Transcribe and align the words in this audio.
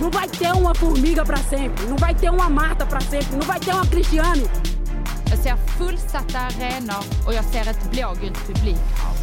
Não 0.00 0.10
vai 0.10 0.28
ter 0.28 0.52
uma 0.52 0.74
formiga 0.74 1.24
para 1.24 1.38
sempre, 1.38 1.86
não 1.86 1.96
vai 1.96 2.14
ter 2.14 2.30
uma 2.30 2.48
Marta 2.48 2.86
para 2.86 3.00
sempre, 3.00 3.36
não 3.36 3.46
vai 3.46 3.60
ter 3.60 3.72
uma 3.72 3.86
Cristiane. 3.86 4.48
Jag 5.30 5.38
ser 5.38 5.56
fullsatta 5.56 6.38
arenor 6.38 7.04
och 7.26 7.34
jag 7.34 7.44
ser 7.44 7.70
ett 7.70 7.90
blågult 7.90 8.46
publikhav. 8.46 9.16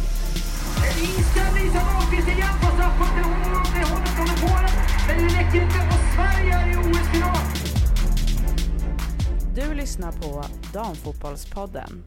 Inställning 1.00 1.70
som 1.70 1.80
Ahlqvist 1.80 2.28
igen 2.28 2.54
på 2.60 2.66
straffpunkten. 2.66 3.24
Hon 3.24 3.60
åt 3.60 3.72
det 3.74 3.84
hållet 3.90 4.08
från 4.08 4.48
Polen. 4.48 4.70
Men 5.08 5.16
det 5.18 5.34
räcker 5.34 5.62
inte 5.62 5.78
och 5.78 6.14
Sverige 6.14 6.54
är 6.54 6.72
i 6.72 6.76
OS-final. 6.76 7.36
Du 9.54 9.74
lyssnar 9.74 10.12
på 10.12 10.44
Damfotbollspodden. 10.72 12.04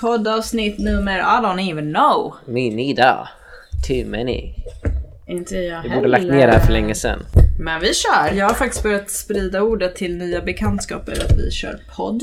Poddavsnitt 0.00 0.78
nummer, 0.78 1.18
I 1.18 1.40
don't 1.40 1.70
even 1.70 1.92
know. 1.92 2.34
Me 2.46 2.70
neither. 2.70 3.28
Too 3.86 4.04
many. 4.06 4.54
Inte 5.28 5.56
jag 5.56 5.82
Vi 5.82 5.88
borde 5.90 6.08
lagt 6.08 6.24
ner 6.24 6.46
det 6.46 6.52
här 6.52 6.60
för 6.66 6.72
länge 6.72 6.94
sedan. 6.94 7.22
Men 7.58 7.80
vi 7.80 7.94
kör. 7.94 8.32
Jag 8.34 8.46
har 8.48 8.54
faktiskt 8.54 8.82
börjat 8.82 9.10
sprida 9.10 9.62
ordet 9.62 9.96
till 9.96 10.16
nya 10.16 10.40
bekantskaper 10.42 11.12
att 11.12 11.38
vi 11.38 11.50
kör 11.50 11.80
podd. 11.96 12.22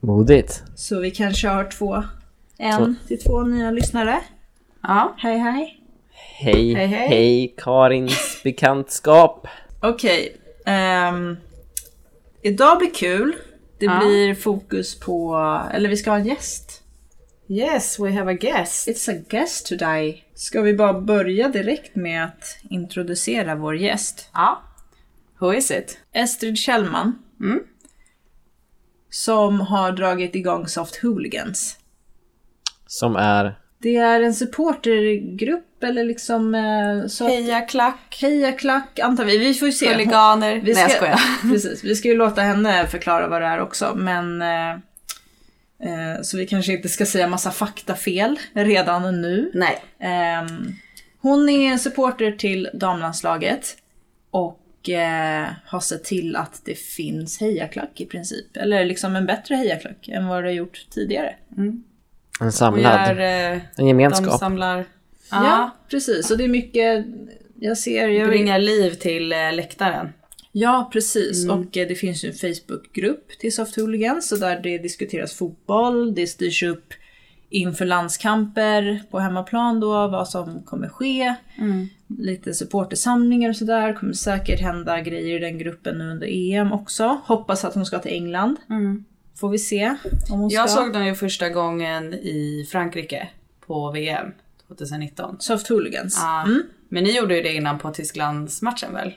Modigt. 0.00 0.62
Så 0.76 1.00
vi 1.00 1.10
kanske 1.10 1.48
har 1.48 1.64
två, 1.64 2.02
en 2.58 2.96
till 3.08 3.20
två 3.22 3.42
nya 3.42 3.70
lyssnare. 3.70 4.20
Ja. 4.82 5.14
Hej 5.18 5.38
hej. 5.38 5.80
Hej, 6.40 6.74
Hej, 6.74 6.86
hej. 6.86 7.08
hej, 7.08 7.54
Karins 7.58 8.40
bekantskap. 8.44 9.46
Okej. 9.80 10.36
ehm, 10.66 11.36
idag 12.42 12.78
blir 12.78 12.94
kul. 12.94 13.34
Det 13.78 13.86
Ja. 13.86 13.98
blir 13.98 14.34
fokus 14.34 15.00
på, 15.00 15.36
eller 15.74 15.88
vi 15.88 15.96
ska 15.96 16.10
ha 16.10 16.18
en 16.18 16.26
gäst. 16.26 16.82
Yes, 17.48 17.98
we 18.00 18.12
have 18.12 18.32
a 18.32 18.36
guest. 18.40 18.88
It's 18.88 19.10
a 19.18 19.22
guest 19.28 19.66
today. 19.66 20.23
Ska 20.34 20.60
vi 20.60 20.74
bara 20.74 21.00
börja 21.00 21.48
direkt 21.48 21.96
med 21.96 22.24
att 22.24 22.56
introducera 22.70 23.54
vår 23.54 23.76
gäst? 23.76 24.30
Ja. 24.32 24.62
Who 25.38 25.54
is 25.54 25.70
it? 25.70 25.98
Estrid 26.12 26.58
Kjellman. 26.58 27.18
Mm. 27.40 27.60
Som 29.10 29.60
har 29.60 29.92
dragit 29.92 30.34
igång 30.34 30.68
Soft 30.68 31.02
Hooligans. 31.02 31.76
Som 32.86 33.16
är... 33.16 33.58
Det 33.78 33.96
är 33.96 34.20
en 34.20 34.34
supportergrupp 34.34 35.82
eller 35.82 36.04
liksom... 36.04 36.54
Eh, 36.54 37.06
så 37.08 37.28
Heja 37.28 37.60
klack, 37.60 38.18
Hejaklack 38.20 38.98
antar 38.98 39.24
vi. 39.24 39.38
Vi 39.38 39.54
får 39.54 39.68
ju 39.68 39.72
se. 39.72 39.92
huliganer. 39.92 40.54
Vi 40.54 40.74
Nej 40.74 40.74
ska, 40.74 40.82
jag 40.82 40.90
skojar. 40.90 41.20
precis, 41.52 41.84
vi 41.84 41.94
ska 41.94 42.08
ju 42.08 42.16
låta 42.16 42.40
henne 42.40 42.86
förklara 42.86 43.28
vad 43.28 43.42
det 43.42 43.46
är 43.46 43.60
också. 43.60 43.92
Men... 43.94 44.42
Eh, 45.82 46.22
så 46.22 46.36
vi 46.36 46.46
kanske 46.46 46.72
inte 46.72 46.88
ska 46.88 47.06
säga 47.06 47.26
massa 47.28 47.50
faktafel 47.50 48.38
redan 48.52 49.20
nu. 49.22 49.50
Nej. 49.54 49.82
Ehm, 49.98 50.72
hon 51.20 51.48
är 51.48 51.72
en 51.72 51.78
supporter 51.78 52.32
till 52.32 52.68
damlandslaget. 52.74 53.76
Och 54.30 54.88
eh, 54.90 55.48
har 55.66 55.80
sett 55.80 56.04
till 56.04 56.36
att 56.36 56.60
det 56.64 56.74
finns 56.78 57.40
hejaklack 57.40 58.00
i 58.00 58.06
princip. 58.06 58.56
Eller 58.56 58.84
liksom 58.84 59.16
en 59.16 59.26
bättre 59.26 59.54
hejaklack 59.54 60.08
än 60.08 60.26
vad 60.26 60.42
det 60.44 60.48
har 60.48 60.54
gjort 60.54 60.86
tidigare. 60.90 61.34
En 61.56 61.82
Och 62.46 62.54
samlad. 62.54 63.08
gör, 63.08 63.20
eh, 63.20 63.52
en 63.52 63.60
de 63.76 63.88
gemenskap. 63.88 64.38
samlar... 64.38 64.78
Ja, 64.78 64.84
Ja. 65.44 65.70
precis. 65.90 66.30
Och 66.30 66.38
det 66.38 66.44
är 66.44 66.48
mycket... 66.48 67.06
Jag 67.60 67.78
ser... 67.78 68.08
Jag, 68.08 68.28
Bringar 68.28 68.58
liv 68.58 68.90
till 68.94 69.28
läktaren. 69.28 70.12
Ja, 70.56 70.90
precis. 70.92 71.44
Mm. 71.44 71.58
Och 71.58 71.76
eh, 71.76 71.88
det 71.88 71.94
finns 71.94 72.24
ju 72.24 72.28
en 72.28 72.34
Facebookgrupp 72.34 73.38
till 73.38 73.54
Soft 73.54 73.76
Hooligans 73.76 74.30
där 74.40 74.60
det 74.62 74.78
diskuteras 74.78 75.34
fotboll, 75.34 76.14
det 76.14 76.26
styrs 76.26 76.62
upp 76.62 76.92
inför 77.50 77.84
landskamper 77.84 79.02
på 79.10 79.18
hemmaplan 79.18 79.80
då, 79.80 80.08
vad 80.08 80.28
som 80.28 80.62
kommer 80.62 80.88
ske. 80.88 81.34
Mm. 81.58 81.88
Lite 82.18 82.54
supportersamlingar 82.54 83.50
och 83.50 83.56
sådär. 83.56 83.92
kommer 83.92 84.12
säkert 84.12 84.60
hända 84.60 85.00
grejer 85.00 85.36
i 85.36 85.38
den 85.38 85.58
gruppen 85.58 85.98
nu 85.98 86.10
under 86.10 86.26
EM 86.30 86.72
också. 86.72 87.20
Hoppas 87.24 87.64
att 87.64 87.74
hon 87.74 87.86
ska 87.86 87.98
till 87.98 88.12
England. 88.12 88.56
Får 89.36 89.48
vi 89.48 89.58
se 89.58 89.94
om 90.30 90.40
hon 90.40 90.50
Jag 90.50 90.70
ska. 90.70 90.80
såg 90.80 90.92
den 90.92 91.06
ju 91.06 91.14
första 91.14 91.48
gången 91.48 92.14
i 92.14 92.68
Frankrike 92.70 93.28
på 93.66 93.90
VM 93.90 94.26
2019. 94.68 95.36
Soft 95.40 95.68
Hooligans. 95.68 96.18
Ja. 96.22 96.42
Mm. 96.46 96.62
Men 96.88 97.04
ni 97.04 97.16
gjorde 97.16 97.36
ju 97.36 97.42
det 97.42 97.54
innan 97.54 97.78
på 97.78 97.90
Tysklandsmatchen 97.90 98.92
väl? 98.94 99.12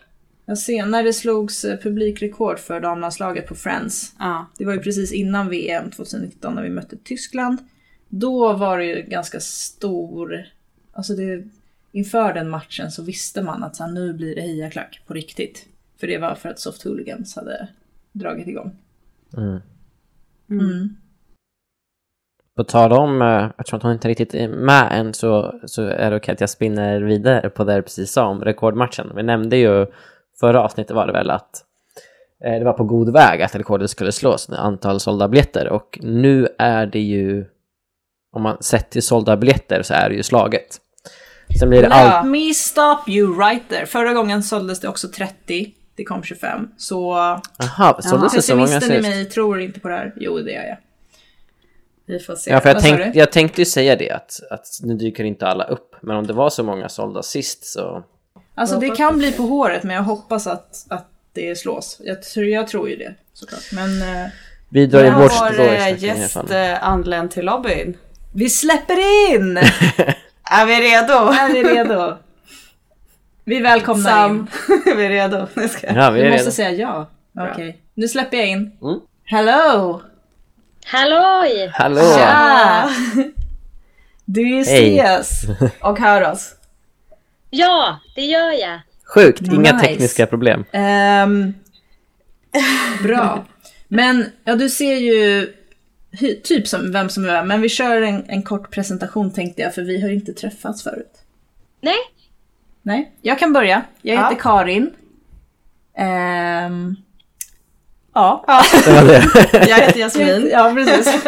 Det 0.48 1.14
slogs 1.14 1.66
eh, 1.66 1.80
publikrekord 1.80 2.60
för 2.60 2.80
damlandslaget 2.80 3.48
på 3.48 3.56
Friends. 3.56 4.14
Ja. 4.20 4.46
Det 4.58 4.66
var 4.66 4.74
ju 4.74 4.80
precis 4.80 5.12
innan 5.12 5.50
VM 5.50 5.92
2019 5.92 6.56
när 6.56 6.64
vi 6.64 6.70
mötte 6.70 6.98
Tyskland. 7.04 7.58
Då 8.10 8.54
var 8.54 8.78
det 8.78 8.86
ju 8.86 9.02
ganska 9.02 9.40
stor... 9.40 10.46
Alltså 10.94 11.14
det, 11.14 11.44
inför 11.92 12.34
den 12.34 12.50
matchen 12.50 12.92
så 12.92 13.04
visste 13.04 13.42
man 13.42 13.64
att 13.64 13.76
så 13.76 13.84
här, 13.84 13.92
nu 13.92 14.14
blir 14.14 14.36
det 14.36 14.42
hejaklack 14.42 15.02
på 15.08 15.14
riktigt. 15.14 15.66
För 16.00 16.08
det 16.08 16.18
var 16.18 16.36
för 16.36 16.50
att 16.50 16.60
Soft 16.60 16.84
Hooligans 16.84 17.36
hade 17.36 17.68
dragit 18.12 18.48
igång. 18.48 18.76
Mm. 19.38 19.60
Mm. 20.50 20.96
På 22.56 22.64
tal 22.64 22.92
om, 22.92 23.22
eh, 23.22 23.50
eftersom 23.58 23.78
att 23.78 23.84
hon 23.84 23.94
inte 23.94 24.08
riktigt 24.08 24.34
är 24.34 24.48
med 24.48 24.88
än 24.92 25.14
så, 25.14 25.60
så 25.66 25.84
är 25.84 26.12
det 26.12 26.18
okej 26.18 26.34
att 26.34 26.42
jag 26.42 26.50
spinner 26.50 27.02
vidare 27.02 27.50
på 27.50 27.64
det 27.64 27.74
jag 27.74 27.84
precis 27.84 28.12
sa 28.12 28.28
om 28.28 28.42
rekordmatchen. 28.42 29.12
Vi 29.16 29.24
nämnde 29.24 29.58
ju 29.58 29.86
förra 30.40 30.62
avsnittet 30.64 30.96
var 30.96 31.08
det 31.08 31.14
väl 31.14 31.30
att 31.30 31.64
eh, 32.46 32.54
det 32.54 32.66
var 32.66 32.74
på 32.74 32.84
god 32.84 33.14
väg 33.14 33.42
att 33.42 33.56
rekordet 33.56 33.90
skulle 33.90 34.12
slås 34.12 34.50
med 34.50 34.60
antal 34.60 35.00
sålda 35.00 35.28
biljetter 35.28 35.70
och 35.70 36.00
nu 36.02 36.48
är 36.58 36.86
det 36.86 37.00
ju, 37.00 37.46
om 38.32 38.42
man 38.42 38.58
sett 38.64 38.90
till 38.90 39.04
sålda 39.04 39.38
biljetter 39.38 39.82
så 39.82 39.94
är 39.94 40.10
det 40.10 40.16
ju 40.16 40.24
slaget. 40.24 40.82
Sen 41.60 41.70
blir 41.70 41.82
det 41.82 41.90
Let 41.90 42.26
me 42.26 42.54
stop 42.54 43.00
you 43.08 43.40
right 43.40 43.70
there. 43.70 43.86
Förra 43.86 44.14
gången 44.14 44.44
såldes 44.44 44.80
det 44.80 44.88
också 44.88 45.08
30. 45.08 45.74
Det 45.96 46.04
kom 46.04 46.24
25. 46.24 46.70
Så 46.78 47.14
aha, 47.14 48.00
såldes 48.02 48.34
det 48.34 48.42
så 48.42 48.56
många 48.56 48.66
pessimisten 48.66 48.92
i 48.92 49.04
sist? 49.04 49.10
mig 49.10 49.26
tror 49.26 49.62
inte 49.62 49.80
på 49.80 49.88
det 49.88 49.96
här. 49.96 50.14
Jo, 50.16 50.38
det 50.38 50.52
gör 50.52 50.64
jag. 50.64 50.78
Vi 52.06 52.20
får 52.20 52.36
se. 52.36 52.52
Ja, 52.52 52.60
för 52.60 52.70
jag, 52.70 52.98
du? 52.98 53.20
jag 53.20 53.32
tänkte 53.32 53.62
ju 53.62 53.66
säga 53.66 53.96
det 53.96 54.12
att, 54.12 54.40
att 54.52 54.66
nu 54.84 54.94
dyker 54.94 55.24
inte 55.24 55.48
alla 55.48 55.64
upp, 55.64 55.96
men 56.02 56.18
om 56.18 56.28
det 56.28 56.34
var 56.34 56.50
så 56.50 56.64
många 56.64 56.90
sålda 56.90 57.24
sist 57.24 57.66
så... 57.66 58.04
Alltså 58.58 58.80
det 58.80 58.90
kan 58.96 59.18
bli 59.18 59.32
på 59.32 59.44
håret 59.44 59.84
men 59.84 59.96
jag 59.96 60.04
hoppas 60.04 60.48
att, 60.48 60.86
att 60.90 61.08
det 61.34 61.56
slås. 61.58 61.98
Jag, 62.04 62.24
tror- 62.24 62.46
jag 62.46 62.68
tror 62.68 62.90
ju 62.90 62.96
det 62.96 63.14
såklart. 63.34 63.72
Men 63.72 64.02
eh, 64.02 64.28
Vi 64.70 64.86
drar 64.86 65.00
ju 65.00 65.06
Jag 65.06 65.20
vårt 65.20 65.32
har 65.32 65.52
strå 65.54 65.64
i 65.64 65.78
eh, 65.92 66.04
gäst 66.04 66.38
anlänt 66.82 67.32
till 67.32 67.46
lobbyn. 67.46 67.98
vi 68.34 68.50
släpper 68.50 68.98
in! 69.34 69.58
Är 70.52 70.66
vi 70.66 70.76
redo? 70.76 71.14
Är 71.14 71.54
vi 71.54 71.64
redo? 71.64 72.18
Vi 73.44 73.60
välkomnar 73.60 74.12
Sam, 74.12 74.36
in. 74.36 74.48
är 74.92 74.96
vi 74.96 75.10
redo? 75.10 75.48
Nu 75.54 75.68
ska 75.68 75.88
jag. 75.88 75.96
Ja, 75.98 76.10
vi 76.12 76.22
är 76.22 76.30
måste 76.32 76.44
redo. 76.44 76.52
säga 76.52 76.72
ja. 76.72 77.10
Okej, 77.52 77.78
nu 77.94 78.08
släpper 78.08 78.38
jag 78.38 78.48
in. 78.48 78.72
Mm. 78.82 79.00
Hello! 79.24 80.02
Halloj! 80.86 81.70
Hallå! 81.74 82.02
Ja! 82.20 82.90
Du 84.26 84.46
Hej. 84.46 85.00
ses! 85.00 85.42
Och 85.82 86.00
hör 86.00 86.32
oss. 86.32 86.54
Ja, 87.50 88.00
det 88.16 88.22
gör 88.26 88.52
jag. 88.52 88.80
Sjukt, 89.14 89.42
inga 89.42 89.60
Nice. 89.74 89.80
tekniska 89.80 90.26
problem. 90.28 90.66
Ehm, 90.72 91.54
bra. 93.04 93.46
Men 93.88 94.26
ja, 94.44 94.56
du 94.56 94.70
ser 94.70 94.96
ju 94.96 95.54
typ 96.44 96.68
som 96.68 96.92
vem 96.92 97.10
som 97.10 97.26
är 97.26 97.32
vem. 97.34 97.48
Men 97.48 97.62
vi 97.62 97.70
kör 97.70 98.02
en, 98.02 98.26
en 98.28 98.44
kort 98.44 98.72
presentation 98.72 99.32
tänkte 99.34 99.62
jag 99.62 99.76
för 99.76 99.82
vi 99.82 100.02
har 100.02 100.10
inte 100.10 100.34
träffats 100.34 100.84
förut. 100.84 101.14
Nej, 101.82 101.96
Nej, 102.82 103.12
jag 103.22 103.40
kan 103.40 103.54
börja. 103.54 103.82
Jag 104.02 104.16
Ja. 104.16 104.24
heter 104.30 104.42
Karin. 104.42 104.92
Ehm, 105.98 106.96
ja. 108.14 108.46
Det 108.86 108.92
var 108.92 109.04
det. 109.08 109.24
Jag 109.70 109.78
heter 109.78 110.00
Jasmin. 110.00 110.50
Ja, 110.52 110.72
precis. 110.76 111.24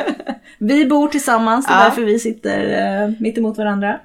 Vi 0.57 0.85
bor 0.85 1.07
tillsammans, 1.07 1.65
det 1.67 1.73
är 1.73 1.77
Ja. 1.77 1.83
därför 1.83 2.01
vi 2.01 2.19
sitter 2.19 2.59
uh, 3.07 3.13
mitt 3.19 3.37
emot 3.37 3.57
varandra. 3.57 3.99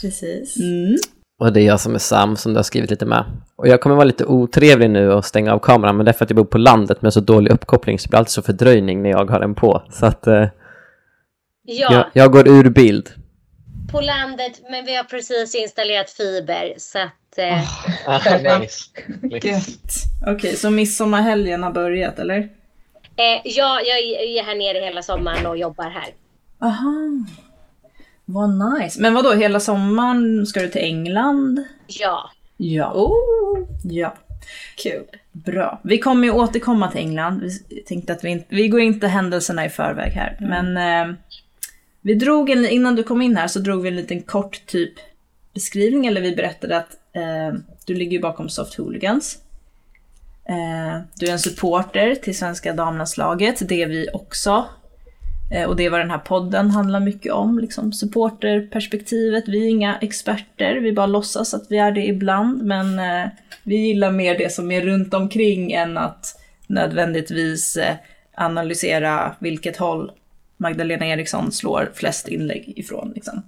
Precis. 0.00 0.56
Mm. 0.56 0.96
Och 1.42 1.52
det 1.52 1.60
är 1.60 1.66
jag 1.66 1.80
som 1.80 1.94
är 1.94 1.98
Sam 1.98 2.36
som 2.36 2.52
du 2.52 2.58
har 2.58 2.62
skrivit 2.62 2.90
lite 2.90 3.06
med. 3.06 3.24
Och 3.56 3.68
jag 3.68 3.80
kommer 3.80 3.96
vara 3.96 4.04
lite 4.04 4.24
otrevlig 4.24 4.90
nu 4.90 5.12
och 5.12 5.24
stänga 5.24 5.52
av 5.52 5.58
kameran, 5.58 5.96
men 5.96 6.06
det 6.06 6.10
är 6.10 6.12
för 6.12 6.24
att 6.24 6.30
jag 6.30 6.36
bor 6.36 6.44
på 6.44 6.58
landet 6.58 7.02
med 7.02 7.12
så 7.12 7.20
dålig 7.20 7.52
uppkoppling 7.52 7.98
så 7.98 8.06
det 8.06 8.08
blir 8.10 8.18
alltid 8.18 8.30
så 8.30 8.42
fördröjning 8.42 9.02
när 9.02 9.10
jag 9.10 9.30
har 9.30 9.40
den 9.40 9.54
på. 9.54 9.82
Så 9.90 10.06
att 10.06 10.26
eh, 10.26 10.46
ja, 11.62 11.92
jag, 11.92 12.04
jag 12.12 12.32
går 12.32 12.48
ur 12.48 12.70
bild. 12.70 13.10
på 13.92 14.00
landet, 14.00 14.52
men 14.70 14.84
vi 14.84 14.96
har 14.96 15.04
precis 15.04 15.54
installerat 15.54 16.10
fiber 16.10 16.74
så 16.76 16.98
att... 16.98 17.38
Eh, 17.38 17.62
Gött. 19.50 19.92
Okej, 20.26 20.56
så 20.56 20.70
midsommarhelgen 20.70 21.62
har 21.62 21.72
börjat 21.72 22.18
eller? 22.18 22.38
eh, 23.16 23.40
ja, 23.44 23.80
jag 23.80 23.98
är 23.98 24.42
här 24.42 24.54
nere 24.54 24.84
hela 24.84 25.02
sommaren 25.02 25.46
och 25.46 25.56
jobbar 25.56 25.90
här. 25.90 26.08
Aha. 26.60 27.24
Vad 28.24 28.74
nice. 28.80 29.00
Men 29.00 29.14
vad 29.14 29.24
då 29.24 29.32
hela 29.32 29.60
sommaren 29.60 30.46
ska 30.46 30.60
du 30.60 30.68
till 30.68 30.82
England? 30.82 31.64
Ja, 31.86 32.30
Ja. 32.56 32.92
Oh, 32.92 33.58
Ja. 33.84 34.14
kul. 34.76 35.04
Bra. 35.32 35.80
Vi 35.84 35.98
kommer 35.98 36.24
ju 36.24 36.30
återkomma 36.32 36.90
till 36.90 37.00
England. 37.00 37.40
Vi 37.68 37.82
tänkte 37.82 38.12
att 38.12 38.24
vi 38.24 38.28
inte, 38.28 38.46
vi 38.48 38.68
går 38.68 38.80
inte 38.80 39.08
händelserna 39.08 39.66
i 39.66 39.68
förväg 39.68 40.12
här. 40.12 40.36
Men 40.40 40.76
eh, 40.76 41.14
vi 42.00 42.14
drog 42.14 42.50
en, 42.50 42.68
innan 42.68 42.96
du 42.96 43.02
kom 43.02 43.22
in 43.22 43.36
här 43.36 43.48
så 43.48 43.58
drog 43.58 43.82
vi 43.82 43.88
en 43.88 43.96
liten 43.96 44.22
kort 44.22 44.66
typ 44.66 44.92
beskrivning 45.54 46.06
eller 46.06 46.20
vi 46.20 46.36
berättade 46.36 46.76
att 46.76 46.98
Eh, 47.14 47.54
du 47.86 47.94
ligger 47.94 48.22
bakom 48.22 48.48
Soft 48.48 48.74
Hooligans. 48.74 49.38
Eh, 50.44 51.00
du 51.14 51.26
är 51.26 51.32
en 51.32 51.38
supporter 51.38 52.14
till 52.14 52.38
svenska 52.38 52.72
damlandslaget, 52.72 53.68
det 53.68 53.82
är 53.82 53.86
vi 53.86 54.08
också. 54.12 54.64
Eh, 55.52 55.68
och 55.68 55.76
det 55.76 55.84
är 55.84 55.90
vad 55.90 56.00
den 56.00 56.10
här 56.10 56.18
podden 56.18 56.70
handlar 56.70 57.00
mycket 57.00 57.32
om, 57.32 57.58
liksom 57.58 57.92
supporterperspektivet. 57.92 59.48
Vi 59.48 59.64
är 59.64 59.68
inga 59.68 59.98
experter, 59.98 60.74
vi 60.74 60.92
bara 60.92 61.06
låtsas 61.06 61.54
att 61.54 61.66
vi 61.68 61.78
är 61.78 61.92
det 61.92 62.06
ibland, 62.06 62.62
men 62.62 62.98
eh, 62.98 63.28
vi 63.62 63.76
gillar 63.76 64.10
mer 64.10 64.38
det 64.38 64.52
som 64.52 64.70
är 64.70 64.80
runt 64.80 65.14
omkring 65.14 65.72
än 65.72 65.98
att 65.98 66.40
nödvändigtvis 66.66 67.76
eh, 67.76 67.96
analysera 68.34 69.36
vilket 69.38 69.76
håll 69.76 70.12
Magdalena 70.56 71.06
Eriksson 71.06 71.52
slår 71.52 71.90
flest 71.94 72.28
inlägg 72.28 72.72
ifrån. 72.76 73.12
Liksom. 73.14 73.42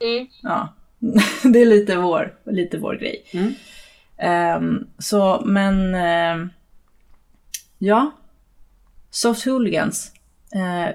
Mm. 0.00 0.26
Ja, 0.42 0.74
det 1.52 1.58
är 1.58 1.66
lite 1.66 1.96
vår, 1.96 2.34
lite 2.44 2.78
vår 2.78 2.94
grej. 2.94 3.24
Mm. 3.32 3.54
Ehm, 4.18 4.86
så, 4.98 5.42
men... 5.44 5.94
ehm, 5.94 6.50
ja. 7.78 8.10
Soft 9.10 9.44
Hooligans. 9.44 10.12
Eh, 10.54 10.94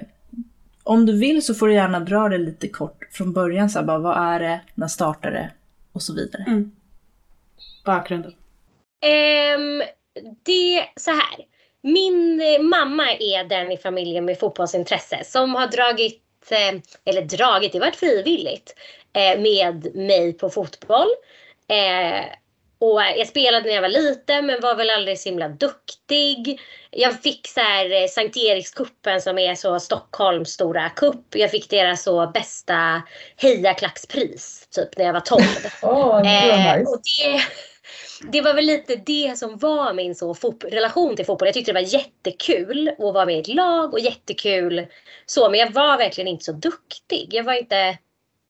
om 0.88 1.06
du 1.06 1.20
vill 1.20 1.46
så 1.46 1.54
får 1.54 1.68
du 1.68 1.74
gärna 1.74 2.00
dra 2.00 2.30
det 2.30 2.38
lite 2.38 2.68
kort 2.68 3.08
från 3.12 3.34
början. 3.34 3.70
Så 3.70 3.80
här, 3.80 3.86
bara, 3.86 3.98
vad 3.98 4.18
är 4.18 4.40
det? 4.40 4.60
När 4.76 4.88
startar 4.88 5.32
det? 5.32 5.52
Och 5.92 6.02
så 6.02 6.14
vidare. 6.14 6.46
Bakgrunden. 7.86 8.34
Ehm, 9.02 9.84
det, 10.44 10.86
så 10.96 11.12
här. 11.12 11.46
Min 11.82 12.42
eh, 12.42 12.62
mamma 12.62 13.12
är 13.12 13.44
den 13.44 13.72
i 13.72 13.78
familjen 13.78 14.26
med 14.26 14.40
fotbollsintresse 14.40 15.24
som 15.24 15.56
har 15.56 15.68
dragit, 15.68 16.52
eh, 16.52 16.82
eller 17.06 17.22
dragit, 17.22 17.72
det 17.72 17.80
varit 17.80 17.96
frivilligt, 17.96 18.76
eh, 19.14 19.42
med 19.42 19.96
mig 19.96 20.34
på 20.34 20.50
fotboll. 20.50 21.08
Eh, 22.82 22.88
och 22.88 23.02
jag 23.02 23.28
spelade 23.28 23.66
när 23.68 23.76
jag 23.76 23.82
var 23.82 23.90
liten 23.90 24.46
men 24.46 24.62
var 24.62 24.76
väl 24.76 24.90
aldrig 24.90 25.20
så 25.20 25.30
himla 25.30 25.50
duktig. 25.50 26.62
Jag 26.92 27.22
fick 27.22 27.48
så 27.48 27.60
här 27.60 28.04
eh, 28.04 28.08
Sankt 28.08 28.38
Erikskuppen 28.38 29.22
som 29.22 29.38
är 29.38 29.56
så 29.56 29.80
Stockholms 29.80 30.50
stora 30.50 30.90
kupp. 30.90 31.36
Jag 31.36 31.52
fick 31.52 31.70
deras 31.70 32.04
så 32.04 32.28
bästa 32.34 33.02
hejaklackspris 33.38 34.68
typ 34.72 34.98
när 34.98 35.06
jag 35.06 35.14
var 35.14 35.20
12. 35.20 35.42
Åh, 35.82 36.22
det 36.22 36.48
var 36.48 36.58
Eh, 36.58 36.78
nice. 36.78 36.92
och 36.92 37.02
det, 37.04 37.42
det 38.32 38.42
var 38.42 38.54
väl 38.54 38.66
lite 38.66 38.96
det 38.96 39.38
som 39.38 39.58
var 39.58 39.94
min 39.94 40.16
så 40.16 40.34
relation 40.72 41.16
till 41.16 41.26
fotboll. 41.26 41.48
Jag 41.48 41.54
tyckte 41.54 41.72
det 41.72 41.82
var 41.82 41.94
jättekul 41.94 42.90
att 42.90 43.00
vara 43.00 43.26
med 43.26 43.36
i 43.36 43.40
ett 43.40 43.48
lag 43.48 43.94
och 43.94 44.00
jättekul 44.00 44.88
så. 45.26 45.50
Men 45.50 45.60
jag 45.60 45.72
var 45.74 45.98
verkligen 45.98 46.28
inte 46.28 46.46
så 46.46 46.52
duktig. 46.52 47.30
Jag 47.32 47.44
var 47.44 47.54
inte, 47.54 47.98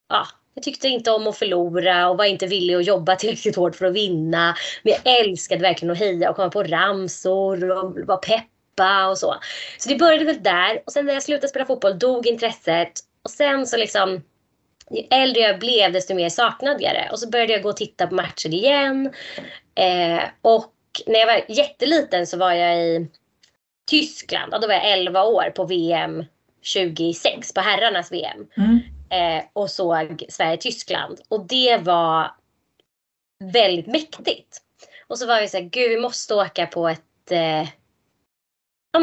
ja, 0.09 0.27
jag 0.57 0.63
tyckte 0.63 0.87
inte 0.87 1.11
om 1.11 1.27
att 1.27 1.37
förlora 1.37 2.09
och 2.09 2.17
var 2.17 2.25
inte 2.25 2.47
villig 2.47 2.75
att 2.75 2.85
jobba 2.85 3.15
tillräckligt 3.19 3.55
hårt 3.55 3.75
för 3.75 3.85
att 3.85 3.93
vinna. 3.93 4.55
Men 4.83 4.93
jag 4.93 5.19
älskade 5.19 5.61
verkligen 5.61 5.91
att 5.91 5.99
heja 5.99 6.29
och 6.29 6.35
komma 6.35 6.49
på 6.49 6.63
ramsor 6.63 7.71
och 7.71 7.99
vara 8.07 8.17
peppa 8.17 9.07
och 9.07 9.17
så. 9.17 9.35
Så 9.77 9.89
det 9.89 9.95
började 9.95 10.25
väl 10.25 10.43
där 10.43 10.81
och 10.85 10.91
sen 10.91 11.05
när 11.05 11.13
jag 11.13 11.23
slutade 11.23 11.47
spela 11.47 11.65
fotboll 11.65 11.99
dog 11.99 12.27
intresset 12.27 12.91
och 13.23 13.29
sen 13.29 13.67
så 13.67 13.77
liksom 13.77 14.23
ju 14.91 15.01
äldre 15.11 15.41
jag 15.41 15.59
blev 15.59 15.93
desto 15.93 16.13
mer 16.13 16.29
saknade 16.29 16.83
jag 16.83 16.93
det. 16.93 17.09
Och 17.11 17.19
så 17.19 17.29
började 17.29 17.53
jag 17.53 17.63
gå 17.63 17.69
och 17.69 17.77
titta 17.77 18.07
på 18.07 18.15
matcher 18.15 18.53
igen. 18.53 19.13
Eh, 19.75 20.23
och 20.41 20.73
när 21.05 21.19
jag 21.19 21.27
var 21.27 21.41
jätteliten 21.47 22.27
så 22.27 22.37
var 22.37 22.51
jag 22.51 22.77
i 22.77 23.07
Tyskland. 23.89 24.53
Och 24.53 24.61
då 24.61 24.67
var 24.67 24.73
jag 24.73 24.91
11 24.91 25.23
år 25.23 25.51
på 25.55 25.65
VM 25.65 26.25
26, 26.61 27.53
på 27.53 27.61
herrarnas 27.61 28.11
VM. 28.11 28.47
Mm. 28.57 28.79
Eh, 29.09 29.43
och 29.53 29.69
såg 29.71 30.25
Sverige-Tyskland. 30.29 31.19
Och 31.29 31.47
det 31.47 31.77
var 31.77 32.31
väldigt 33.53 33.87
mäktigt. 33.87 34.61
Och 35.07 35.19
så 35.19 35.27
var 35.27 35.41
vi 35.41 35.47
så 35.47 35.57
här, 35.57 35.63
gud 35.63 35.89
vi 35.89 35.99
måste 35.99 36.35
åka 36.35 36.65
på 36.65 36.87
ett 36.87 37.31
eh, 37.31 37.67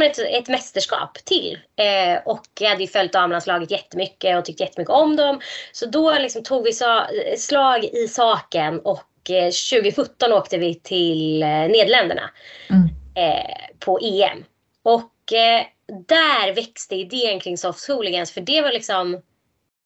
ett, 0.03 0.19
ett 0.19 0.49
mästerskap 0.49 1.15
till. 1.25 1.59
Eh, 1.77 2.23
och 2.25 2.45
jag 2.61 2.69
hade 2.69 2.83
ju 2.83 2.89
följt 2.89 3.13
damlandslaget 3.13 3.71
jättemycket 3.71 4.39
och 4.39 4.45
tyckt 4.45 4.61
jättemycket 4.61 4.95
om 4.95 5.17
dem. 5.17 5.41
Så 5.73 5.87
då 5.87 6.19
liksom 6.19 6.43
tog 6.43 6.65
vi 6.65 6.73
sa, 6.73 7.07
slag 7.39 7.85
i 7.85 8.09
saken 8.09 8.81
och 8.81 9.31
eh, 9.31 9.45
2017 9.45 10.33
åkte 10.33 10.59
vi 10.59 10.75
till 10.75 11.43
eh, 11.43 11.49
Nederländerna 11.49 12.31
Mm. 12.71 12.89
eh, 13.17 13.57
på 13.79 13.99
EM. 14.03 14.45
Och 14.83 15.33
eh, 15.33 15.65
där 16.09 16.55
växte 16.55 16.95
idén 16.97 17.41
kring 17.41 17.59
Soft 17.59 17.89
Hooligans 17.89 18.33
för 18.33 18.41
det 18.41 18.61
var 18.61 18.73
liksom 18.73 19.23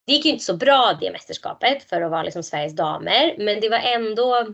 det 0.09 0.15
gick 0.15 0.25
ju 0.25 0.31
inte 0.31 0.45
så 0.45 0.57
bra 0.57 0.99
det 1.01 1.11
mästerskapet 1.11 1.89
för 1.89 2.03
att 2.03 2.11
vara 2.11 2.23
liksom 2.23 2.43
Sveriges 2.43 2.77
damer. 2.77 3.35
Men 3.39 3.61
det 3.61 3.69
var 3.69 3.79
ändå 3.79 4.47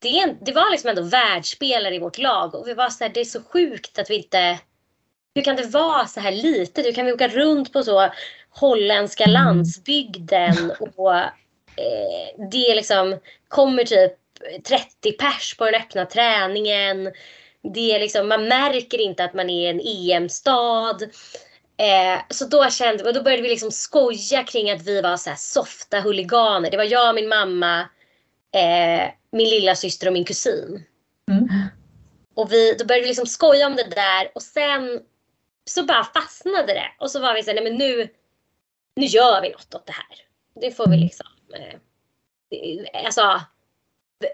det, 0.00 0.34
det 0.40 0.52
var 0.52 0.70
liksom 0.70 0.90
ändå 0.90 1.02
världsspelare 1.02 1.94
i 1.94 1.98
vårt 1.98 2.18
lag 2.18 2.54
och 2.54 2.68
vi 2.68 2.74
var 2.74 2.88
så 2.88 3.04
här, 3.04 3.10
det 3.14 3.20
är 3.20 3.24
så 3.24 3.42
sjukt 3.42 3.98
att 3.98 4.10
vi 4.10 4.16
inte... 4.16 4.58
Hur 5.34 5.42
kan 5.42 5.56
det 5.56 5.66
vara 5.66 6.06
så 6.06 6.20
här 6.20 6.32
litet? 6.32 6.86
Hur 6.86 6.92
kan 6.92 7.06
vi 7.06 7.12
åka 7.12 7.28
runt 7.28 7.72
på 7.72 7.82
så 7.82 8.08
holländska 8.50 9.26
landsbygden 9.26 10.72
och 10.96 11.14
eh, 11.14 12.48
det 12.50 12.74
liksom 12.74 13.18
kommer 13.48 13.84
typ 13.84 14.12
30 14.64 15.12
pers 15.12 15.56
på 15.56 15.64
den 15.64 15.74
öppna 15.74 16.06
träningen. 16.06 17.12
Det 17.74 17.94
är 17.94 18.00
liksom, 18.00 18.28
man 18.28 18.48
märker 18.48 19.00
inte 19.00 19.24
att 19.24 19.34
man 19.34 19.50
är 19.50 19.70
en 19.70 19.80
EM-stad. 19.80 21.02
Eh, 21.80 22.20
så 22.30 22.46
då 22.46 22.70
kände 22.70 23.04
och 23.04 23.14
då 23.14 23.22
började 23.22 23.42
vi 23.42 23.48
liksom 23.48 23.70
skoja 23.70 24.44
kring 24.44 24.70
att 24.70 24.82
vi 24.82 25.00
var 25.00 25.16
så 25.16 25.34
softa 25.36 26.00
huliganer. 26.00 26.70
Det 26.70 26.76
var 26.76 26.84
jag, 26.84 27.14
min 27.14 27.28
mamma, 27.28 27.80
eh, 28.54 29.10
min 29.32 29.48
lilla 29.48 29.74
syster 29.74 30.06
och 30.06 30.12
min 30.12 30.24
kusin. 30.24 30.84
Mm. 31.30 31.48
Och 32.34 32.52
vi, 32.52 32.74
då 32.78 32.84
började 32.84 33.02
vi 33.02 33.08
liksom 33.08 33.26
skoja 33.26 33.66
om 33.66 33.76
det 33.76 33.90
där 33.90 34.30
och 34.34 34.42
sen 34.42 35.00
så 35.64 35.84
bara 35.84 36.04
fastnade 36.04 36.72
det. 36.72 36.92
Och 36.98 37.10
så 37.10 37.20
var 37.20 37.34
vi 37.34 37.42
så 37.42 37.50
här, 37.50 37.60
nej 37.60 37.64
men 37.64 37.78
nu, 37.78 38.08
nu 38.96 39.06
gör 39.06 39.42
vi 39.42 39.50
något 39.50 39.74
åt 39.74 39.86
det 39.86 39.92
här. 39.92 40.18
Det 40.60 40.76
får 40.76 40.86
vi 40.90 40.96
liksom. 40.96 41.26
Eh, 41.54 41.74
eh, 42.58 43.04
alltså, 43.04 43.40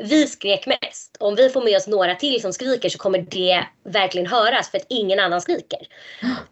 vi 0.01 0.27
skrek 0.27 0.67
mest. 0.67 1.17
Om 1.21 1.35
vi 1.35 1.49
får 1.49 1.63
med 1.63 1.77
oss 1.77 1.87
några 1.87 2.15
till 2.15 2.41
som 2.41 2.53
skriker 2.53 2.89
så 2.89 2.99
kommer 2.99 3.19
det 3.19 3.67
verkligen 3.85 4.27
höras 4.27 4.71
för 4.71 4.79
att 4.79 4.87
ingen 4.89 5.21
annan 5.21 5.41
skriker. 5.41 5.79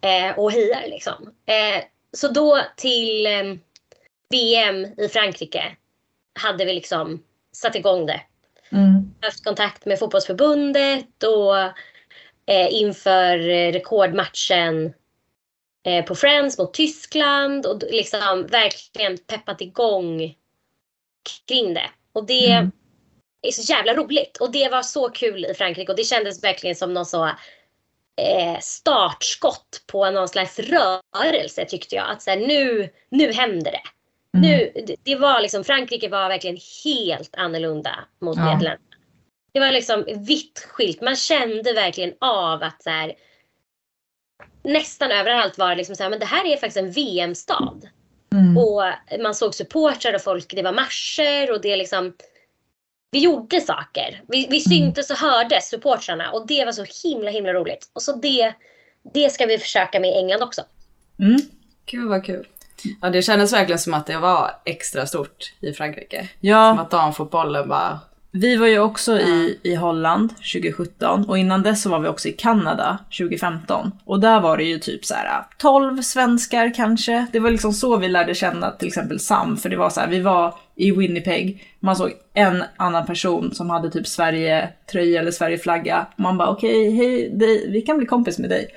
Eh, 0.00 0.38
och 0.38 0.52
hejar 0.52 0.88
liksom. 0.88 1.34
Eh, 1.46 1.84
så 2.12 2.28
då 2.28 2.60
till 2.76 3.26
eh, 3.26 3.42
VM 4.30 4.84
i 4.84 5.08
Frankrike 5.08 5.76
hade 6.34 6.64
vi 6.64 6.72
liksom 6.72 7.22
satt 7.52 7.76
igång 7.76 8.06
det. 8.06 8.20
Mm. 8.72 9.14
Haft 9.20 9.44
kontakt 9.44 9.84
med 9.84 9.98
fotbollsförbundet 9.98 11.22
och 11.22 11.56
eh, 12.46 12.74
inför 12.74 13.38
rekordmatchen 13.72 14.94
eh, 15.86 16.04
på 16.04 16.14
Friends 16.14 16.58
mot 16.58 16.74
Tyskland 16.74 17.66
och 17.66 17.82
liksom 17.90 18.46
verkligen 18.46 19.18
peppat 19.18 19.60
igång 19.60 20.34
kring 21.48 21.74
det. 21.74 21.90
Och 22.12 22.26
det 22.26 22.46
Mm. 22.46 22.70
Är 23.48 23.52
så 23.52 23.72
jävla 23.72 23.94
roligt. 23.94 24.36
Och 24.36 24.52
det 24.52 24.68
var 24.68 24.82
så 24.82 25.08
kul 25.08 25.44
i 25.44 25.54
Frankrike 25.54 25.92
och 25.92 25.96
det 25.96 26.04
kändes 26.04 26.44
verkligen 26.44 26.76
som 26.76 26.94
någon 26.94 27.06
så 27.06 27.24
eh, 28.16 28.58
startskott 28.60 29.82
på 29.86 30.10
någon 30.10 30.28
slags 30.28 30.58
rörelse 30.58 31.64
tyckte 31.64 31.94
jag. 31.94 32.10
Att 32.10 32.22
så 32.22 32.30
här, 32.30 32.36
nu, 32.36 32.90
nu 33.08 33.32
händer 33.32 33.72
det. 33.72 33.82
Mm. 34.38 34.50
Nu, 34.50 34.72
det- 35.04 35.16
var 35.16 35.40
liksom, 35.40 35.64
Frankrike 35.64 36.08
var 36.08 36.28
verkligen 36.28 36.58
helt 36.84 37.34
annorlunda 37.36 37.94
mot 38.20 38.36
Ja. 38.36 38.44
Nederländerna. 38.44 38.78
Det 39.52 39.60
var 39.60 39.72
liksom 39.72 40.04
vitt 40.16 40.66
skilt. 40.68 41.00
Man 41.00 41.16
kände 41.16 41.72
verkligen 41.72 42.14
av 42.20 42.62
att 42.62 42.82
så 42.82 42.90
här, 42.90 43.14
nästan 44.62 45.10
överallt 45.10 45.58
var 45.58 45.68
det 45.70 45.74
liksom 45.76 45.96
så 45.96 46.02
här, 46.02 46.10
men 46.10 46.18
det 46.18 46.26
här 46.26 46.46
är 46.46 46.56
faktiskt 46.56 46.76
en 46.76 46.90
VM-stad. 46.92 47.88
Mm. 48.32 48.58
Och 48.58 48.82
man 49.20 49.34
såg 49.34 49.54
supportrar 49.54 50.14
och 50.14 50.22
folk, 50.22 50.54
det 50.56 50.62
var 50.62 50.72
marscher 50.72 51.52
och 51.52 51.60
det 51.60 51.76
liksom 51.76 52.12
vi 53.14 53.20
gjorde 53.20 53.60
saker. 53.60 54.22
Vi, 54.28 54.46
vi 54.50 54.60
syntes 54.60 55.10
och 55.10 55.16
hördes, 55.16 55.68
supportrarna. 55.68 56.30
Och 56.30 56.46
det 56.46 56.64
var 56.64 56.72
så 56.72 56.84
himla 57.08 57.30
himla 57.30 57.52
roligt. 57.52 57.90
Och 57.92 58.02
så 58.02 58.16
det, 58.16 58.54
det 59.14 59.32
ska 59.32 59.46
vi 59.46 59.58
försöka 59.58 60.00
med 60.00 60.10
i 60.10 60.14
England 60.14 60.42
också. 60.42 60.62
Mm. 61.18 61.40
Gud 61.86 62.08
vad 62.08 62.24
kul. 62.24 62.46
Ja 63.02 63.10
det 63.10 63.22
kändes 63.22 63.52
verkligen 63.52 63.78
som 63.78 63.94
att 63.94 64.06
det 64.06 64.18
var 64.18 64.50
extra 64.64 65.06
stort 65.06 65.52
i 65.60 65.72
Frankrike. 65.72 66.18
Som 66.18 66.28
Ja, 66.40 66.80
att 66.80 66.90
damfotbollen 66.90 67.68
bara... 67.68 68.00
vi 68.36 68.56
var 68.56 68.66
ju 68.66 68.78
också 68.78 69.18
i, 69.18 69.58
i 69.62 69.74
Holland 69.74 70.30
2017 70.52 71.24
och 71.28 71.38
innan 71.38 71.62
dess 71.62 71.82
så 71.82 71.90
var 71.90 71.98
vi 71.98 72.08
också 72.08 72.28
i 72.28 72.32
Kanada 72.32 72.98
2015. 73.18 73.90
Och 74.04 74.20
där 74.20 74.40
var 74.40 74.56
det 74.56 74.64
ju 74.64 74.78
typ 74.78 75.04
så 75.04 75.14
här 75.14 75.44
12 75.58 76.02
svenskar 76.02 76.74
kanske. 76.74 77.26
Det 77.32 77.40
var 77.40 77.50
liksom 77.50 77.72
så 77.72 77.96
vi 77.96 78.08
lärde 78.08 78.34
känna 78.34 78.70
till 78.70 78.88
exempel 78.88 79.20
Sam, 79.20 79.56
för 79.56 79.68
det 79.68 79.76
var 79.76 79.90
så 79.90 80.00
här, 80.00 80.08
vi 80.08 80.20
var 80.20 80.54
i 80.76 80.90
Winnipeg, 80.90 81.62
man 81.80 81.96
såg 81.96 82.10
en 82.34 82.64
annan 82.76 83.06
person 83.06 83.54
som 83.54 83.70
hade 83.70 83.90
typ 83.90 84.06
Sverige-tröja 84.06 85.20
eller 85.20 85.30
Sverigeflagga. 85.30 86.06
Man 86.16 86.38
bara 86.38 86.48
okej, 86.50 86.90
hej, 86.90 87.30
det- 87.34 87.66
vi 87.72 87.80
kan 87.82 87.98
bli 87.98 88.06
kompis 88.06 88.38
med 88.38 88.50
dig. 88.50 88.68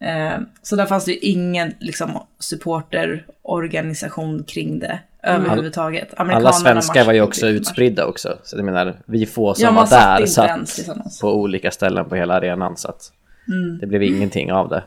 Eh, 0.00 0.38
så 0.62 0.76
där 0.76 0.86
fanns 0.86 1.04
det 1.04 1.12
ju 1.12 1.18
ingen 1.18 1.74
liksom, 1.80 2.26
supporterorganisation 2.38 4.44
kring 4.44 4.78
det 4.78 4.98
överhuvudtaget. 5.22 6.08
Alla 6.16 6.52
svenskar 6.52 7.04
var 7.04 7.12
ju 7.12 7.20
också 7.20 7.46
utspridda 7.46 8.06
också. 8.06 8.38
Så 8.44 8.56
jag 8.56 8.64
menar, 8.64 8.96
vi 9.06 9.26
få 9.26 9.54
som 9.54 9.64
Ja, 9.64 9.70
var 9.72 9.86
där 9.90 10.26
satt 10.26 11.20
på 11.20 11.34
olika 11.34 11.70
ställen 11.70 12.08
på 12.08 12.14
hela 12.14 12.34
arenan. 12.34 12.76
Så 12.76 12.88
att 12.88 13.12
Mm. 13.48 13.78
det 13.78 13.86
blev 13.86 14.02
ingenting 14.02 14.52
av 14.52 14.68
det. 14.68 14.82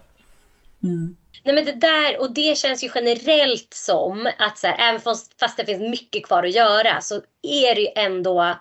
Nej 1.43 1.55
men 1.55 1.65
det 1.65 1.71
där, 1.71 2.21
och 2.21 2.33
det 2.33 2.57
känns 2.57 2.83
ju 2.83 2.89
generellt 2.95 3.73
som 3.73 4.29
att 4.39 4.57
så 4.57 4.67
här, 4.67 4.89
även 4.89 5.01
fast, 5.01 5.39
fast 5.39 5.57
det 5.57 5.65
finns 5.65 5.81
mycket 5.81 6.25
kvar 6.25 6.43
att 6.43 6.55
göra 6.55 7.01
så 7.01 7.15
är 7.41 7.75
det 7.75 7.81
ju 7.81 7.87
ändå 7.95 8.55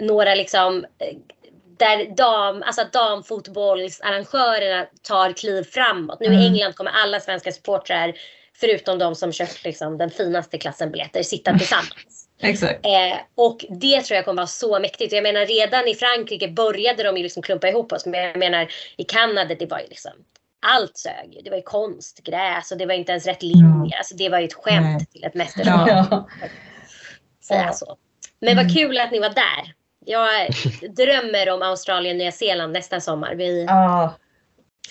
några 0.00 0.34
liksom 0.34 0.84
där 1.78 2.16
dam, 2.16 2.62
alltså 2.62 2.82
att 2.82 2.92
damfotbollsarrangörerna 2.92 4.86
tar 5.02 5.32
kliv 5.32 5.64
framåt. 5.64 6.20
Nu 6.20 6.26
i 6.26 6.28
Mm. 6.28 6.40
England 6.42 6.74
kommer 6.74 6.90
alla 6.90 7.20
svenska 7.20 7.52
supportrar, 7.52 8.14
förutom 8.60 8.98
de 8.98 9.14
som 9.14 9.32
köpt 9.32 9.64
liksom 9.64 9.98
den 9.98 10.10
finaste 10.10 10.58
klassen 10.58 10.90
biljetter, 10.90 11.22
sitta 11.22 11.58
tillsammans. 11.58 12.28
Exakt. 12.40 12.86
Eh, 12.86 13.18
och 13.34 13.64
det 13.80 14.00
tror 14.02 14.16
jag 14.16 14.24
kommer 14.24 14.42
vara 14.42 14.46
så 14.46 14.80
mäktigt. 14.80 15.12
Jag 15.12 15.22
menar 15.22 15.46
redan 15.46 15.88
i 15.88 15.94
Frankrike 15.94 16.48
började 16.48 17.02
de 17.02 17.16
ju 17.16 17.22
liksom 17.22 17.42
klumpa 17.42 17.68
ihop 17.68 17.92
oss. 17.92 18.06
Men 18.06 18.24
jag 18.24 18.36
menar 18.36 18.68
i 18.96 19.04
Kanada 19.04 19.54
det 19.54 19.66
var 19.66 19.78
ju 19.78 19.86
liksom 19.86 20.12
allt 20.66 20.96
sög 20.98 21.34
ju. 21.34 21.40
Det 21.40 21.50
var 21.50 21.56
ju 21.56 21.62
konstgräs 21.62 22.72
och 22.72 22.78
det 22.78 22.86
var 22.86 22.94
inte 22.94 23.12
ens 23.12 23.26
rätt 23.26 23.42
linjer. 23.42 23.98
Alltså 23.98 24.16
det 24.16 24.28
var 24.28 24.38
ju 24.38 24.44
ett 24.44 24.54
skämt 24.54 24.96
Nej. 24.98 25.06
till 25.06 25.24
ett 25.24 25.34
mästerskap. 25.34 25.88
Ja. 25.88 26.28
Säga 27.48 27.72
så. 27.72 27.96
Men 28.40 28.56
vad 28.56 28.76
kul 28.76 28.98
att 28.98 29.10
ni 29.12 29.18
var 29.18 29.30
där. 29.30 29.72
Jag 30.10 30.28
drömmer 30.96 31.50
om 31.50 31.62
Australien 31.62 32.18
Nya 32.18 32.32
Zeeland 32.32 32.72
nästa 32.72 33.00
sommar. 33.00 33.34
Vi 33.34 33.64
Ja. 33.64 34.14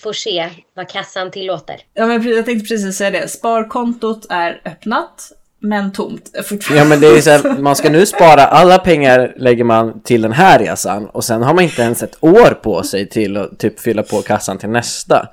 får 0.04 0.14
se 0.14 0.50
vad 0.76 0.90
kassan 0.90 1.32
tillåter. 1.32 1.76
Ja, 1.94 2.06
men 2.06 2.28
jag 2.36 2.46
tänkte 2.46 2.68
precis 2.68 2.98
säga 2.98 3.12
det. 3.12 3.28
Sparkontot 3.28 4.26
är 4.30 4.62
öppnat, 4.66 5.32
men 5.60 5.92
tomt 5.92 6.32
fortfarande. 6.46 6.84
Ja 6.84 6.90
men 6.90 7.00
det 7.00 7.08
är 7.08 7.22
så 7.22 7.30
här, 7.30 7.58
man 7.62 7.76
ska 7.76 7.90
nu 7.90 8.06
spara, 8.06 8.42
alla 8.48 8.78
pengar 8.80 9.34
lägger 9.38 9.64
man 9.64 10.02
till 10.02 10.22
den 10.22 10.32
här 10.32 10.60
resan 10.60 11.06
och 11.10 11.24
sen 11.24 11.44
har 11.44 11.54
man 11.54 11.64
inte 11.64 11.82
ens 11.82 12.04
ett 12.04 12.18
år 12.24 12.50
på 12.64 12.84
sig 12.84 13.10
till 13.10 13.38
att 13.38 13.60
typ 13.60 13.80
fylla 13.80 14.04
på 14.04 14.22
kassan 14.22 14.58
till 14.58 14.70
nästa. 14.70 15.30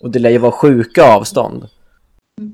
Och 0.00 0.10
det 0.10 0.18
lär 0.18 0.30
ju 0.30 0.38
vara 0.38 0.52
sjuka 0.52 1.04
avstånd. 1.04 1.68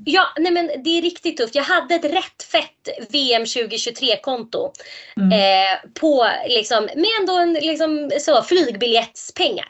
Ja, 0.05 0.27
nej 0.39 0.51
men 0.51 0.83
det 0.83 0.97
är 0.97 1.01
riktigt 1.01 1.37
tufft. 1.37 1.55
Jag 1.55 1.63
hade 1.63 1.95
ett 1.95 2.05
rätt 2.05 2.43
fett 2.51 3.09
VM 3.09 3.43
2023-konto. 3.43 4.71
Eh, 5.15 5.89
på 5.99 6.27
liksom, 6.47 6.83
med 6.83 7.07
ändå 7.19 7.37
en 7.37 7.53
liksom, 7.53 8.11
så, 8.19 8.43
flygbiljettspengar. 8.43 9.69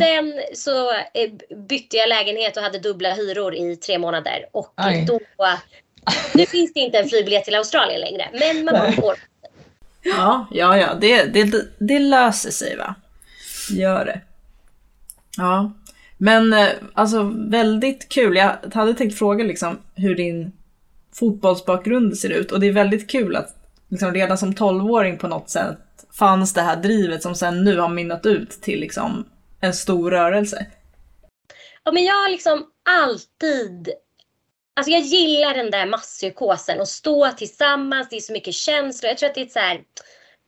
Sen 0.00 0.32
så 0.54 0.92
eh, 0.92 1.56
bytte 1.68 1.96
jag 1.96 2.08
lägenhet 2.08 2.56
och 2.56 2.62
hade 2.62 2.78
dubbla 2.78 3.14
hyror 3.14 3.54
i 3.54 3.76
tre 3.76 3.98
månader. 3.98 4.46
Och 4.52 4.72
Aj. 4.76 5.04
då... 5.08 5.20
Nu 6.34 6.46
finns 6.46 6.72
det 6.72 6.80
inte 6.80 6.98
en 6.98 7.08
flygbiljett 7.08 7.44
till 7.44 7.54
Australien 7.54 8.00
längre. 8.00 8.28
Men 8.32 8.64
man 8.64 8.92
får. 8.92 9.14
Ja, 10.02 10.46
ja, 10.50 10.78
ja. 10.78 10.94
Det, 10.94 11.24
det, 11.24 11.66
det 11.78 11.98
löser 11.98 12.50
sig 12.50 12.76
va? 12.76 12.94
Gör 13.70 14.04
det. 14.04 14.20
Ja. 15.36 15.72
Men 16.18 16.52
eh, 16.52 16.68
alltså 16.94 17.32
väldigt 17.36 18.08
kul. 18.08 18.36
Jag 18.36 18.56
hade 18.74 18.94
tänkt 18.94 19.18
fråga 19.18 19.44
liksom 19.44 19.78
hur 19.94 20.14
din 20.14 20.52
fotbollsbakgrund 21.14 22.18
ser 22.18 22.30
ut. 22.30 22.52
Och 22.52 22.60
det 22.60 22.66
är 22.66 22.72
väldigt 22.72 23.10
kul 23.10 23.36
att 23.36 23.56
liksom 23.88 24.14
redan 24.14 24.38
som 24.38 24.54
tolvåring 24.54 25.18
på 25.18 25.28
något 25.28 25.50
sätt 25.50 25.78
fanns 26.18 26.54
det 26.54 26.60
här 26.60 26.76
drivet 26.76 27.22
som 27.22 27.34
sen 27.34 27.64
nu 27.64 27.78
har 27.78 27.88
minnat 27.88 28.26
ut 28.26 28.50
till 28.50 28.80
liksom 28.80 29.24
en 29.60 29.74
stor 29.74 30.10
rörelse. 30.10 30.66
Ja, 31.84 31.92
men 31.92 32.04
jag 32.04 32.14
har 32.14 32.28
liksom 32.28 32.66
alltid... 32.88 33.88
Alltså 34.76 34.90
jag 34.90 35.00
gillar 35.00 35.54
den 35.54 35.70
där 35.70 35.86
masspsykosen 35.86 36.80
och 36.80 36.88
stå 36.88 37.30
tillsammans. 37.30 38.08
Det 38.08 38.16
är 38.16 38.20
så 38.20 38.32
mycket 38.32 38.54
känslor. 38.54 39.08
Jag 39.08 39.18
tror 39.18 39.28
att 39.28 39.34
det 39.34 39.40
är 39.40 39.46
ett 39.46 39.52
så 39.52 39.58
här... 39.58 39.80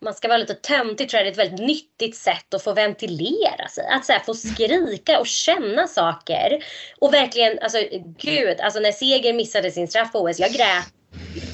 Man 0.04 0.14
ska 0.14 0.28
vara 0.28 0.38
lite 0.38 0.54
töntig 0.54 1.08
tror 1.08 1.18
jag. 1.18 1.26
Det 1.26 1.28
är 1.28 1.44
ett 1.44 1.52
väldigt 1.52 1.66
nyttigt 1.68 2.16
sätt 2.16 2.54
att 2.54 2.62
få 2.62 2.72
ventilera 2.72 3.68
sig. 3.68 3.86
Att 3.86 4.04
så 4.04 4.12
här, 4.12 4.20
få 4.20 4.34
skrika 4.34 5.20
och 5.20 5.26
känna 5.26 5.86
saker. 5.86 6.64
Och 6.98 7.14
verkligen, 7.14 7.58
alltså 7.58 7.78
gud. 8.18 8.60
Alltså 8.60 8.80
när 8.80 8.92
Seger 8.92 9.32
missade 9.32 9.70
sin 9.70 9.88
straff 9.88 10.12
på 10.12 10.18
OS. 10.18 10.38
Jag 10.38 10.50
grät. 10.50 10.84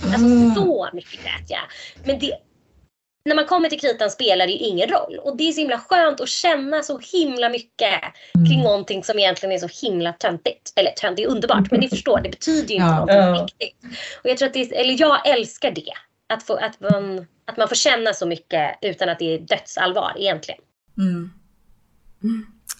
Alltså 0.04 0.54
så 0.62 0.88
mycket 0.92 1.12
grät 1.12 1.48
jag. 1.50 1.60
Men 2.04 2.18
det, 2.18 2.32
när 3.28 3.34
man 3.34 3.46
kommer 3.46 3.68
till 3.68 3.80
kritan 3.80 4.10
spelar 4.10 4.46
det 4.46 4.52
ju 4.52 4.58
ingen 4.58 4.88
roll. 4.88 5.18
Och 5.22 5.36
det 5.36 5.48
är 5.48 5.52
så 5.52 5.60
himla 5.60 5.78
skönt 5.78 6.20
att 6.20 6.28
känna 6.28 6.82
så 6.82 6.98
himla 7.12 7.48
mycket 7.48 8.00
kring 8.48 8.62
någonting 8.62 9.04
som 9.04 9.18
egentligen 9.18 9.52
är 9.52 9.68
så 9.68 9.86
himla 9.86 10.12
töntigt. 10.12 10.72
Eller 10.76 10.90
tönt, 10.90 11.16
det 11.16 11.22
är 11.22 11.28
underbart, 11.28 11.70
men 11.70 11.80
ni 11.80 11.88
förstår, 11.88 12.20
det 12.20 12.30
betyder 12.30 12.68
ju 12.68 12.74
inte 12.74 12.86
Ja. 12.86 12.90
någonting 12.94 13.16
Ja. 13.16 13.42
riktigt. 13.44 13.76
Och 14.24 14.30
jag 14.30 14.36
tror 14.38 14.46
att 14.48 14.54
det 14.54 14.60
är, 14.60 14.72
eller 14.80 15.00
jag 15.00 15.28
älskar 15.28 15.70
det. 15.70 15.92
Att, 16.28 16.42
få, 16.42 16.54
att, 16.56 16.80
man, 16.80 17.26
att 17.44 17.56
man 17.56 17.68
får 17.68 17.76
känna 17.76 18.12
så 18.12 18.26
mycket 18.26 18.78
utan 18.80 19.08
att 19.08 19.18
det 19.18 19.34
är 19.34 19.38
dödsallvar 19.38 20.14
egentligen. 20.18 20.60
Mm. 20.98 21.30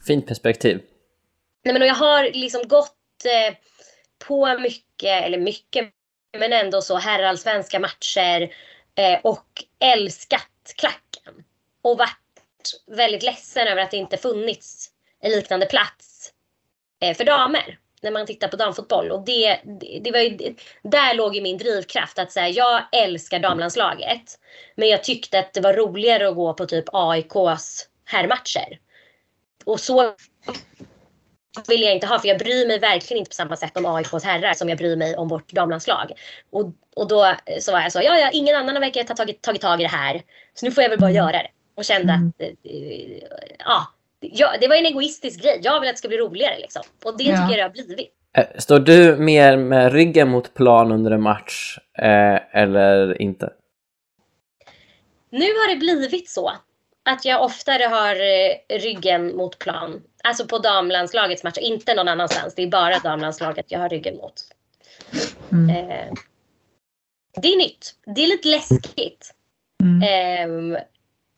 Fint 0.06 0.26
perspektiv. 0.26 0.80
Nej, 1.64 1.72
men 1.72 1.82
och 1.82 1.88
jag 1.88 1.94
har 1.94 2.22
liksom 2.24 2.68
gått 2.68 3.24
eh, 3.24 3.56
på 4.26 4.58
mycket, 4.58 5.24
eller 5.24 5.38
mycket, 5.38 5.90
men 6.38 6.52
ändå 6.52 6.82
så 6.82 6.96
herrallsvenska 6.96 7.80
matcher 7.80 8.54
eh, 8.94 9.20
och 9.22 9.64
älskat 9.78 10.74
klacken. 10.76 11.44
Och 11.82 11.98
varit 11.98 12.82
väldigt 12.86 13.22
ledsen 13.22 13.68
över 13.68 13.82
att 13.82 13.90
det 13.90 13.96
inte 13.96 14.16
funnits 14.16 14.90
en 15.20 15.30
liknande 15.30 15.66
plats 15.66 16.32
eh, 17.00 17.16
för 17.16 17.24
damer 17.24 17.78
när 18.04 18.10
man 18.10 18.26
tittar 18.26 18.48
på 18.48 18.56
damfotboll. 18.56 19.10
Och 19.10 19.24
det, 19.24 19.60
det, 19.64 20.00
det 20.04 20.10
var 20.10 20.18
ju, 20.18 20.54
där 20.82 21.14
låg 21.14 21.36
ju 21.36 21.42
min 21.42 21.58
drivkraft 21.58 22.18
att 22.18 22.32
säga 22.32 22.48
jag 22.48 22.82
älskar 22.92 23.38
damlandslaget. 23.38 24.38
Men 24.74 24.88
jag 24.88 25.04
tyckte 25.04 25.38
att 25.38 25.52
det 25.52 25.60
var 25.60 25.72
roligare 25.72 26.28
att 26.28 26.34
gå 26.34 26.54
på 26.54 26.66
typ 26.66 26.84
AIKs 26.92 27.88
herrmatcher. 28.04 28.78
Och 29.64 29.80
så 29.80 30.14
vill 31.68 31.82
jag 31.82 31.94
inte 31.94 32.06
ha 32.06 32.18
för 32.18 32.28
jag 32.28 32.38
bryr 32.38 32.66
mig 32.66 32.78
verkligen 32.78 33.18
inte 33.18 33.28
på 33.28 33.34
samma 33.34 33.56
sätt 33.56 33.76
om 33.76 33.86
AIKs 33.86 34.24
herrar 34.24 34.54
som 34.54 34.68
jag 34.68 34.78
bryr 34.78 34.96
mig 34.96 35.16
om 35.16 35.28
vårt 35.28 35.52
damlandslag. 35.52 36.12
Och, 36.50 36.72
och 36.96 37.08
då 37.08 37.34
så 37.60 37.72
var 37.72 37.80
jag 37.80 37.92
så, 37.92 38.00
ja, 38.02 38.18
ja 38.18 38.30
ingen 38.30 38.56
annan 38.56 38.80
verkar 38.80 39.08
ha 39.08 39.14
tagit, 39.14 39.42
tagit 39.42 39.62
tag 39.62 39.80
i 39.80 39.82
det 39.82 39.88
här. 39.88 40.22
Så 40.54 40.66
nu 40.66 40.72
får 40.72 40.82
jag 40.82 40.90
väl 40.90 41.00
bara 41.00 41.10
göra 41.10 41.32
det. 41.32 41.48
Och 41.76 41.84
kände 41.84 42.12
att, 42.12 42.40
eh, 42.40 42.48
eh, 42.72 43.22
ja, 43.58 43.86
ja, 44.32 44.52
det 44.60 44.68
var 44.68 44.76
en 44.76 44.86
egoistisk 44.86 45.42
grej. 45.42 45.60
Jag 45.62 45.80
vill 45.80 45.88
att 45.88 45.94
det 45.94 45.98
ska 45.98 46.08
bli 46.08 46.18
roligare 46.18 46.58
liksom. 46.58 46.82
Och 47.04 47.18
det 47.18 47.24
Ja. 47.24 47.36
tycker 47.36 47.58
jag 47.58 47.72
det 47.74 47.80
har 47.80 47.86
blivit. 47.86 48.10
Eh, 48.36 48.44
Står 48.58 48.78
du 48.78 49.16
mer 49.16 49.56
med 49.56 49.92
ryggen 49.92 50.28
mot 50.28 50.54
plan 50.54 50.92
under 50.92 51.10
en 51.10 51.22
match 51.22 51.78
eh, 51.98 52.58
eller 52.60 53.22
inte? 53.22 53.52
Nu 55.30 55.44
har 55.46 55.68
det 55.74 55.76
blivit 55.76 56.28
så 56.30 56.52
att 57.04 57.24
jag 57.24 57.42
oftare 57.42 57.82
har 57.84 58.14
eh, 58.14 58.78
ryggen 58.78 59.36
mot 59.36 59.58
plan. 59.58 60.02
Alltså 60.24 60.46
på 60.46 60.58
damlandslagets 60.58 61.44
matcher, 61.44 61.60
inte 61.60 61.94
någon 61.94 62.08
annanstans. 62.08 62.54
Det 62.54 62.62
är 62.62 62.66
bara 62.66 62.98
damlandslaget 62.98 63.66
jag 63.68 63.78
har 63.78 63.88
ryggen 63.88 64.16
mot. 64.16 64.34
Mm. 65.52 65.70
Eh, 65.90 66.12
det 67.42 67.48
är 67.48 67.56
nytt. 67.58 67.94
Det 68.14 68.22
är 68.22 68.26
lite 68.26 68.48
läskigt. 68.48 69.34
Mm. 69.82 70.02
Ehm, 70.02 70.78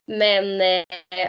men 0.06 0.60
eh, 0.60 0.84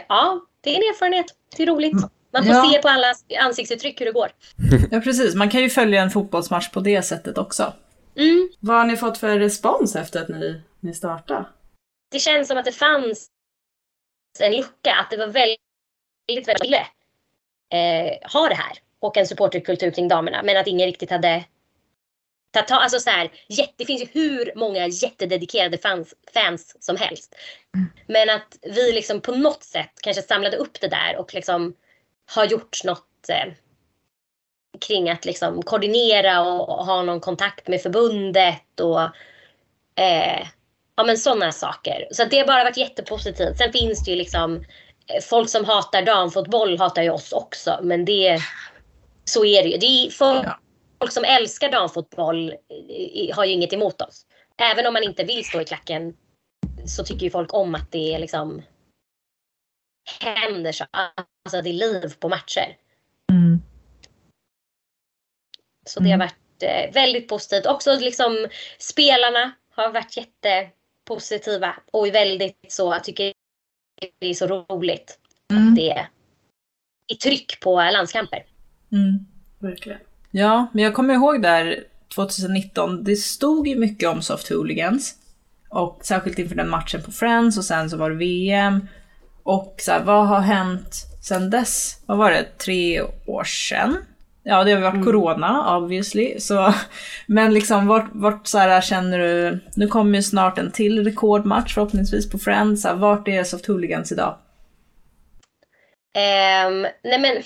ja, 0.08 0.40
det 0.60 0.70
är 0.70 0.74
en 0.76 0.82
erfarenhet. 0.94 1.26
Det 1.56 1.62
är 1.62 1.66
roligt. 1.66 1.92
Man 2.32 2.44
får 2.44 2.54
Ja. 2.54 2.70
se 2.72 2.82
på 2.82 2.88
alla 2.88 3.14
ansiktsuttryck 3.40 4.00
hur 4.00 4.06
det 4.06 4.12
går. 4.12 4.28
Ja, 4.90 5.00
precis. 5.00 5.34
Man 5.34 5.50
kan 5.50 5.60
ju 5.60 5.70
följa 5.70 6.02
en 6.02 6.10
fotbollsmatch 6.10 6.70
på 6.70 6.80
det 6.80 7.02
sättet 7.02 7.38
också. 7.38 7.72
Mm. 8.16 8.48
Vad 8.60 8.76
har 8.76 8.84
ni 8.84 8.96
fått 8.96 9.18
för 9.18 9.38
respons 9.38 9.96
efter 9.96 10.22
att 10.22 10.28
ni, 10.28 10.62
ni 10.80 10.94
startade? 10.94 11.44
Det 12.12 12.18
känns 12.18 12.48
som 12.48 12.58
att 12.58 12.64
det 12.64 12.72
fanns 12.72 13.26
en 14.40 14.52
lucka. 14.56 14.94
Att 14.94 15.10
det 15.10 15.16
var 15.16 15.26
väldigt, 15.26 15.58
väldigt, 16.28 16.48
väldigt 16.48 16.80
eh, 17.74 18.30
ha 18.32 18.48
det 18.48 18.54
här. 18.54 18.72
Och 19.00 19.16
en 19.16 19.26
supporterkultur 19.26 19.90
kring 19.90 20.08
damerna. 20.08 20.42
Men 20.42 20.56
att 20.56 20.66
ingen 20.66 20.86
riktigt 20.86 21.10
hade 21.10 21.44
tagit 22.50 22.68
tag- 22.68 22.82
Alltså 22.82 23.00
så 23.00 23.10
här, 23.10 23.30
jätte, 23.48 23.72
det 23.76 23.84
finns 23.84 24.02
ju 24.02 24.08
hur 24.12 24.52
många 24.56 24.86
jättededikerade 24.86 25.78
fans, 25.78 26.14
fans 26.34 26.76
som 26.80 26.96
helst. 26.96 27.34
Men 28.06 28.30
att 28.30 28.58
vi 28.62 28.92
liksom 28.92 29.20
på 29.20 29.32
något 29.32 29.64
sätt 29.64 29.90
kanske 30.02 30.22
samlade 30.22 30.56
upp 30.56 30.80
det 30.80 30.88
där 30.88 31.16
och 31.16 31.34
liksom 31.34 31.74
har 32.34 32.44
gjort 32.44 32.84
något 32.84 33.28
eh, 33.28 33.52
kring 34.80 35.10
att 35.10 35.24
liksom 35.24 35.62
koordinera 35.62 36.40
och, 36.40 36.68
och 36.68 36.86
ha 36.86 37.02
någon 37.02 37.20
kontakt 37.20 37.68
med 37.68 37.82
förbundet 37.82 38.80
och 38.80 39.00
eh, 40.02 40.46
ja 40.96 41.04
men 41.04 41.18
sådana 41.18 41.52
saker. 41.52 42.08
Så 42.10 42.22
att 42.22 42.30
det 42.30 42.38
har 42.38 42.46
bara 42.46 42.64
varit 42.64 42.76
jättepositivt. 42.76 43.58
Sen 43.58 43.72
finns 43.72 44.04
det 44.04 44.10
ju 44.10 44.16
liksom 44.16 44.56
eh, 45.06 45.22
folk 45.22 45.48
som 45.48 45.64
hatar 45.64 46.02
damfotboll 46.02 46.78
hatar 46.78 47.02
ju 47.02 47.10
oss 47.10 47.32
också. 47.32 47.80
Men 47.82 48.04
det, 48.04 48.38
så 49.24 49.44
är 49.44 49.62
det 49.62 49.68
ju. 49.68 49.76
Det 49.76 49.86
är 49.86 50.10
folk. 50.10 50.46
Folk 51.00 51.12
som 51.12 51.24
älskar 51.24 51.70
damfotboll 51.72 52.48
eh, 52.48 53.36
har 53.36 53.44
ju 53.44 53.52
inget 53.52 53.72
emot 53.72 54.00
oss. 54.02 54.26
Även 54.56 54.86
om 54.86 54.92
man 54.92 55.02
inte 55.02 55.24
vill 55.24 55.44
stå 55.44 55.60
i 55.60 55.64
klacken 55.64 56.16
så 56.86 57.04
tycker 57.04 57.24
ju 57.24 57.30
folk 57.30 57.54
om 57.54 57.74
att 57.74 57.92
det 57.92 58.14
är 58.14 58.18
liksom 58.18 58.62
händer 60.20 60.72
så. 60.72 60.84
Alltså 60.92 61.62
det 61.62 61.68
är 61.70 61.72
liv 61.72 62.14
på 62.20 62.28
matcher. 62.28 62.76
Mm. 63.32 63.60
Så 65.86 66.00
det 66.00 66.08
har 66.10 66.14
Mm. 66.14 66.28
varit 66.28 66.62
eh, 66.62 66.92
väldigt 66.94 67.28
positivt. 67.28 67.66
Också 67.66 67.96
liksom 68.00 68.48
spelarna 68.78 69.52
har 69.70 69.92
varit 69.92 70.16
jättepositiva 70.16 71.76
och 71.92 72.08
är 72.08 72.12
väldigt 72.12 72.72
så, 72.72 72.92
jag 72.92 73.04
tycker 73.04 73.32
det 74.18 74.26
är 74.26 74.34
så 74.34 74.46
roligt 74.46 75.18
Mm. 75.50 75.68
att 75.68 75.76
det 75.76 75.90
är 75.90 76.08
i 77.06 77.14
tryck 77.14 77.60
på 77.60 77.76
landskamper. 77.76 78.46
Mm. 78.92 79.26
Verkligen. 79.58 80.00
Ja, 80.30 80.66
men 80.72 80.84
jag 80.84 80.94
kommer 80.94 81.14
ihåg 81.14 81.42
där 81.42 81.84
2019, 82.14 83.04
det 83.04 83.16
stod 83.16 83.68
ju 83.68 83.76
mycket 83.76 84.08
om 84.08 84.22
soft 84.22 84.48
hooligans. 84.48 85.14
Och 85.68 86.00
särskilt 86.02 86.38
inför 86.38 86.56
den 86.56 86.68
matchen 86.68 87.02
på 87.02 87.12
Friends 87.12 87.58
och 87.58 87.64
sen 87.64 87.90
så 87.90 87.96
var 87.96 88.10
det 88.10 88.16
VM. 88.16 88.88
Och 89.42 89.74
så 89.78 89.92
här, 89.92 90.04
vad 90.04 90.26
har 90.26 90.40
hänt 90.40 90.94
sen 91.22 91.50
dess? 91.50 92.02
Vad 92.06 92.18
var 92.18 92.30
det? 92.30 92.44
Tre 92.58 93.02
år 93.26 93.44
sedan? 93.44 93.96
Ja, 94.42 94.64
det 94.64 94.70
har 94.72 94.78
ju 94.78 94.84
varit 94.84 95.04
corona 95.04 95.76
obviously. 95.76 96.40
Så, 96.40 96.74
men 97.26 97.54
liksom 97.54 97.86
vart, 97.86 98.08
vart 98.12 98.46
så 98.46 98.58
här, 98.58 98.80
känner 98.80 99.18
du, 99.18 99.60
nu 99.74 99.86
kommer 99.86 100.18
ju 100.18 100.22
snart 100.22 100.58
en 100.58 100.70
till 100.70 101.04
rekordmatch 101.04 101.74
förhoppningsvis 101.74 102.30
på 102.30 102.38
Friends. 102.38 102.82
Så 102.82 102.88
här, 102.88 102.94
vart 102.94 103.28
är 103.28 103.44
soft 103.44 103.66
hooligans 103.66 104.12
idag? 104.12 104.38
Ehm, 106.14 106.82
nej 106.82 107.20
men. 107.20 107.42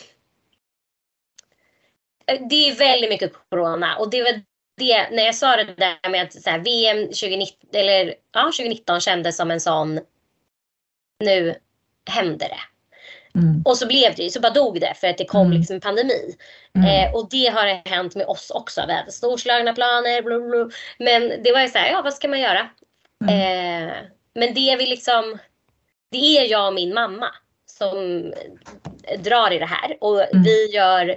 Eh, 2.26 2.40
Det 2.50 2.68
är 2.68 2.74
väldigt 2.74 3.10
mycket 3.10 3.32
corona 3.50 3.96
och 3.96 4.10
det 4.10 4.22
var 4.22 4.40
det 4.76 5.10
när 5.10 5.22
jag 5.24 5.34
sa 5.34 5.56
det 5.56 5.64
där 5.64 6.08
med 6.10 6.22
att 6.22 6.32
så 6.42 6.50
här, 6.50 6.58
VM 6.58 7.06
2019 7.06 7.56
eller 7.72 8.14
ja 8.32 8.42
2019 8.42 9.00
kändes 9.00 9.36
som 9.36 9.50
en 9.50 9.60
sån. 9.60 10.00
Nu 11.24 11.54
händer 12.10 12.48
det. 12.48 12.60
Mm. 13.38 13.62
Och 13.64 13.76
så 13.78 13.86
blev 13.86 14.14
det 14.14 14.22
ju, 14.22 14.30
så 14.30 14.40
bara 14.40 14.52
dog 14.52 14.80
det 14.80 14.94
för 14.96 15.06
att 15.08 15.18
det 15.18 15.24
kom 15.24 15.46
Mm. 15.46 15.58
liksom 15.58 15.74
en 15.74 15.80
pandemi. 15.80 16.36
Mm. 16.76 16.88
Eh, 17.08 17.14
och 17.14 17.28
det 17.30 17.46
har 17.46 17.88
hänt 17.88 18.14
med 18.14 18.26
oss 18.26 18.50
också. 18.50 18.84
Vi 18.86 18.92
hade 18.92 19.12
storslagna 19.12 19.72
planer, 19.72 20.22
bla, 20.22 20.38
bla. 20.40 20.70
Men 20.98 21.42
det 21.42 21.52
var 21.52 21.60
ju 21.60 21.68
så 21.68 21.78
här, 21.78 21.90
ja 21.90 22.02
vad 22.02 22.14
ska 22.14 22.28
man 22.28 22.40
göra? 22.40 22.68
Eh, 23.30 23.92
men 24.34 24.54
det 24.54 24.76
vi 24.78 24.86
liksom, 24.86 25.38
det 26.10 26.38
är 26.38 26.50
jag 26.50 26.66
och 26.66 26.74
min 26.74 26.94
mamma 26.94 27.28
som 27.66 28.32
drar 29.18 29.52
i 29.52 29.58
det 29.58 29.66
här. 29.66 29.96
Och 30.00 30.20
Mm. 30.32 30.42
vi 30.42 30.66
gör 30.74 31.16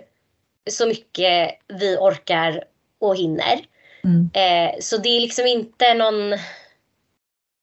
så 0.69 0.88
mycket 0.88 1.51
vi 1.67 1.98
orkar 1.98 2.63
och 3.00 3.15
hinner. 3.15 3.60
Mm. 4.03 4.29
Eh, 4.34 4.79
så 4.79 4.98
det 4.98 5.10
är 5.10 5.22
liksom 5.22 5.48
inte 5.48 5.93
någon 5.93 6.34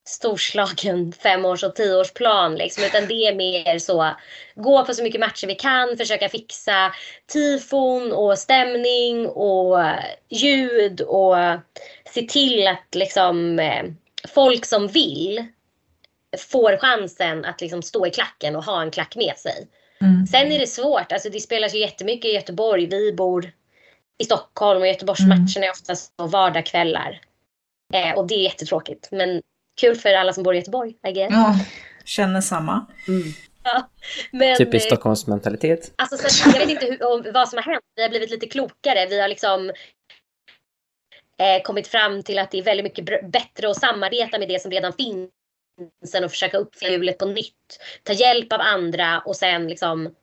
storslagen 0.05 1.13
femårs 1.13 1.65
och 1.65 1.75
tioårsplan 1.75 2.55
liksom, 2.55 2.85
utan 2.85 3.07
det 3.07 3.27
är 3.27 3.35
mer 3.35 3.79
så 3.79 4.11
gå 4.55 4.85
på 4.85 4.95
så 4.95 5.03
mycket 5.03 5.21
matcher 5.21 5.47
vi 5.47 5.55
kan, 5.55 5.97
försöka 5.97 6.29
fixa 6.29 6.93
tifon 7.33 8.13
och 8.13 8.39
stämning 8.39 9.27
och 9.27 9.79
ljud 10.29 11.01
och 11.01 11.37
se 12.15 12.23
till 12.23 12.67
att 12.67 12.95
liksom 12.95 13.59
eh, 13.59 13.85
folk 14.29 14.65
som 14.65 14.89
vill 14.89 15.47
får 16.39 16.77
chansen 16.77 17.45
att 17.45 17.61
liksom 17.61 17.83
stå 17.83 18.07
i 18.07 18.11
klacken 18.11 18.57
och 18.57 18.65
ha 18.65 18.83
en 18.83 18.91
klack 18.91 19.17
med 19.17 19.37
sig. 19.37 19.69
Mm. 20.03 20.27
Sen 20.27 20.53
är 20.53 20.59
det 20.59 20.67
svårt, 20.67 21.13
alltså 21.13 21.31
det 21.31 21.41
spelas 21.41 21.75
ju 21.75 21.79
jättemycket 21.79 22.25
i 22.25 22.35
Göteborg. 22.35 22.87
Vi 22.87 23.13
bor 23.13 23.53
i 24.19 24.25
Stockholm 24.25 24.81
och 24.81 24.87
Göteborgsmatcherna 24.87 25.67
är 25.67 25.71
oftast 25.71 26.17
på 26.17 26.27
vardagskvällar. 26.27 27.21
Eh, 27.95 28.13
och 28.19 28.27
det 28.27 28.35
är 28.35 28.43
jättetråkigt. 28.43 29.09
Men 29.11 29.43
kul 29.81 29.97
för 29.97 30.15
alla 30.15 30.33
som 30.33 30.43
bor 30.43 30.55
i 30.55 30.59
Göteborg, 30.59 30.95
I 31.09 31.13
guess. 31.13 31.33
Ja. 31.33 31.57
Känner 32.05 32.41
samma. 32.41 32.87
Men, 34.31 34.57
Typisk 34.57 34.87
eh, 34.87 34.89
Stockholmsmentalitet. 34.89 35.93
Alltså, 35.97 36.29
så 36.29 36.51
jag 36.51 36.59
vet 36.59 36.71
inte 36.71 36.87
hur, 36.87 37.13
om, 37.13 37.27
vad 37.35 37.49
som 37.49 37.57
har 37.57 37.73
hänt. 37.73 37.85
Vi 37.97 38.03
har 38.03 38.09
blivit 38.09 38.31
lite 38.31 38.47
klokare. 38.47 39.07
Vi 39.07 39.21
har 39.21 39.29
liksom 39.29 39.71
eh, 41.39 41.63
kommit 41.65 41.89
fram 41.89 42.23
till 42.23 42.39
att 42.39 42.51
det 42.51 42.59
är 42.59 42.63
väldigt 42.63 42.85
mycket 42.85 43.05
br- 43.05 43.31
bättre 43.31 43.71
att 43.71 43.81
samarbeta 43.81 44.39
med 44.39 44.49
det 44.49 44.63
som 44.63 44.71
redan 44.71 44.93
finns 44.93 45.31
än 46.15 46.25
att 46.25 46.31
försöka 46.31 46.59
uppfinna 46.59 46.93
hjulet 46.93 47.19
på 47.19 47.27
nytt. 47.27 47.81
Ta 48.03 48.13
hjälp 48.13 48.53
av 48.53 48.61
andra 48.61 49.21
och 49.21 49.37
sen 49.37 49.69
liksom 49.69 50.15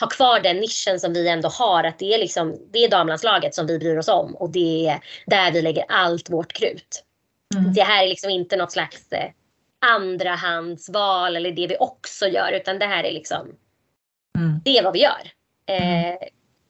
ha 0.00 0.08
kvar 0.08 0.40
den 0.40 0.56
nischen 0.56 1.00
som 1.00 1.12
vi 1.12 1.28
ändå 1.28 1.48
har. 1.48 1.84
Att 1.84 1.98
det 1.98 2.14
är, 2.14 2.18
liksom, 2.18 2.68
det 2.70 2.84
är 2.84 2.90
damlandslaget 2.90 3.54
som 3.54 3.66
vi 3.66 3.78
bryr 3.78 3.98
oss 3.98 4.08
om 4.08 4.36
och 4.36 4.50
det 4.50 4.88
är 4.88 5.00
där 5.26 5.52
vi 5.52 5.62
lägger 5.62 5.84
allt 5.88 6.30
vårt 6.30 6.52
krut. 6.52 7.04
Mm. 7.56 7.72
Det 7.72 7.82
här 7.82 8.04
är 8.04 8.08
liksom 8.08 8.30
inte 8.30 8.56
något 8.56 8.72
slags 8.72 9.12
eh, 9.12 9.30
andrahandsval 9.78 11.36
eller 11.36 11.52
det 11.52 11.66
vi 11.66 11.76
också 11.80 12.28
gör 12.28 12.52
utan 12.52 12.78
det 12.78 12.86
här 12.86 13.04
är 13.04 13.12
liksom 13.12 13.56
Mm. 14.36 14.60
det 14.64 14.78
är 14.78 14.82
vad 14.82 14.92
vi 14.92 15.02
gör. 15.02 15.32
Eh, 15.66 16.18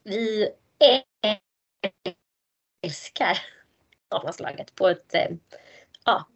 vi 0.04 0.48
älskar 2.82 3.38
damlandslaget 4.10 4.74
på 4.74 4.88
ett 4.88 5.14
eh, 5.14 5.28
ja, 6.04 6.28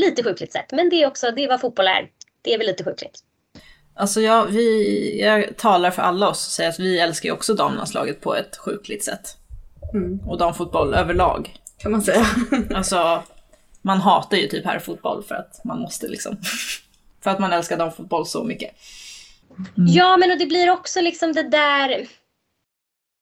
lite 0.00 0.22
sjukligt 0.22 0.52
sätt. 0.52 0.66
Men 0.72 0.88
det 0.88 1.02
är 1.02 1.06
också 1.06 1.30
det 1.30 1.44
är 1.44 1.48
vad 1.48 1.60
fotboll 1.60 1.86
är. 1.86 2.10
Det 2.42 2.54
är 2.54 2.58
väl 2.58 2.66
lite 2.66 2.84
sjukligt. 2.84 3.18
Alltså 3.94 4.20
jag, 4.20 4.46
vi, 4.46 5.20
jag 5.20 5.56
talar 5.56 5.90
för 5.90 6.02
alla 6.02 6.28
oss 6.28 6.46
och 6.46 6.52
säger 6.52 6.70
att 6.70 6.80
vi 6.80 6.98
älskar 6.98 7.28
ju 7.28 7.32
också 7.32 7.54
damlandslaget 7.54 8.20
på 8.20 8.34
ett 8.34 8.56
sjukligt 8.56 9.04
sätt. 9.04 9.36
Mm. 9.94 10.20
Och 10.28 10.38
damfotboll 10.38 10.94
överlag. 10.94 11.56
Kan 11.78 11.92
man 11.92 12.02
säga. 12.02 12.26
Alltså, 12.74 13.22
man 13.82 14.00
hatar 14.00 14.36
ju 14.36 14.46
typ 14.46 14.64
herrfotboll 14.64 15.24
för 15.24 15.34
att 15.34 15.64
man 15.64 15.80
måste 15.80 16.08
liksom. 16.08 16.36
för 17.22 17.30
att 17.30 17.38
man 17.38 17.52
älskar 17.52 17.76
damfotboll 17.76 18.26
så 18.26 18.44
mycket. 18.44 18.70
Ja, 19.74 20.16
men 20.16 20.30
och 20.30 20.38
det 20.38 20.46
blir 20.46 20.70
också 20.70 21.00
liksom 21.00 21.32
det 21.32 21.42
där. 21.42 22.06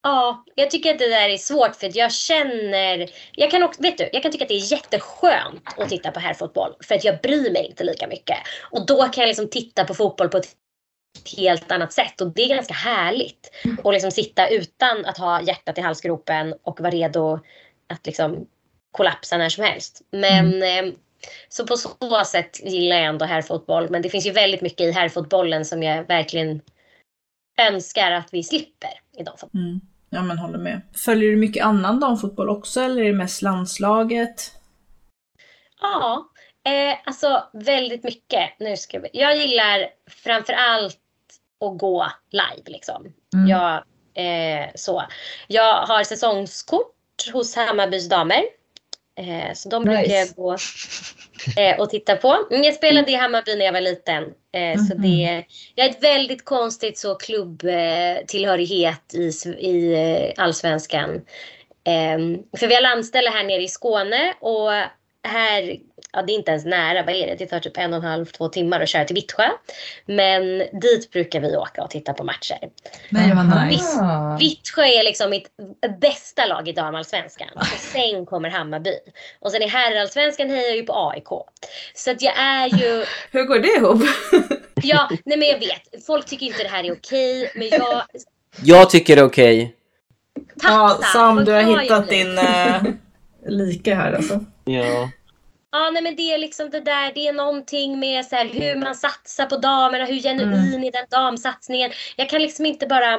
Ja, 0.02 0.44
jag 0.54 0.70
tycker 0.70 0.90
att 0.90 0.98
det 0.98 1.08
där 1.08 1.28
är 1.28 1.36
svårt 1.36 1.76
för 1.76 1.86
att 1.86 1.94
jag 1.94 2.12
känner. 2.12 3.10
Jag 3.32 3.50
kan 3.50 3.62
också, 3.62 3.82
vet 3.82 3.98
du, 3.98 4.10
jag 4.12 4.22
kan 4.22 4.32
tycka 4.32 4.44
att 4.44 4.48
det 4.48 4.54
är 4.54 4.72
jätteskönt 4.72 5.62
att 5.76 5.88
titta 5.88 6.10
på 6.10 6.20
herrfotboll 6.20 6.74
för 6.80 6.94
att 6.94 7.04
jag 7.04 7.20
bryr 7.20 7.52
mig 7.52 7.66
inte 7.66 7.84
lika 7.84 8.06
mycket. 8.06 8.36
Och 8.70 8.86
då 8.86 9.02
kan 9.02 9.22
jag 9.22 9.28
liksom 9.28 9.50
titta 9.50 9.84
på 9.84 9.94
fotboll 9.94 10.28
på 10.28 10.36
ett 10.36 10.56
helt 11.36 11.72
annat 11.72 11.92
sätt 11.92 12.20
och 12.20 12.32
det 12.34 12.42
är 12.42 12.48
ganska 12.48 12.74
härligt. 12.74 13.50
Och 13.82 13.92
liksom 13.92 14.10
sitta 14.10 14.48
utan 14.48 15.04
att 15.04 15.18
ha 15.18 15.42
hjärtat 15.42 15.78
i 15.78 15.80
halsgropen 15.80 16.54
och 16.62 16.80
vara 16.80 16.90
redo 16.90 17.40
att 17.88 18.06
liksom 18.06 18.46
kollapsa 18.92 19.36
när 19.36 19.48
som 19.48 19.64
helst. 19.64 20.02
Men 20.10 20.62
eh, 20.62 20.92
så 21.48 21.66
på 21.66 21.76
så 21.76 22.24
sätt 22.24 22.60
gillar 22.64 22.96
jag 22.96 23.06
ändå 23.06 23.24
herrfotboll. 23.24 23.90
Men 23.90 24.02
det 24.02 24.08
finns 24.08 24.26
ju 24.26 24.30
väldigt 24.30 24.60
mycket 24.60 24.80
i 24.80 24.92
herrfotbollen 24.92 25.64
som 25.64 25.82
jag 25.82 26.04
verkligen 26.04 26.60
önskar 27.60 28.12
att 28.12 28.28
vi 28.32 28.42
slipper 28.42 28.90
i 29.18 29.22
damfotboll. 29.22 29.60
Mm. 29.60 29.80
Ja 30.10 30.22
men 30.22 30.38
håller 30.38 30.58
med. 30.58 30.80
Följer 31.04 31.30
du 31.30 31.36
mycket 31.36 31.64
annan 31.64 32.00
damfotboll 32.00 32.48
också 32.48 32.80
eller 32.80 33.02
är 33.02 33.06
det 33.06 33.18
mest 33.18 33.42
landslaget? 33.42 34.52
Ja, 35.80 36.28
eh, 36.64 36.98
alltså 37.04 37.44
väldigt 37.52 38.04
mycket. 38.04 38.50
Nu 38.58 38.76
ska 38.76 39.00
vi. 39.00 39.08
Jag 39.12 39.36
gillar 39.36 39.88
framför 40.06 40.52
allt 40.52 40.98
att 41.60 41.78
gå 41.78 42.06
live 42.30 42.70
liksom. 42.70 43.12
Mm. 43.34 43.48
Jag, 43.48 43.74
eh, 44.14 44.66
så. 44.74 45.02
jag 45.46 45.86
har 45.86 46.04
säsongskort 46.04 46.94
hos 47.32 47.56
Hammarbys 47.56 48.08
damer. 48.08 48.42
Eh, 49.18 49.52
så 49.54 49.68
de 49.68 49.84
brukar 49.84 50.02
Nice. 50.02 50.14
jag 50.14 50.28
gå 50.36 50.56
eh, 51.60 51.80
och 51.80 51.90
titta 51.90 52.16
på. 52.16 52.46
Mm, 52.50 52.62
Jag 52.64 52.74
spelade 52.74 53.10
i 53.10 53.14
Hammarby 53.14 53.56
när 53.56 53.64
jag 53.64 53.72
var 53.72 53.80
liten. 53.80 54.22
Eh, 54.52 54.78
så 54.88 54.94
Mhm. 54.94 55.02
det, 55.02 55.44
jag 55.74 55.84
har 55.84 55.90
ett 55.90 56.02
väldigt 56.04 56.44
konstigt 56.44 56.98
så 56.98 57.14
klubbtillhörighet 57.14 58.28
tillhörighet 58.28 59.14
i, 59.14 59.30
i 59.58 59.94
eh, 59.94 60.44
allsvenskan. 60.44 61.14
Eh, 61.84 62.18
för 62.58 62.66
vi 62.66 62.74
har 62.74 62.82
landställe 62.82 63.30
här 63.30 63.44
nere 63.44 63.62
i 63.62 63.68
Skåne 63.68 64.34
och 64.40 64.72
här, 65.26 65.76
ja 66.12 66.22
det 66.22 66.32
är 66.32 66.34
inte 66.34 66.50
ens 66.50 66.64
nära, 66.64 67.02
vad 67.02 67.14
är 67.14 67.26
det? 67.26 67.34
Det 67.34 67.46
tar 67.46 67.60
typ 67.60 67.78
en 67.78 67.92
och 67.92 67.98
en 67.98 68.10
halv, 68.10 68.24
två 68.26 68.48
timmar 68.48 68.80
att 68.80 68.88
köra 68.88 69.04
till 69.04 69.14
Vittsjö. 69.14 69.48
Men 70.06 70.58
dit 70.80 71.10
brukar 71.12 71.40
vi 71.40 71.56
åka 71.56 71.82
och 71.82 71.90
titta 71.90 72.12
på 72.12 72.24
matcher. 72.24 72.58
Nej, 73.10 73.32
vad 73.34 73.66
nice. 73.66 74.00
Vittsjö 74.38 74.82
är 74.82 75.04
liksom 75.04 75.30
mitt 75.30 75.48
bästa 76.00 76.46
lag 76.46 76.68
i 76.68 76.72
damallsvenskan. 76.72 77.48
Och 77.54 77.66
sen 77.66 78.26
kommer 78.26 78.50
Hammarby. 78.50 78.94
Och 79.40 79.50
sen 79.52 79.62
i 79.62 79.68
herrallsvenskan 79.68 80.50
hejar 80.50 80.68
jag 80.68 80.76
ju 80.76 80.82
på 80.82 81.10
AIK. 81.10 81.28
Så 81.94 82.10
att 82.10 82.22
jag 82.22 82.38
är 82.38 82.66
ju, 82.68 83.04
Hur 83.30 83.44
går 83.44 83.58
det 83.58 83.68
ihop? 83.68 84.02
ja, 84.82 85.08
nej 85.24 85.38
men 85.38 85.48
jag 85.48 85.58
vet. 85.58 86.06
Folk 86.06 86.26
tycker 86.26 86.46
inte 86.46 86.62
det 86.62 86.68
här 86.68 86.84
är 86.84 86.92
okej. 86.92 87.52
Men 87.54 87.68
jag, 87.68 88.02
Jag 88.62 88.90
tycker 88.90 89.16
det 89.16 89.22
är 89.22 89.26
okej. 89.26 89.74
tack 90.62 90.70
Ja, 90.72 90.98
Sam 91.12 91.44
du 91.44 91.52
har 91.52 91.80
hittat 91.82 92.08
din 92.08 92.38
eh, 92.38 92.82
like 93.46 93.94
här 93.94 94.12
alltså. 94.12 94.44
Ja. 94.64 95.10
Ja, 95.76 95.90
nej 95.90 96.02
men 96.02 96.16
det 96.16 96.32
är 96.32 96.38
liksom 96.38 96.70
det 96.70 96.80
där, 96.80 97.12
det 97.14 97.28
är 97.28 97.32
någonting 97.32 97.98
med 97.98 98.26
så 98.26 98.36
här, 98.36 98.46
hur 98.46 98.76
man 98.76 98.94
satsar 98.94 99.46
på 99.46 99.56
damerna, 99.56 100.04
hur 100.04 100.20
genuin 100.20 100.84
är 100.84 100.92
den 100.92 101.06
damsatsningen. 101.10 101.90
Jag 102.16 102.28
kan 102.28 102.42
liksom 102.42 102.66
inte 102.66 102.86
bara, 102.86 103.10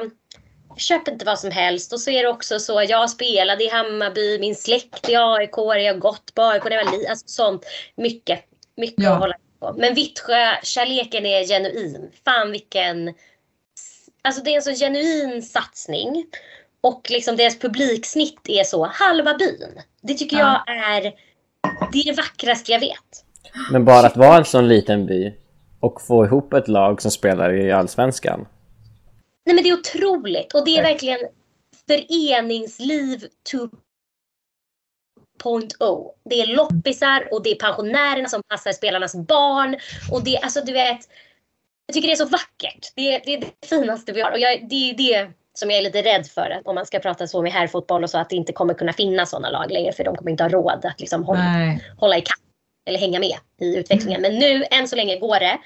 jag 0.68 0.80
köper 0.80 1.12
inte 1.12 1.24
vad 1.24 1.38
som 1.38 1.50
helst. 1.50 1.92
Och 1.92 2.00
så 2.00 2.10
är 2.10 2.22
det 2.22 2.28
också 2.28 2.58
så, 2.60 2.82
jag 2.88 3.10
spelade 3.10 3.64
i 3.64 3.68
Hammarby, 3.68 4.38
min 4.38 4.54
släkt 4.54 5.08
är 5.08 5.34
AIK, 5.36 5.50
jag 5.56 5.92
har 5.92 5.98
gått 5.98 6.34
på 6.34 6.42
AIK 6.42 6.62
jag 6.64 6.84
var 6.84 7.10
alltså 7.10 7.28
sånt. 7.28 7.64
Mycket, 7.96 8.44
mycket 8.76 9.04
Ja. 9.04 9.12
att 9.12 9.20
hålla 9.20 9.34
på. 9.60 9.74
Men 9.76 9.94
Vittsjö-kärleken 9.94 11.26
är 11.26 11.44
genuin. 11.44 12.10
Fan 12.24 12.50
vilken, 12.52 13.14
alltså 14.22 14.42
det 14.42 14.50
är 14.50 14.56
en 14.56 14.62
så 14.62 14.72
genuin 14.74 15.42
satsning. 15.42 16.24
och 16.80 17.10
liksom 17.10 17.36
deras 17.36 17.58
publiksnitt 17.58 18.48
är 18.48 18.64
så 18.64 18.84
halva 18.86 19.34
byn. 19.34 19.82
Det 20.02 20.14
tycker 20.14 20.38
Ja. 20.38 20.64
jag 20.66 20.76
är 20.96 21.12
det, 21.92 21.98
är 21.98 22.04
det 22.04 22.16
vackraste 22.16 22.72
jag 22.72 22.80
vet. 22.80 23.24
Men 23.72 23.84
bara 23.84 24.06
att 24.06 24.16
vara 24.16 24.36
en 24.36 24.44
sån 24.44 24.68
liten 24.68 25.06
by 25.06 25.34
och 25.80 26.02
få 26.02 26.24
ihop 26.24 26.52
ett 26.52 26.68
lag 26.68 27.02
som 27.02 27.10
spelar 27.10 27.54
i 27.54 27.72
Allsvenskan. 27.72 28.48
Nej 29.46 29.54
men 29.54 29.64
det 29.64 29.70
är 29.70 29.78
otroligt 29.78 30.54
och 30.54 30.64
det 30.64 30.78
är 30.78 30.82
verkligen 30.82 31.18
föreningsliv 31.88 33.24
2.0. 33.52 33.70
Det 36.24 36.40
är 36.40 36.46
loppisar 36.46 37.28
och 37.32 37.42
det 37.42 37.50
är 37.50 37.54
pensionärerna 37.54 38.28
som 38.28 38.42
passar 38.48 38.72
spelarnas 38.72 39.14
barn 39.14 39.76
och 40.12 40.24
det, 40.24 40.38
alltså 40.38 40.60
du 40.60 40.72
vet, 40.72 41.00
jag 41.86 41.94
tycker 41.94 42.08
det 42.08 42.14
är 42.14 42.16
så 42.16 42.26
vackert. 42.26 42.92
Det 42.96 43.14
är 43.14 43.22
det, 43.24 43.34
är 43.34 43.40
det 43.40 43.66
finaste 43.66 44.12
vi 44.12 44.20
har 44.20 44.32
och 44.32 44.38
jag, 44.38 44.68
det 44.68 44.90
är 44.90 44.94
det 44.94 45.30
som 45.58 45.70
jag 45.70 45.78
är 45.78 45.82
lite 45.82 46.02
rädd 46.02 46.26
för 46.26 46.50
att 46.50 46.66
om 46.66 46.74
man 46.74 46.86
ska 46.86 46.98
prata 46.98 47.26
så 47.26 47.42
med 47.42 47.52
herrfotboll 47.52 48.04
och 48.04 48.10
så 48.10 48.18
att 48.18 48.30
det 48.30 48.36
inte 48.36 48.52
kommer 48.52 48.74
kunna 48.74 48.92
finnas 48.92 49.30
sådana 49.30 49.50
lag 49.50 49.70
längre 49.70 49.92
för 49.92 50.04
de 50.04 50.16
kommer 50.16 50.30
inte 50.30 50.44
ha 50.44 50.48
råd 50.48 50.84
att 50.84 51.00
liksom 51.00 51.24
hålla 51.24 51.78
hålla 51.98 52.16
i 52.16 52.20
kapp 52.20 52.38
eller 52.88 52.98
hänga 52.98 53.20
med 53.20 53.36
i 53.60 53.76
utvecklingen. 53.76 54.20
Men 54.20 54.34
nu, 54.34 54.64
än 54.70 54.88
så 54.88 54.96
länge, 54.96 55.18
går 55.18 55.40
det. 55.40 55.58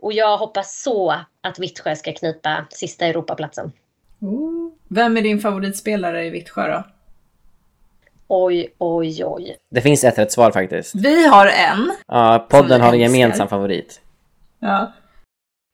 Och 0.00 0.12
jag 0.12 0.38
hoppas 0.38 0.82
så 0.82 1.14
att 1.40 1.58
Vittsjö 1.58 1.96
ska 1.96 2.12
knipa 2.12 2.66
sista 2.70 3.06
Europaplatsen. 3.06 3.72
Vem 4.88 5.16
är 5.16 5.22
din 5.22 5.40
favoritspelare 5.40 6.24
i 6.24 6.30
Vittsjö 6.30 6.68
då? 6.68 6.84
Oj, 8.28 8.74
oj, 8.78 9.24
oj. 9.24 9.56
Det 9.70 9.80
finns 9.80 10.04
ett 10.04 10.18
rätt 10.18 10.32
svar 10.32 10.50
faktiskt. 10.50 10.94
Vi 10.94 11.26
har 11.26 11.46
en. 11.46 11.92
Ja, 12.06 12.46
podden 12.50 12.80
har 12.80 12.92
en 12.92 13.00
gemensam 13.00 13.48
favorit. 13.48 14.00
Ja. 14.58 14.92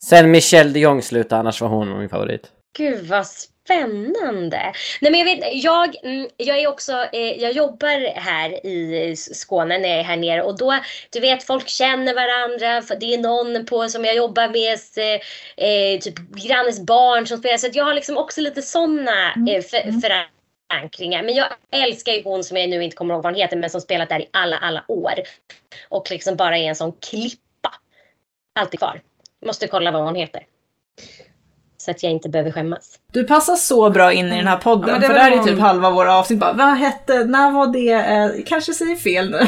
Sen 0.04 0.30
Michel 0.30 0.72
de 0.72 0.80
Jong 0.80 1.02
slutade, 1.02 1.40
annars 1.40 1.60
var 1.60 1.68
hon 1.68 1.98
min 1.98 2.08
favorit. 2.08 2.52
Gud 2.76 3.06
vad 3.06 3.26
spännande. 3.26 4.72
Nej 5.00 5.10
men 5.10 5.14
jag 5.14 5.24
vet, 5.24 5.64
jag, 5.64 6.04
mm, 6.04 6.28
jag 6.36 6.58
är 6.58 6.68
också, 6.68 6.92
eh, 6.92 7.42
jag 7.42 7.52
jobbar 7.52 8.20
här 8.20 8.66
i 8.66 9.14
Skåne 9.16 9.78
när 9.78 9.88
jag 9.88 9.98
är 9.98 10.02
här 10.02 10.16
nere 10.16 10.42
och 10.42 10.58
då, 10.58 10.78
du 11.10 11.20
vet 11.20 11.42
folk 11.42 11.68
känner 11.68 12.14
varandra, 12.14 12.82
för 12.82 12.96
det 12.96 13.14
är 13.14 13.18
någon 13.18 13.66
på 13.66 13.88
som 13.88 14.04
jag 14.04 14.16
jobbar 14.16 14.48
med, 14.48 14.78
eh, 14.96 15.20
eh, 15.66 15.98
typ 15.98 16.18
grannes 16.18 16.80
barn 16.80 17.26
som 17.26 17.38
spelar 17.38 17.56
så 17.56 17.68
jag 17.72 17.84
har 17.84 17.94
liksom 17.94 18.16
också 18.16 18.40
lite 18.40 18.62
sådana 18.62 19.34
eh, 19.48 19.62
för, 19.62 20.00
förankringar. 20.00 21.22
Men 21.22 21.34
jag 21.34 21.46
älskar 21.72 22.12
ju 22.12 22.22
hon 22.22 22.44
som 22.44 22.56
jag 22.56 22.70
nu 22.70 22.84
inte 22.84 22.96
kommer 22.96 23.14
ihåg 23.14 23.22
vad 23.22 23.32
hon 23.32 23.40
heter 23.40 23.56
men 23.56 23.70
som 23.70 23.80
spelat 23.80 24.08
där 24.08 24.20
i 24.20 24.28
alla, 24.30 24.58
alla 24.58 24.84
år. 24.88 25.14
Och 25.88 26.10
liksom 26.10 26.36
bara 26.36 26.58
är 26.58 26.68
en 26.68 26.76
sån 26.76 26.92
klippa. 26.92 27.74
Alltid 28.54 28.80
kvar. 28.80 29.00
Måste 29.46 29.66
kolla 29.66 29.90
vad 29.90 30.02
hon 30.02 30.14
heter. 30.14 30.46
Så 31.80 31.90
att 31.90 32.02
jag 32.02 32.12
inte 32.12 32.28
behöver 32.28 32.50
skämmas. 32.52 32.98
Du 33.12 33.24
passar 33.24 33.56
så 33.56 33.90
bra 33.90 34.12
in 34.12 34.26
i 34.32 34.36
den 34.36 34.46
här 34.46 34.56
podden, 34.56 34.88
Ja, 34.88 34.98
det 35.00 35.06
för 35.06 35.14
där 35.14 35.30
är 35.30 35.36
någon- 35.36 35.46
typ 35.46 35.58
halva 35.58 35.90
våra 35.90 36.14
avsnitt 36.18 36.38
bara, 36.38 36.52
vad 36.52 36.66
hette, 36.76 37.24
när 37.24 37.50
var 37.50 37.66
det, 37.66 37.92
eh, 37.92 38.44
kanske 38.46 38.74
säger 38.74 38.96
fel 38.96 39.30
nu. 39.30 39.38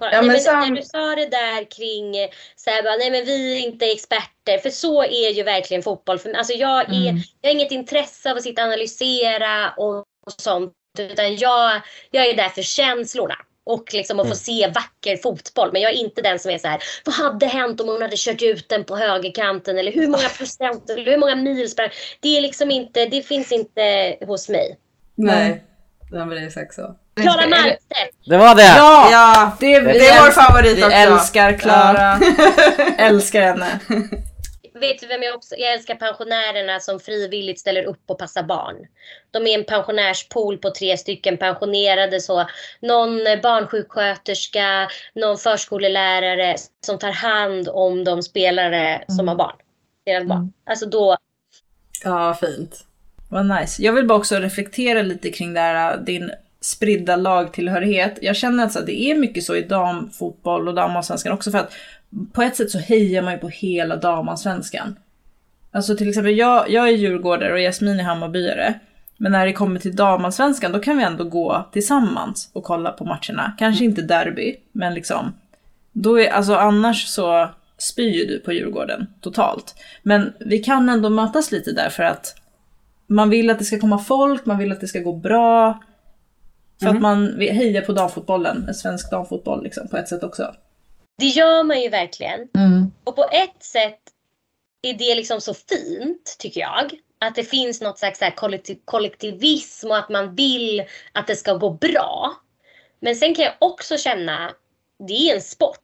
Ja, 0.00 0.08
nej, 0.12 0.22
men 0.22 0.40
sam- 0.40 0.60
När 0.60 0.76
du 0.76 0.82
sa 0.82 0.98
det 1.16 1.26
där 1.30 1.70
kring 1.70 2.14
så 2.56 2.70
här, 2.70 2.82
bara, 2.82 2.96
nej 2.96 3.10
men 3.10 3.24
vi 3.24 3.58
är 3.58 3.62
inte 3.66 3.86
experter, 3.86 4.58
för 4.62 4.70
så 4.70 5.02
är 5.04 5.30
ju 5.30 5.42
verkligen 5.42 5.82
fotboll. 5.82 6.18
För, 6.18 6.32
alltså 6.32 6.52
jag, 6.52 6.80
är, 6.80 6.84
Mm. 7.10 7.16
jag 7.40 7.50
har 7.50 7.54
inget 7.54 7.72
intresse 7.72 8.30
av 8.30 8.36
att 8.36 8.42
sitta 8.42 8.62
och 8.62 8.66
analysera 8.68 9.70
och, 9.76 9.96
och 10.26 10.32
sånt, 10.38 10.72
utan 10.98 11.36
jag, 11.36 11.80
jag 12.10 12.26
är 12.26 12.36
där 12.36 12.48
för 12.48 12.62
känslorna. 12.62 13.34
Och 13.70 13.94
liksom 13.94 14.20
att 14.20 14.28
få 14.28 14.34
se 14.34 14.66
vacker 14.74 15.16
fotboll. 15.16 15.70
Men 15.72 15.82
jag 15.82 15.90
är 15.92 15.96
inte 15.96 16.22
den 16.22 16.38
som 16.38 16.50
är 16.50 16.58
så 16.58 16.68
här, 16.68 16.80
vad 17.04 17.14
hade 17.14 17.46
hänt 17.46 17.80
om 17.80 17.88
hon 17.88 18.02
hade 18.02 18.16
kört 18.16 18.42
ut 18.42 18.68
den 18.68 18.84
på 18.84 18.96
högerkanten? 18.96 19.78
Eller 19.78 19.92
hur 19.92 20.08
många 20.08 20.28
procent, 20.38 20.90
eller 20.90 21.10
hur 21.10 21.18
många 21.18 21.36
mil 21.36 21.70
sprang? 21.70 21.88
Det 22.20 22.36
är 22.36 22.40
liksom 22.40 22.70
inte, 22.70 23.06
det 23.06 23.22
finns 23.22 23.52
inte 23.52 24.16
hos 24.26 24.48
mig. 24.48 24.78
Nej. 25.14 25.64
Den 26.10 26.28
blir 26.28 26.46
exakt 26.46 26.74
så. 26.74 26.96
Klara 27.22 27.48
Malmstedt! 27.48 28.16
Det 28.26 28.36
var 28.36 28.54
det! 28.54 28.62
Ja! 28.62 29.08
Ja, 29.12 29.56
Det, 29.60 29.80
det 29.80 29.92
vi 29.92 30.08
är 30.08 30.24
vår 30.24 30.30
favorit 30.30 30.76
Vi 30.78 30.84
också. 30.84 30.96
älskar 30.96 31.58
Klara. 31.58 32.20
älskar 32.98 33.40
henne. 33.42 33.80
Vet 34.80 35.00
du 35.00 35.06
vem 35.06 35.22
jag 35.22 35.34
också 35.34 35.54
Jag 35.58 35.72
älskar 35.72 35.94
pensionärerna 35.94 36.80
som 36.80 37.00
frivilligt 37.00 37.60
ställer 37.60 37.84
upp 37.84 38.02
och 38.06 38.18
passar 38.18 38.42
barn. 38.42 38.76
De 39.30 39.46
är 39.46 39.58
en 39.58 39.64
pensionärspool 39.64 40.58
på 40.58 40.70
tre 40.70 40.96
stycken 40.96 41.36
pensionerade 41.36 42.20
så. 42.20 42.46
Någon 42.80 43.18
barnsjuksköterska, 43.42 44.88
någon 45.14 45.38
förskollärare 45.38 46.56
som 46.86 46.98
tar 46.98 47.12
hand 47.12 47.68
om 47.68 48.04
de 48.04 48.22
spelare 48.22 49.04
som 49.08 49.28
har 49.28 49.36
barn. 49.36 49.56
Deras 50.06 50.24
barn. 50.24 50.52
Alltså 50.66 50.86
då, 50.86 51.16
Ja, 52.04 52.34
fint. 52.40 52.86
Vad 53.28 53.46
nice. 53.46 53.82
Jag 53.82 53.92
vill 53.92 54.06
bara 54.06 54.18
också 54.18 54.36
reflektera 54.36 55.02
lite 55.02 55.30
kring 55.30 55.54
det 55.54 55.60
här, 55.60 55.96
din 55.96 56.30
spridda 56.60 57.16
lagtillhörighet. 57.16 58.18
Jag 58.22 58.36
känner 58.36 58.64
att 58.64 58.72
så, 58.72 58.78
här, 58.78 58.86
det 58.86 59.00
är 59.02 59.14
mycket 59.14 59.44
så 59.44 59.56
i 59.56 59.62
damfotboll 59.62 60.68
och 60.68 60.74
damallsvenskan 60.74 61.32
också 61.32 61.50
för 61.50 61.58
att 61.58 61.72
på 62.32 62.42
ett 62.42 62.56
sätt 62.56 62.70
så 62.70 62.78
hejar 62.78 63.22
man 63.22 63.32
ju 63.32 63.38
på 63.38 63.48
hela 63.48 63.96
damallsvenskan. 63.96 64.96
Alltså 65.72 65.96
till 65.96 66.08
exempel 66.08 66.38
jag, 66.38 66.70
jag 66.70 66.88
är 66.88 66.92
djurgårdare 66.92 67.52
och 67.52 67.60
Jasmin 67.60 68.00
är 68.00 68.04
Hammarbyare. 68.04 68.74
Men 69.16 69.32
när 69.32 69.46
det 69.46 69.52
kommer 69.52 69.80
till 69.80 69.96
damallsvenskan 69.96 70.72
då 70.72 70.78
kan 70.78 70.96
vi 70.96 71.04
ändå 71.04 71.24
gå 71.24 71.68
tillsammans 71.72 72.50
och 72.52 72.64
kolla 72.64 72.92
på 72.92 73.04
matcherna. 73.04 73.52
Kanske 73.58 73.84
inte 73.84 74.02
derby, 74.02 74.56
men 74.72 74.94
liksom. 74.94 75.32
Då 75.92 76.20
är, 76.20 76.30
alltså 76.30 76.54
annars 76.54 77.06
så 77.06 77.48
spyr 77.78 78.14
ju 78.14 78.26
du 78.26 78.38
på 78.38 78.52
Djurgården 78.52 79.06
totalt. 79.20 79.74
Men 80.02 80.32
vi 80.40 80.58
kan 80.58 80.88
ändå 80.88 81.10
mötas 81.10 81.52
lite 81.52 81.72
där 81.72 81.88
för 81.88 82.02
att 82.02 82.34
man 83.06 83.30
vill 83.30 83.50
att 83.50 83.58
det 83.58 83.64
ska 83.64 83.80
komma 83.80 83.98
folk, 83.98 84.46
man 84.46 84.58
vill 84.58 84.72
att 84.72 84.80
det 84.80 84.88
ska 84.88 85.00
gå 85.00 85.12
bra. 85.12 85.82
För 86.82 86.88
att 86.88 87.00
man 87.00 87.38
vill 87.38 87.52
heja 87.52 87.82
på 87.82 87.92
damfotbollen, 87.92 88.74
svensk 88.74 89.10
damfotboll 89.10 89.62
liksom, 89.62 89.88
på 89.88 89.96
ett 89.96 90.08
sätt 90.08 90.22
också. 90.22 90.54
Det 91.20 91.26
gör 91.26 91.62
man 91.62 91.82
ju 91.82 91.88
verkligen. 91.88 92.48
Mm. 92.54 92.92
Och 93.04 93.16
på 93.16 93.28
ett 93.32 93.62
sätt 93.62 94.00
är 94.82 94.94
det 94.94 95.14
liksom 95.14 95.40
så 95.40 95.54
fint, 95.54 96.36
tycker 96.38 96.60
jag. 96.60 96.90
Att 97.18 97.34
det 97.34 97.44
finns 97.44 97.80
något 97.80 97.98
slags 97.98 98.18
så 98.18 98.24
här 98.24 98.36
kollektiv, 98.36 98.78
kollektivism 98.84 99.90
och 99.90 99.98
att 99.98 100.08
man 100.08 100.34
vill 100.34 100.84
att 101.12 101.26
det 101.26 101.36
ska 101.36 101.54
gå 101.54 101.70
bra. 101.70 102.36
Men 103.00 103.16
sen 103.16 103.34
kan 103.34 103.44
jag 103.44 103.54
också 103.58 103.96
känna, 103.96 104.52
det 105.08 105.12
är 105.12 105.34
en 105.34 105.42
sport. 105.42 105.78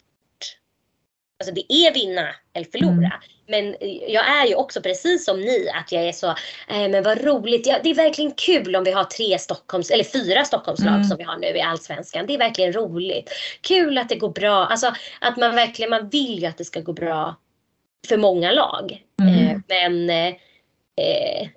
Alltså 1.40 1.55
det 1.55 1.72
är 1.72 1.94
vinna 1.94 2.29
eller 2.55 2.66
förlora. 2.66 2.92
Mm. 2.92 3.11
Men 3.49 3.77
jag 4.09 4.29
är 4.29 4.46
ju 4.46 4.55
också 4.55 4.81
precis 4.81 5.25
som 5.25 5.40
ni 5.40 5.68
att 5.75 5.92
jag 5.92 6.09
är 6.09 6.12
så, 6.12 6.27
eh, 6.68 6.88
men 6.88 7.03
vad 7.03 7.25
roligt. 7.25 7.66
Ja, 7.66 7.79
det 7.83 7.90
är 7.90 7.94
verkligen 7.94 8.31
kul 8.31 8.77
om 8.77 8.85
vi 8.85 8.92
har 8.92 9.05
tre 9.05 9.38
Stockholms, 9.38 9.90
eller 9.90 10.05
fyra 10.05 10.44
Stockholmslag 10.44 10.94
Mm. 10.94 11.05
som 11.05 11.16
vi 11.18 11.25
har 11.25 11.37
nu 11.37 11.46
i 11.46 11.61
Allsvenskan. 11.61 12.27
Det 12.27 12.35
är 12.35 12.38
verkligen 12.38 12.72
roligt. 12.72 13.31
Kul 13.61 13.99
att 13.99 14.09
det 14.09 14.16
går 14.16 14.29
bra. 14.29 14.66
Alltså 14.66 14.94
att 15.20 15.37
man 15.37 15.55
verkligen, 15.55 15.90
man 15.90 16.09
vill 16.09 16.38
ju 16.38 16.46
att 16.46 16.59
det 16.59 16.64
ska 16.64 16.81
gå 16.81 16.92
bra 16.92 17.37
för 18.09 18.16
många 18.16 18.53
lag. 18.53 19.03
Mm. 19.22 19.35
Eh, 19.35 19.59
men 19.68 20.11
eh, 20.11 21.49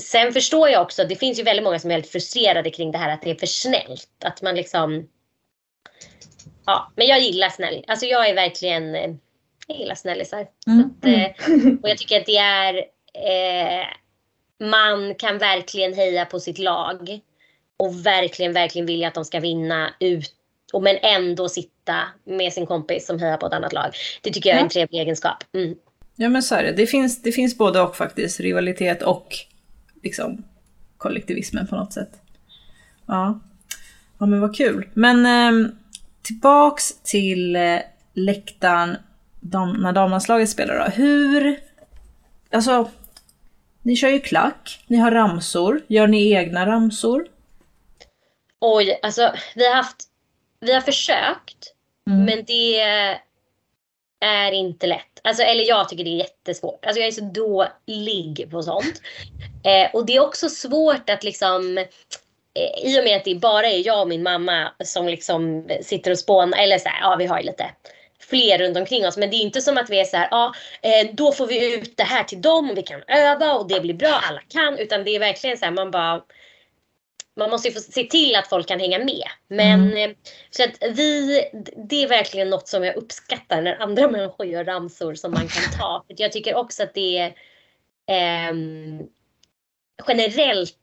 sen 0.00 0.32
förstår 0.32 0.68
jag 0.68 0.82
också, 0.82 1.04
det 1.04 1.16
finns 1.16 1.38
ju 1.38 1.42
väldigt 1.42 1.64
många 1.64 1.78
som 1.78 1.90
är 1.90 1.94
väldigt 1.94 2.12
frustrerade 2.12 2.70
kring 2.70 2.92
det 2.92 2.98
här 2.98 3.12
att 3.12 3.22
det 3.22 3.30
är 3.30 3.34
för 3.34 3.46
snällt. 3.46 4.08
Att 4.24 4.42
man 4.42 4.54
liksom 4.54 5.08
Ja, 6.66 6.92
men 6.96 7.06
jag 7.06 7.20
gillar 7.20 7.48
snäll. 7.48 7.84
Alltså 7.88 8.06
jag 8.06 8.28
är 8.28 8.34
verkligen, 8.34 8.94
eh, 8.94 9.10
jag 9.66 9.78
gillar 9.78 9.94
snällisar. 9.94 10.46
Mm. 10.66 10.82
Så 10.82 10.88
att, 10.88 11.14
eh, 11.14 11.72
och 11.82 11.88
jag 11.88 11.98
tycker 11.98 12.20
att 12.20 12.26
det 12.26 12.36
är, 12.36 12.74
eh, 13.14 13.86
man 14.68 15.14
kan 15.14 15.38
verkligen 15.38 15.94
heja 15.94 16.24
på 16.24 16.40
sitt 16.40 16.58
lag. 16.58 17.20
Och 17.76 18.06
verkligen, 18.06 18.52
verkligen 18.52 18.86
vilja 18.86 19.08
att 19.08 19.14
de 19.14 19.24
ska 19.24 19.40
vinna 19.40 19.94
ut. 20.00 20.34
Och 20.72 20.82
men 20.82 20.96
ändå 21.02 21.48
sitta 21.48 21.96
med 22.24 22.52
sin 22.52 22.66
kompis 22.66 23.06
som 23.06 23.18
hejar 23.18 23.36
på 23.36 23.46
ett 23.46 23.52
annat 23.52 23.72
lag. 23.72 23.94
Det 24.22 24.30
tycker 24.30 24.50
jag 24.50 24.58
är 24.58 24.62
en 24.62 24.68
trevlig 24.68 25.00
egenskap. 25.00 25.44
Mm. 25.54 25.74
Ja 26.16 26.28
men 26.28 26.42
så 26.42 26.54
är 26.54 26.62
det. 26.62 26.72
Det 26.72 26.86
finns, 26.86 27.22
det 27.22 27.32
finns 27.32 27.58
både 27.58 27.80
och 27.80 27.96
faktiskt. 27.96 28.40
Rivalitet 28.40 29.02
och 29.02 29.34
liksom 30.02 30.44
kollektivismen 30.96 31.66
på 31.66 31.76
något 31.76 31.92
sätt. 31.92 32.10
Ja. 33.06 33.40
Ja 34.18 34.26
men 34.26 34.40
vad 34.40 34.56
kul. 34.56 34.88
Men 34.94 35.26
ehm, 35.26 35.76
tillbaks 36.22 37.02
till 37.02 37.56
eh, 37.56 37.78
läktaren 38.12 38.96
dam, 39.40 39.72
när 39.72 39.92
damlandslaget 39.92 40.50
spelar 40.50 40.78
då. 40.78 40.84
Hur... 40.84 41.60
Alltså, 42.50 42.90
ni 43.82 43.96
kör 43.96 44.08
ju 44.08 44.20
klack, 44.20 44.84
ni 44.86 44.96
har 44.96 45.10
ramsor. 45.10 45.82
Gör 45.86 46.06
ni 46.06 46.32
egna 46.32 46.66
ramsor? 46.66 47.26
Oj, 48.60 48.98
alltså 49.02 49.32
vi 49.54 49.66
har 49.68 49.74
haft, 49.74 49.96
vi 50.60 50.72
har 50.72 50.80
försökt. 50.80 51.74
Mm. 52.10 52.24
Men 52.24 52.44
det 52.44 52.80
är 54.20 54.52
inte 54.52 54.86
lätt. 54.86 55.20
Alltså, 55.24 55.42
eller 55.42 55.68
jag 55.68 55.88
tycker 55.88 56.04
det 56.04 56.10
är 56.10 56.18
jättesvårt. 56.18 56.86
Alltså 56.86 57.00
jag 57.00 57.06
är 57.06 57.12
så 57.12 57.24
dålig 57.24 58.50
på 58.50 58.62
sånt. 58.62 59.00
Eh, 59.64 59.94
och 59.94 60.06
det 60.06 60.16
är 60.16 60.20
också 60.20 60.48
svårt 60.48 61.10
att 61.10 61.24
liksom 61.24 61.84
i 62.84 63.00
och 63.00 63.04
med 63.04 63.16
att 63.16 63.24
det 63.24 63.34
bara 63.34 63.66
är 63.66 63.86
jag 63.86 64.00
och 64.00 64.08
min 64.08 64.22
mamma 64.22 64.72
som 64.84 65.06
liksom 65.06 65.68
sitter 65.82 66.10
och 66.10 66.18
spånar, 66.18 66.58
eller 66.58 66.78
så 66.78 66.88
här, 66.88 67.00
ja 67.00 67.16
vi 67.16 67.26
har 67.26 67.40
ju 67.40 67.46
lite 67.46 67.70
fler 68.20 68.58
runt 68.58 68.76
omkring 68.76 69.06
oss. 69.06 69.16
Men 69.16 69.30
det 69.30 69.36
är 69.36 69.42
inte 69.42 69.60
som 69.60 69.78
att 69.78 69.90
vi 69.90 70.00
är 70.00 70.04
så 70.04 70.16
här, 70.16 70.28
ja 70.30 70.54
eh, 70.82 71.14
då 71.14 71.32
får 71.32 71.46
vi 71.46 71.74
ut 71.74 71.96
det 71.96 72.02
här 72.02 72.24
till 72.24 72.42
dem 72.42 72.70
och 72.70 72.78
vi 72.78 72.82
kan 72.82 73.02
öva 73.06 73.52
och 73.52 73.68
det 73.68 73.80
blir 73.80 73.94
bra, 73.94 74.20
alla 74.28 74.40
kan. 74.48 74.78
Utan 74.78 75.04
det 75.04 75.10
är 75.10 75.20
verkligen 75.20 75.58
så 75.58 75.64
här, 75.64 75.72
man 75.72 75.90
bara 75.90 76.22
man 77.36 77.50
måste 77.50 77.68
ju 77.68 77.74
få 77.74 77.80
se 77.80 78.04
till 78.04 78.36
att 78.36 78.48
folk 78.48 78.68
kan 78.68 78.80
hänga 78.80 78.98
med. 78.98 79.24
Men 79.48 79.96
eh, 79.96 80.10
så 80.50 80.62
att 80.62 80.96
vi, 80.96 81.42
det 81.88 82.02
är 82.02 82.08
verkligen 82.08 82.50
något 82.50 82.68
som 82.68 82.84
jag 82.84 82.96
uppskattar 82.96 83.62
när 83.62 83.82
andra 83.82 84.08
människor 84.10 84.46
gör 84.46 84.64
ramsor 84.64 85.14
som 85.14 85.32
man 85.32 85.48
kan 85.48 85.78
ta. 85.78 86.04
För 86.06 86.14
Jag 86.18 86.32
tycker 86.32 86.54
också 86.54 86.82
att 86.82 86.94
det 86.94 87.18
är 87.18 87.34
ehm, 88.06 89.00
generellt 90.08 90.76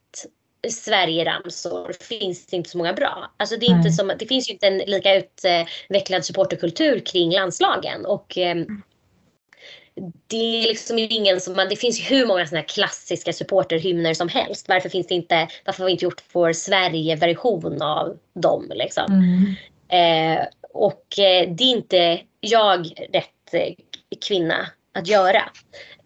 Sverige-ramsor 0.68 1.94
finns 2.04 2.46
det 2.46 2.56
inte 2.56 2.70
så 2.70 2.78
många 2.78 2.94
bra. 2.94 3.32
Alltså 3.38 3.58
det, 3.58 3.66
är 3.66 3.70
inte 3.70 3.92
som, 3.92 4.12
det 4.20 4.26
finns 4.26 4.50
ju 4.50 4.54
inte 4.54 4.68
en 4.68 4.78
lika 4.78 5.16
utvecklad 5.16 6.26
supporterkultur 6.26 7.00
kring 7.00 7.32
landslagen. 7.32 8.06
Och, 8.06 8.38
ehm, 8.38 8.82
det 10.28 10.64
är 10.64 10.68
liksom 10.68 11.00
ingen 11.00 11.40
som 11.40 11.56
man, 11.56 11.70
det 11.70 11.76
finns 11.76 12.00
ju 12.00 12.04
hur 12.04 12.26
många 12.26 12.46
här 12.46 12.68
klassiska 12.68 13.34
supporterhymner 13.34 14.14
som 14.14 14.30
helst. 14.30 14.70
Varför 14.70 14.90
finns 14.90 15.08
det 15.08 15.14
inte, 15.14 15.48
varför 15.66 15.80
har 15.80 15.86
vi 15.86 15.92
inte 15.92 16.06
gjort 16.06 16.24
vår 16.32 16.54
Sverige-version 16.54 17.82
av 17.82 18.18
dem 18.34 18.72
liksom? 18.76 19.06
Mm. 19.14 20.38
Eh, 20.38 20.46
och 20.74 21.20
eh, 21.20 21.50
det 21.50 21.64
är 21.64 21.72
inte 21.72 22.22
jag 22.40 23.08
rätt 23.14 23.54
eh, 23.54 23.74
kvinna 24.28 24.68
att 24.94 25.08
göra. 25.08 25.42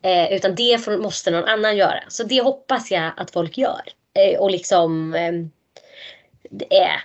Eh, 0.02 0.34
utan 0.34 0.56
det 0.56 0.88
måste 0.88 1.32
någon 1.32 1.50
annan 1.50 1.78
göra. 1.78 2.04
Så 2.08 2.24
det 2.24 2.42
hoppas 2.42 2.92
jag 2.92 3.12
att 3.18 3.32
folk 3.32 3.58
gör. 3.58 3.82
Eh, 4.20 4.40
och 4.40 4.52
liksom 4.52 5.14
eh, 5.14 5.32
det 6.50 6.78
är, 6.78 7.04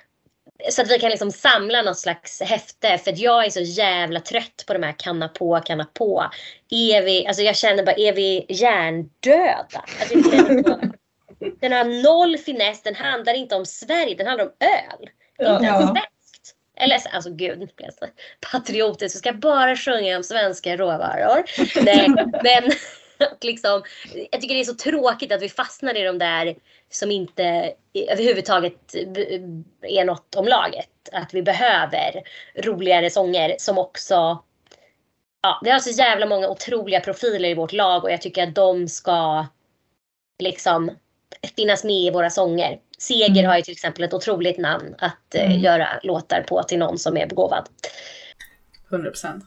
så 0.70 0.82
att 0.82 0.90
vi 0.90 0.98
kan 0.98 1.10
liksom 1.10 1.32
samla 1.32 1.82
något 1.82 1.98
slags 1.98 2.40
häfte. 2.42 2.98
För 2.98 3.12
jag 3.16 3.44
är 3.46 3.50
så 3.50 3.60
jävla 3.60 4.20
trött 4.20 4.64
på 4.66 4.72
de 4.72 4.82
här 4.82 4.94
kanna 4.98 5.28
på, 5.28 5.60
kanna 5.64 5.84
på. 5.84 6.30
Är 6.70 7.02
vi, 7.02 7.26
alltså 7.26 7.42
jag 7.42 7.56
känner 7.56 7.82
bara, 7.84 7.96
är 7.96 8.12
vi 8.12 8.46
hjärndöda? 8.48 9.84
Alltså, 10.00 10.14
tycker 10.14 10.90
den, 11.60 11.72
har, 11.72 12.02
noll 12.02 12.38
finess, 12.38 12.82
den 12.82 12.94
handlar 12.94 13.34
inte 13.34 13.56
om 13.56 13.66
Sverige, 13.66 14.14
den 14.14 14.26
handlar 14.26 14.44
om 14.44 14.52
öl. 14.60 15.10
Ja. 15.36 15.54
inte 15.56 15.66
ens 15.66 15.84
svenskt. 15.90 16.54
Eller 16.76 16.98
så- 16.98 17.08
alltså 17.08 17.30
gud, 17.30 17.70
patriotisk. 18.52 19.14
Jag 19.16 19.20
ska 19.20 19.32
bara 19.32 19.76
sjunga 19.76 20.16
om 20.16 20.22
svenska 20.22 20.76
råvaror. 20.76 21.44
Nej, 21.84 22.08
men 22.42 22.70
att 23.32 23.44
liksom, 23.44 23.82
jag 24.30 24.40
tycker 24.40 24.54
det 24.54 24.60
är 24.60 24.64
så 24.64 24.74
tråkigt 24.74 25.32
att 25.32 25.42
vi 25.42 25.48
fastnar 25.48 25.96
i 25.96 26.02
de 26.02 26.18
där 26.18 26.56
som 26.90 27.10
inte 27.10 27.74
överhuvudtaget 27.94 28.94
är 29.82 30.04
något 30.04 30.34
om 30.34 30.48
laget. 30.48 30.88
Att 31.12 31.34
vi 31.34 31.42
behöver 31.42 32.22
roligare 32.56 33.10
sånger 33.10 33.56
som 33.58 33.78
också 33.78 34.44
Ja, 35.40 35.60
vi 35.64 35.70
har 35.70 35.78
så 35.78 35.90
jävla 35.90 36.26
många 36.26 36.48
otroliga 36.48 37.00
profiler 37.00 37.48
i 37.48 37.54
vårt 37.54 37.72
lag 37.72 38.04
och 38.04 38.10
jag 38.10 38.22
tycker 38.22 38.42
att 38.42 38.54
de 38.54 38.88
ska 38.88 39.46
liksom 40.42 40.90
finnas 41.56 41.84
med 41.84 41.94
i 41.96 42.10
våra 42.10 42.30
sånger. 42.30 42.80
Seger 42.98 43.44
har 43.44 43.56
ju 43.56 43.62
till 43.62 43.72
exempel 43.72 44.04
ett 44.04 44.14
otroligt 44.14 44.58
namn 44.58 44.94
att 44.98 45.34
eh, 45.34 45.44
Mm. 45.46 45.58
göra 45.58 45.88
låtar 46.02 46.42
på 46.48 46.62
till 46.62 46.78
någon 46.78 46.98
som 46.98 47.16
är 47.16 47.26
begåvad. 47.26 47.68
100%. 48.90 49.40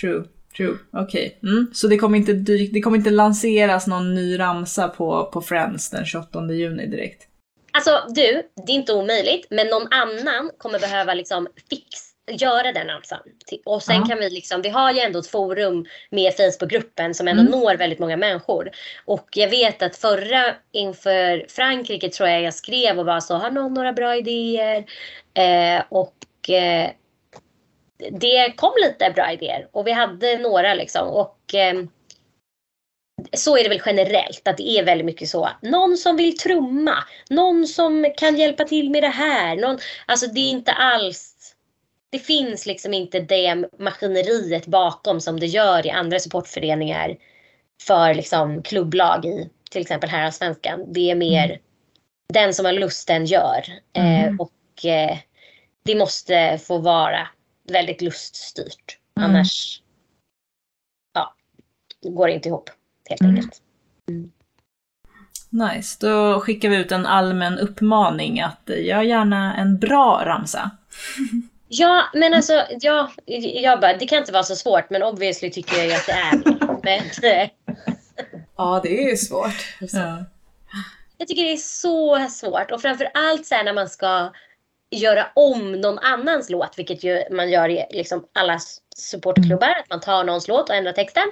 True. 0.00 0.24
True. 0.58 0.76
Okej. 0.92 1.38
Mm. 1.42 1.70
Så 1.74 1.86
det 1.88 1.96
kommer, 1.96 2.18
inte 2.18 2.32
dyk, 2.32 2.72
det 2.72 2.80
kommer 2.80 2.96
inte 2.98 3.10
lanseras 3.10 3.86
någon 3.86 4.14
ny 4.14 4.38
ramsa 4.38 4.88
på, 4.88 5.30
på 5.32 5.40
Friends 5.40 5.90
den 5.90 6.04
28 6.04 6.52
juni 6.52 6.86
direkt? 6.86 7.24
Alltså 7.72 8.04
du, 8.08 8.42
det 8.66 8.72
är 8.72 8.76
inte 8.76 8.92
omöjligt, 8.94 9.46
men 9.50 9.66
någon 9.66 9.88
annan 9.90 10.50
kommer 10.58 10.78
behöva 10.78 11.14
liksom 11.14 11.46
fix, 11.70 11.84
göra 12.30 12.72
den 12.72 12.86
ramsan. 12.86 13.18
Och 13.64 13.82
sen 13.82 13.96
Ja. 13.96 14.06
kan 14.06 14.18
vi 14.18 14.30
liksom, 14.30 14.62
vi 14.62 14.68
har 14.68 14.92
ju 14.92 15.00
ändå 15.00 15.18
ett 15.18 15.26
forum 15.26 15.86
med 16.10 16.32
Facebookgruppen 16.34 17.14
som 17.14 17.28
ändå 17.28 17.40
Mm. 17.42 17.52
når 17.60 17.76
väldigt 17.76 17.98
många 17.98 18.16
människor. 18.16 18.70
Och 19.04 19.28
jag 19.32 19.48
vet 19.48 19.82
att 19.82 19.96
förra 19.96 20.54
inför 20.72 21.46
Frankrike 21.48 22.08
tror 22.08 22.28
jag 22.28 22.42
jag 22.42 22.54
skrev 22.54 22.98
och 22.98 23.06
var 23.06 23.20
så, 23.20 23.34
har 23.34 23.50
någon 23.50 23.74
några 23.74 23.92
bra 23.92 24.16
idéer? 24.16 24.84
Eh, 25.34 25.82
och 25.88 26.50
eh, 26.50 26.90
det 28.10 28.52
kom 28.56 28.72
lite 28.82 29.10
bra 29.10 29.32
idéer 29.32 29.68
och 29.72 29.86
vi 29.86 29.92
hade 29.92 30.38
några 30.38 30.74
liksom. 30.74 31.08
Och 31.08 31.38
ehm, 31.54 31.88
så 33.32 33.56
är 33.58 33.62
det 33.62 33.68
väl 33.68 33.82
generellt, 33.86 34.48
att 34.48 34.56
det 34.56 34.68
är 34.68 34.84
väldigt 34.84 35.04
mycket 35.04 35.28
så. 35.28 35.48
Någon 35.62 35.96
som 35.96 36.16
vill 36.16 36.36
trumma, 36.36 37.04
någon 37.30 37.66
som 37.66 38.12
kan 38.16 38.36
hjälpa 38.36 38.64
till 38.64 38.90
med 38.90 39.02
det 39.02 39.08
här. 39.08 39.56
Någon, 39.56 39.78
alltså 40.06 40.26
det 40.26 40.40
är 40.40 40.50
inte 40.50 40.72
alls... 40.72 41.34
Det 42.10 42.18
finns 42.18 42.66
liksom 42.66 42.94
inte 42.94 43.20
det 43.20 43.64
maskineriet 43.78 44.66
bakom 44.66 45.20
som 45.20 45.40
det 45.40 45.46
gör 45.46 45.86
i 45.86 45.90
andra 45.90 46.18
supportföreningar 46.18 47.16
för 47.82 48.14
liksom 48.14 48.62
klubblag 48.62 49.24
i 49.24 49.50
till 49.70 49.80
exempel 49.80 50.10
här 50.10 50.30
svenskan. 50.30 50.92
Det 50.92 51.10
är 51.10 51.14
mer 51.14 51.60
den 52.32 52.54
som 52.54 52.64
har 52.64 52.72
lusten 52.72 53.24
gör. 53.26 53.64
Eh, 53.92 54.24
Mm. 54.24 54.40
och 54.40 54.84
eh, 54.84 55.18
det 55.84 55.94
måste 55.94 56.58
få 56.58 56.78
vara 56.78 57.28
väldigt 57.70 58.02
luststyrt. 58.02 58.98
Mm. 59.16 59.30
Annars 59.30 59.82
ja, 61.14 61.34
går 62.02 62.26
det 62.26 62.32
inte 62.34 62.48
ihop 62.48 62.70
helt 63.08 63.20
Mm. 63.20 63.34
enkelt. 63.34 63.62
Nice. 65.50 65.96
Då 66.06 66.40
skickar 66.40 66.68
vi 66.68 66.76
ut 66.76 66.92
en 66.92 67.06
allmän 67.06 67.58
uppmaning 67.58 68.40
att 68.40 68.60
gör 68.66 69.02
gärna 69.02 69.56
en 69.56 69.78
bra 69.78 70.22
ramsa. 70.24 70.70
Ja, 71.70 72.04
men 72.14 72.34
alltså, 72.34 72.66
ja, 72.80 73.10
jag 73.62 73.80
bara, 73.80 73.96
det 73.96 74.06
kan 74.06 74.18
inte 74.18 74.32
vara 74.32 74.42
så 74.42 74.56
svårt, 74.56 74.90
men 74.90 75.02
obviously 75.02 75.50
tycker 75.50 75.76
jag 75.76 75.86
ju 75.86 75.92
att 75.92 76.06
det 76.06 76.12
är. 76.12 76.32
Men, 76.82 77.32
eh, 77.32 77.48
Ja, 78.56 78.80
det 78.82 79.04
är 79.04 79.10
ju 79.10 79.16
svårt. 79.16 79.74
Ja. 79.80 80.24
jag 81.18 81.28
tycker 81.28 81.42
det 81.42 81.52
är 81.52 81.56
så 81.56 82.28
svårt 82.30 82.70
och 82.70 82.80
framför 82.82 83.10
allt 83.14 83.46
så 83.46 83.54
här 83.54 83.64
när 83.64 83.72
man 83.74 83.88
ska 83.88 84.32
göra 84.90 85.26
om 85.34 85.72
någon 85.72 85.98
annans 85.98 86.50
låt, 86.50 86.78
vilket 86.78 87.04
ju 87.04 87.22
man 87.30 87.50
gör 87.50 87.68
i 87.68 87.84
liksom 87.90 88.24
alla 88.34 88.58
supportklubbar, 88.96 89.68
att 89.68 89.90
man 89.90 90.00
tar 90.00 90.24
någons 90.24 90.48
låt 90.48 90.68
och 90.68 90.74
ändrar 90.74 90.92
texten, 90.92 91.22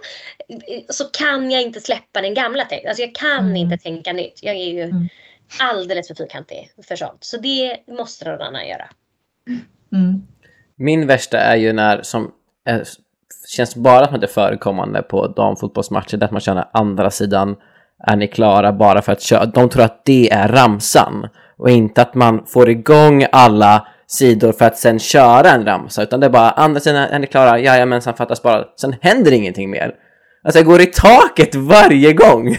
så 0.89 1.05
kan 1.05 1.51
jag 1.51 1.63
inte 1.63 1.81
släppa 1.81 2.21
den 2.23 2.35
gamla 2.35 2.65
texten. 2.65 2.89
Alltså 2.89 3.03
jag 3.03 3.15
kan 3.15 3.39
Mm. 3.45 3.57
inte 3.57 3.79
tänka 3.79 4.13
nytt. 4.13 4.39
Jag 4.43 4.55
är 4.55 4.69
ju 4.73 4.83
Mm. 4.83 5.09
alldeles 5.61 6.09
för 6.09 6.15
fyrkantig 6.15 6.71
för 6.89 6.97
sånt. 6.97 7.25
Så 7.25 7.37
det 7.37 7.77
måste 7.89 8.31
någon 8.31 8.43
annan 8.43 8.69
göra. 8.69 8.89
Mm. 9.93 10.27
Min 10.77 11.07
värsta 11.07 11.39
är 11.39 11.57
ju 11.57 11.73
när, 11.73 12.03
som 12.03 12.33
är, 12.65 12.85
känns 13.49 13.77
bara 13.77 14.05
som 14.07 14.15
att 14.15 14.21
det 14.21 14.27
är 14.27 14.29
förekommande 14.29 15.03
på 15.03 15.27
damfotbollsmatcher, 15.27 16.17
där 16.17 16.29
man 16.31 16.41
känner 16.41 16.69
andra 16.73 17.11
sidan, 17.11 17.57
är 17.99 18.17
ni 18.17 18.29
klara 18.29 18.73
bara 18.73 19.03
för 19.03 19.13
att 19.13 19.23
köra? 19.23 19.47
De 19.47 19.69
tror 19.69 19.83
att 19.83 20.05
det 20.05 20.33
är 20.33 20.49
ramsan 20.49 21.29
och 21.59 21.71
inte 21.71 22.03
att 22.03 22.15
man 22.15 22.47
får 22.47 22.71
igång 22.71 23.27
alla 23.33 23.89
sidor 24.07 24.53
för 24.53 24.65
att 24.65 24.79
sen 24.79 24.99
köra 24.99 25.51
en 25.51 25.65
ramsa, 25.67 26.03
utan 26.03 26.21
det 26.21 26.27
är 26.27 26.31
bara 26.31 26.51
andra 26.51 26.81
sidan, 26.81 27.03
är 27.03 27.19
ni 27.19 27.27
klara? 27.27 27.59
Jajamensan, 27.59 28.17
fattas 28.17 28.43
bara. 28.43 28.65
Sen 28.81 28.97
händer 29.01 29.33
ingenting 29.33 29.71
mer. 29.71 29.95
Alltså 30.43 30.59
jag 30.59 30.67
går 30.67 30.81
i 30.81 30.87
taket 30.87 31.55
varje 31.55 32.13
gång. 32.13 32.45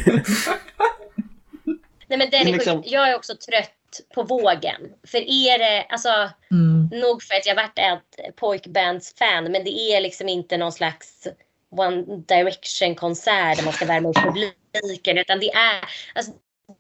Nej 2.10 2.19
men 2.19 2.29
den 2.29 2.47
är 2.47 2.53
Liksom-. 2.53 2.83
Jag 2.86 3.10
är 3.10 3.15
också 3.15 3.33
trött 3.36 3.71
på 4.15 4.23
vågen. 4.23 4.81
För 5.07 5.17
är 5.17 5.60
det, 5.60 5.86
alltså 5.89 6.10
Mm. 6.51 6.89
nog 7.01 7.23
för 7.23 7.36
att 7.36 7.45
jag 7.45 7.55
varit 7.55 7.79
ett 7.79 8.36
pojkbandsfan 8.36 9.43
men 9.43 9.63
det 9.63 9.79
är 9.79 10.01
liksom 10.01 10.29
inte 10.29 10.57
någon 10.57 10.71
slags 10.71 11.27
One 11.71 12.03
Direction 12.27 12.95
konsert 12.95 13.57
där 13.57 13.63
man 13.63 13.73
ska 13.73 13.86
värma 13.86 14.10
upp 14.10 14.15
publiken 14.15 15.17
utan 15.17 15.39
det 15.39 15.51
är, 15.53 15.79
alltså, 16.15 16.31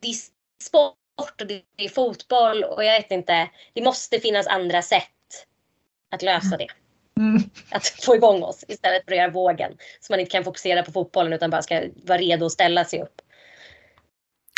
det 0.01 0.07
är 0.07 0.13
sport 0.63 0.93
och 1.17 1.47
det 1.47 1.61
är 1.77 1.89
fotboll 1.89 2.63
och 2.63 2.83
jag 2.83 2.97
vet 2.97 3.11
inte, 3.11 3.49
det 3.73 3.81
måste 3.81 4.19
finnas 4.19 4.47
andra 4.47 4.81
sätt 4.81 5.03
att 6.11 6.21
lösa 6.21 6.57
det. 6.57 6.67
Mm. 7.17 7.43
Att 7.69 7.87
få 7.87 8.15
igång 8.15 8.43
oss 8.43 8.65
istället 8.67 9.05
för 9.05 9.11
att 9.11 9.17
göra 9.17 9.31
vågen. 9.31 9.71
Så 10.01 10.13
man 10.13 10.19
inte 10.19 10.31
kan 10.31 10.43
fokusera 10.43 10.83
på 10.83 10.91
fotbollen 10.91 11.33
utan 11.33 11.49
bara 11.49 11.61
ska 11.61 11.83
vara 12.05 12.17
redo 12.17 12.45
att 12.45 12.51
ställa 12.51 12.85
sig 12.85 13.01
upp. 13.01 13.21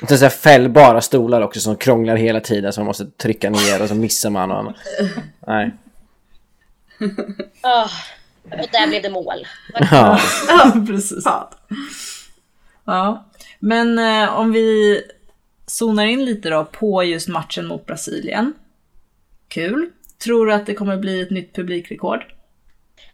Det 0.07 0.13
är 0.13 0.17
så 0.17 0.29
fällbara 0.29 1.01
stolar 1.01 1.41
också 1.41 1.59
som 1.59 1.75
krånglar 1.75 2.15
hela 2.15 2.39
tiden 2.39 2.73
så 2.73 2.79
man 2.79 2.85
måste 2.85 3.05
trycka 3.05 3.49
ner 3.49 3.81
och 3.81 3.87
så 3.87 3.95
missar 3.95 4.29
man. 4.29 4.51
Och... 4.51 4.73
Nej. 5.47 5.71
Ah, 7.61 7.89
och 8.43 8.67
där 8.71 8.87
blev 8.87 9.01
det 9.01 9.09
mål. 9.09 9.47
Ja. 9.73 10.19
Ja, 10.47 10.85
precis. 10.87 11.23
Ja. 12.85 13.25
Men 13.59 13.99
eh, 13.99 14.39
om 14.39 14.51
vi 14.51 15.01
zonar 15.69 16.05
in 16.05 16.25
lite 16.25 16.49
då 16.49 16.65
på 16.65 17.03
just 17.03 17.27
matchen 17.27 17.67
mot 17.67 17.85
Brasilien. 17.85 18.53
Kul. 19.47 19.89
Tror 20.23 20.45
du 20.45 20.53
att 20.53 20.65
det 20.65 20.73
kommer 20.73 20.97
bli 20.97 21.21
ett 21.21 21.29
nytt 21.29 21.55
publikrekord? 21.55 22.25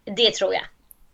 Det 0.04 0.32
tror 0.32 0.54
jag. 0.54 0.64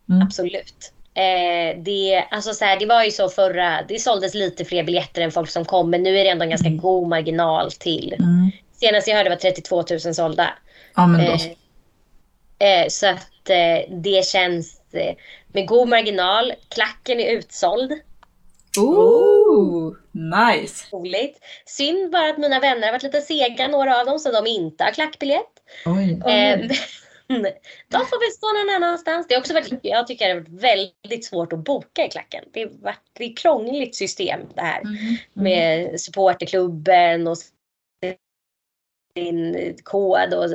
Mm. 0.09 0.27
Absolut. 0.27 0.93
Eh, 1.13 1.81
det, 1.83 2.27
alltså 2.31 2.53
så 2.53 2.65
här, 2.65 2.79
det 2.79 2.85
var 2.85 3.03
ju 3.03 3.11
så 3.11 3.29
förra, 3.29 3.81
det 3.87 3.99
såldes 3.99 4.33
lite 4.33 4.65
fler 4.65 4.83
biljetter 4.83 5.21
än 5.21 5.31
folk 5.31 5.49
som 5.49 5.65
kom, 5.65 5.89
men 5.89 6.03
nu 6.03 6.17
är 6.17 6.23
det 6.23 6.29
ändå 6.29 6.43
en 6.43 6.49
ganska 6.49 6.69
god 6.69 7.07
marginal 7.07 7.71
till. 7.71 8.15
Mm. 8.19 8.51
Senast 8.71 9.07
jag 9.07 9.15
hörde 9.15 9.29
var 9.29 9.35
32 9.35 9.83
000 9.89 9.99
sålda. 9.99 10.53
Ja, 10.95 11.07
men 11.07 11.25
då. 11.25 11.31
Eh, 12.59 12.81
eh, 12.81 12.87
så 12.87 13.07
att 13.07 13.49
eh, 13.49 13.95
det 13.97 14.25
känns 14.25 14.81
eh, 14.91 15.15
med 15.47 15.67
god 15.67 15.87
marginal. 15.87 16.53
Klacken 16.69 17.19
är 17.19 17.31
utsåld. 17.31 17.91
Ooh, 18.77 19.95
nice! 20.11 20.85
Roligt. 20.91 21.39
Synd 21.65 22.11
bara 22.11 22.29
att 22.29 22.37
mina 22.37 22.59
vänner 22.59 22.87
har 22.87 22.91
varit 22.91 23.03
lite 23.03 23.21
sega, 23.21 23.67
några 23.67 23.99
av 23.99 24.05
dem, 24.05 24.19
så 24.19 24.31
de 24.31 24.47
inte 24.47 24.83
har 24.83 24.91
klackbiljett. 24.91 25.51
Oj. 25.85 26.11
Eh, 26.11 26.59
de 27.87 28.05
får 28.05 28.19
väl 28.19 28.31
stå 28.31 28.47
någon 28.47 28.75
annanstans. 28.75 29.27
Det 29.27 29.33
har 29.33 29.39
också 29.39 29.53
varit, 29.53 29.79
jag 29.81 30.07
tycker 30.07 30.27
det 30.27 30.33
har 30.33 30.39
varit 30.39 30.63
väldigt 30.63 31.25
svårt 31.25 31.53
att 31.53 31.59
boka 31.59 32.05
i 32.05 32.09
klacken. 32.09 32.43
Det, 32.53 32.61
är 32.61 32.69
ett 33.19 33.37
krångligt 33.37 33.95
system 33.95 34.39
det 34.55 34.61
här. 34.61 34.81
Med 35.33 36.01
supporterklubben 36.01 37.27
och 37.27 37.37
sin 39.13 39.75
kod 39.83 40.33
och, 40.33 40.45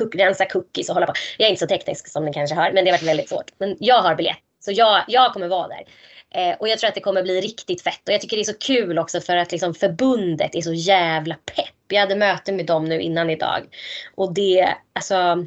och 0.00 0.14
rensa 0.14 0.46
cookies 0.46 0.88
och 0.88 0.94
hålla 0.94 1.06
på. 1.06 1.12
Jag 1.38 1.46
är 1.46 1.50
inte 1.50 1.60
så 1.60 1.66
teknisk 1.66 2.08
som 2.08 2.24
ni 2.24 2.32
kanske 2.32 2.56
hör, 2.56 2.72
men 2.72 2.84
det 2.84 2.90
har 2.90 2.98
varit 2.98 3.08
väldigt 3.08 3.28
svårt. 3.28 3.50
Men 3.58 3.76
jag 3.80 4.02
har 4.02 4.14
biljett, 4.14 4.38
så 4.60 4.72
jag, 4.72 5.04
jag 5.08 5.32
kommer 5.32 5.48
vara 5.48 5.68
där. 5.68 5.84
Eh, 6.34 6.56
och 6.58 6.68
jag 6.68 6.78
tror 6.78 6.88
att 6.88 6.94
det 6.94 7.00
kommer 7.00 7.22
bli 7.22 7.40
riktigt 7.40 7.82
fett. 7.82 8.08
Och 8.08 8.14
jag 8.14 8.20
tycker 8.20 8.36
det 8.36 8.42
är 8.42 8.52
så 8.52 8.58
kul 8.58 8.98
också 8.98 9.20
för 9.20 9.36
att 9.36 9.52
liksom 9.52 9.74
förbundet 9.74 10.54
är 10.54 10.60
så 10.60 10.72
jävla 10.72 11.34
pepp. 11.34 11.74
Jag 11.88 12.00
hade 12.00 12.16
möte 12.16 12.52
med 12.52 12.66
dem 12.66 12.84
nu 12.84 13.00
innan 13.00 13.30
idag. 13.30 13.66
Och 14.14 14.34
det, 14.34 14.74
alltså. 14.92 15.46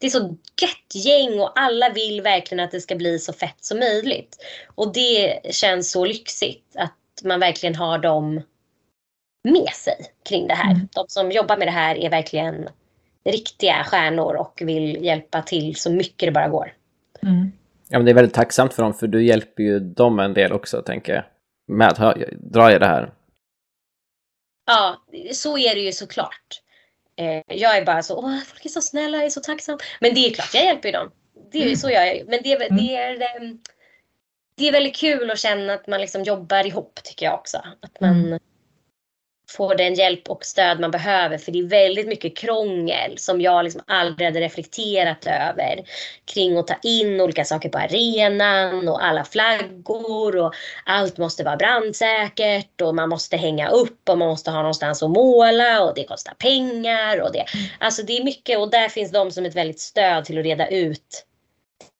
Det 0.00 0.06
är 0.06 0.10
så 0.10 0.36
gött 0.62 1.04
gäng 1.04 1.40
och 1.40 1.60
alla 1.60 1.90
vill 1.90 2.20
verkligen 2.20 2.64
att 2.64 2.70
det 2.70 2.80
ska 2.80 2.96
bli 2.96 3.18
så 3.18 3.32
fett 3.32 3.64
som 3.64 3.78
möjligt. 3.78 4.36
Och 4.74 4.92
det 4.92 5.40
känns 5.50 5.90
så 5.90 6.04
lyxigt 6.04 6.76
att 6.76 6.94
man 7.24 7.40
verkligen 7.40 7.74
har 7.74 7.98
dem 7.98 8.42
med 9.44 9.68
sig 9.68 9.96
kring 10.28 10.48
det 10.48 10.54
här. 10.54 10.70
Mm. 10.70 10.88
De 10.94 11.04
som 11.08 11.32
jobbar 11.32 11.56
med 11.56 11.66
det 11.66 11.72
här 11.72 11.96
är 11.96 12.10
verkligen 12.10 12.68
riktiga 13.24 13.84
stjärnor 13.84 14.34
och 14.34 14.62
vill 14.64 15.04
hjälpa 15.04 15.42
till 15.42 15.76
så 15.76 15.92
mycket 15.92 16.26
det 16.26 16.32
bara 16.32 16.48
går. 16.48 16.74
Mm. 17.22 17.52
Ja, 17.90 17.98
men 17.98 18.04
det 18.04 18.10
är 18.12 18.14
väldigt 18.14 18.34
tacksamt 18.34 18.74
för 18.74 18.82
dem, 18.82 18.94
för 18.94 19.06
du 19.06 19.24
hjälper 19.26 19.62
ju 19.62 19.80
dem 19.80 20.18
en 20.18 20.34
del 20.34 20.52
också, 20.52 20.82
tänker 20.82 21.14
jag. 21.14 21.24
Med 21.76 21.88
att 21.88 22.16
dra 22.32 22.72
i 22.74 22.78
det 22.78 22.86
här. 22.86 23.12
Ja, 24.66 25.02
så 25.32 25.58
är 25.58 25.74
det 25.74 25.80
ju 25.80 25.92
såklart. 25.92 26.62
Eh, 27.16 27.56
jag 27.56 27.76
är 27.76 27.84
bara 27.84 28.02
så, 28.02 28.16
åh, 28.18 28.38
folk 28.46 28.64
är 28.64 28.68
så 28.68 28.80
snälla, 28.80 29.16
jag 29.16 29.26
är 29.26 29.30
så 29.30 29.40
tacksam. 29.40 29.78
Men 30.00 30.14
det 30.14 30.20
är 30.20 30.34
klart, 30.34 30.54
jag 30.54 30.64
hjälper 30.64 30.88
ju 30.88 30.92
dem. 30.92 31.10
Det 31.52 31.58
är 31.64 31.68
ju 31.68 31.76
så 31.76 31.90
jag 31.90 32.08
är. 32.08 32.24
Men 32.24 32.40
det 32.42 32.52
är, 32.52 32.58
väl- 32.58 32.76
det 32.76 32.96
är, 32.96 33.20
eh, 33.22 33.50
det 34.56 34.68
är 34.68 34.72
väldigt 34.72 34.96
kul 34.96 35.30
att 35.30 35.38
känna 35.38 35.72
att 35.74 35.86
man 35.86 36.00
liksom 36.00 36.22
jobbar 36.22 36.66
ihop, 36.66 37.00
tycker 37.04 37.26
jag 37.26 37.34
också. 37.34 37.58
Att 37.80 38.00
man 38.00 38.38
får 39.50 39.74
den 39.74 39.94
hjälp 39.94 40.28
och 40.28 40.44
stöd 40.44 40.80
man 40.80 40.90
behöver. 40.90 41.38
För 41.38 41.52
det 41.52 41.58
är 41.58 41.62
väldigt 41.62 42.08
mycket 42.08 42.36
krångel 42.36 43.18
som 43.18 43.40
jag 43.40 43.64
liksom 43.64 43.82
aldrig 43.86 44.28
hade 44.28 44.40
reflekterat 44.40 45.26
över. 45.26 45.84
Kring 46.24 46.58
att 46.58 46.66
ta 46.66 46.74
in 46.82 47.20
olika 47.20 47.44
saker 47.44 47.68
på 47.68 47.78
arenan 47.78 48.88
och 48.88 49.04
alla 49.04 49.24
flaggor 49.24 50.36
och 50.36 50.54
allt 50.84 51.18
måste 51.18 51.44
vara 51.44 51.56
brandsäkert 51.56 52.80
och 52.80 52.94
man 52.94 53.08
måste 53.08 53.36
hänga 53.36 53.68
upp 53.68 54.08
och 54.08 54.18
man 54.18 54.28
måste 54.28 54.50
ha 54.50 54.58
någonstans 54.58 55.02
att 55.02 55.10
måla 55.10 55.82
och 55.82 55.94
det 55.94 56.04
kostar 56.04 56.34
pengar 56.34 57.20
och 57.20 57.32
det. 57.32 57.44
Alltså 57.78 58.02
det 58.02 58.18
är 58.18 58.24
mycket 58.24 58.58
och 58.58 58.70
där 58.70 58.88
finns 58.88 59.12
de 59.12 59.30
som 59.30 59.46
ett 59.46 59.56
väldigt 59.56 59.80
stöd 59.80 60.24
till 60.24 60.38
att 60.38 60.44
reda 60.44 60.68
ut. 60.68 61.24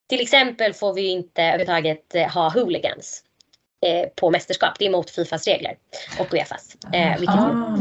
Till 0.09 0.21
exempel 0.21 0.75
får 0.75 0.95
vi 0.95 1.07
inte 1.07 1.43
överhuvudtaget 1.43 2.15
eh, 2.15 2.29
ha 2.29 2.51
hooligans 2.51 3.25
eh, 3.87 4.09
på 4.17 4.31
mästerskap. 4.31 4.79
Det 4.79 4.85
är 4.85 4.89
emot 4.89 5.11
Fifas 5.11 5.47
regler 5.47 5.75
och 6.19 6.35
Uefas. 6.35 6.77
Eh, 6.93 7.19
vilket 7.19 7.37
Ah. 7.37 7.79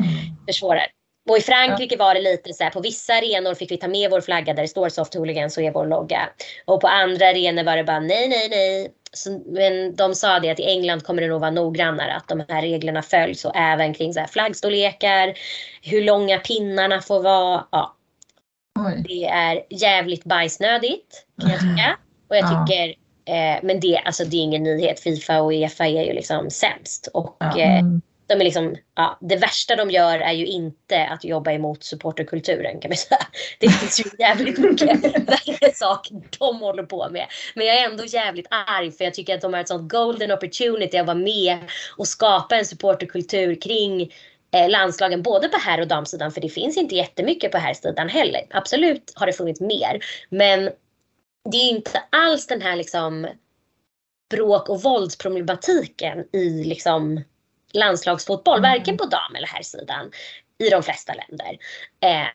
försvårar. 0.47 0.85
Och 1.29 1.37
i 1.37 1.41
Frankrike 1.41 1.97
var 1.97 2.13
det 2.13 2.21
lite 2.21 2.53
så 2.53 2.63
här, 2.63 2.71
på 2.71 2.79
vissa 2.81 3.13
arenor 3.13 3.53
fick 3.55 3.71
vi 3.71 3.77
ta 3.77 3.87
med 3.87 4.11
vår 4.11 4.21
flagga 4.21 4.53
där 4.53 4.61
det 4.61 4.67
står 4.67 4.89
Soft 4.89 5.13
Hooligans 5.13 5.57
och 5.57 5.63
är 5.63 5.71
vår 5.71 5.85
logga. 5.87 6.29
Och 6.65 6.81
på 6.81 6.87
andra 6.87 7.27
arenor 7.27 7.63
var 7.63 7.77
det 7.77 7.83
bara 7.83 7.99
nej, 7.99 8.27
nej, 8.27 8.49
nej. 8.49 8.91
Så, 9.13 9.41
men 9.45 9.95
de 9.95 10.15
sa 10.15 10.39
det 10.39 10.49
att 10.49 10.59
i 10.59 10.63
England 10.63 11.03
kommer 11.03 11.21
det 11.21 11.27
nog 11.27 11.41
vara 11.41 11.51
noggrannare 11.51 12.13
att 12.15 12.27
de 12.27 12.45
här 12.49 12.61
reglerna 12.61 13.01
följs 13.01 13.45
och 13.45 13.55
även 13.55 13.93
kring 13.93 14.13
så 14.13 14.19
här 14.19 14.27
flaggstorlekar, 14.27 15.33
hur 15.81 16.01
långa 16.03 16.39
pinnarna 16.39 17.01
får 17.01 17.19
vara. 17.21 17.65
Ja, 17.71 17.95
Oj. 18.79 19.03
det 19.07 19.25
är 19.25 19.63
jävligt 19.69 20.23
bajsnödigt 20.23 21.25
kan 21.41 21.49
jag 21.51 21.59
tycka. 21.59 21.97
Och 22.29 22.35
jag 22.35 22.43
Ja. 22.43 22.65
tycker, 22.67 22.95
eh, 23.27 23.59
men 23.63 23.79
det, 23.79 23.97
alltså, 24.05 24.25
det 24.25 24.37
är 24.37 24.41
ingen 24.41 24.63
nyhet. 24.63 24.99
Fifa 24.99 25.41
och 25.41 25.51
Uefa 25.51 25.85
är 25.87 26.03
ju 26.05 26.13
liksom 26.13 26.49
sämst. 26.49 27.09
Och 27.13 27.37
Ja. 27.39 27.59
eh, 27.59 27.79
Mm. 27.79 28.01
de 28.27 28.33
är 28.41 28.43
liksom, 28.45 28.75
ja, 28.95 29.17
det 29.21 29.35
värsta 29.35 29.75
de 29.75 29.91
gör 29.91 30.19
är 30.19 30.31
ju 30.33 30.45
inte 30.45 31.05
att 31.07 31.23
jobba 31.23 31.51
emot 31.51 31.83
supporterkulturen 31.83 32.79
kan 32.79 32.89
man 32.89 32.97
säga. 32.97 33.19
Det 33.59 33.69
finns 33.69 33.99
ju 33.99 34.03
jävligt 34.19 34.57
mycket 34.57 35.03
värre 35.29 35.73
saker 35.73 36.15
de 36.39 36.59
håller 36.59 36.83
på 36.83 37.09
med. 37.09 37.25
Men 37.55 37.65
jag 37.67 37.77
är 37.77 37.85
ändå 37.85 38.05
jävligt 38.05 38.47
arg 38.49 38.91
för 38.91 39.03
jag 39.03 39.13
tycker 39.13 39.35
att 39.35 39.41
de 39.41 39.53
har 39.53 39.61
ett 39.61 39.67
sånt 39.67 39.91
golden 39.91 40.31
opportunity 40.31 40.97
att 40.97 41.05
vara 41.05 41.17
med 41.17 41.57
och 41.97 42.07
skapa 42.07 42.55
en 42.55 42.65
supporterkultur 42.65 43.61
kring 43.61 44.01
eh, 44.55 44.69
landslagen 44.69 45.21
både 45.21 45.47
på 45.49 45.57
herr 45.57 45.81
och 45.81 45.87
damsidan 45.87 46.31
för 46.31 46.41
det 46.41 46.49
finns 46.49 46.77
inte 46.77 46.95
jättemycket 46.95 47.51
på 47.51 47.57
herrsidan 47.57 48.09
heller. 48.09 48.41
Absolut 48.49 49.13
har 49.15 49.25
det 49.27 49.33
funnits 49.33 49.61
mer 49.61 49.99
men 50.29 50.69
det 51.51 51.57
är 51.57 51.69
inte 51.69 52.03
alls 52.09 52.47
den 52.47 52.61
här 52.61 52.75
liksom 52.75 53.27
bråk 54.29 54.69
och 54.69 54.81
våldsproblematiken 54.81 56.25
i 56.33 56.63
liksom 56.63 57.23
landslagsfotboll, 57.73 58.57
Mm. 58.59 58.71
varken 58.71 58.97
på 58.97 59.05
dam 59.05 59.35
eller 59.35 59.47
herrsidan 59.47 60.11
i 60.57 60.69
de 60.69 60.83
flesta 60.83 61.13
länder. 61.13 61.57
Eh, 61.99 62.27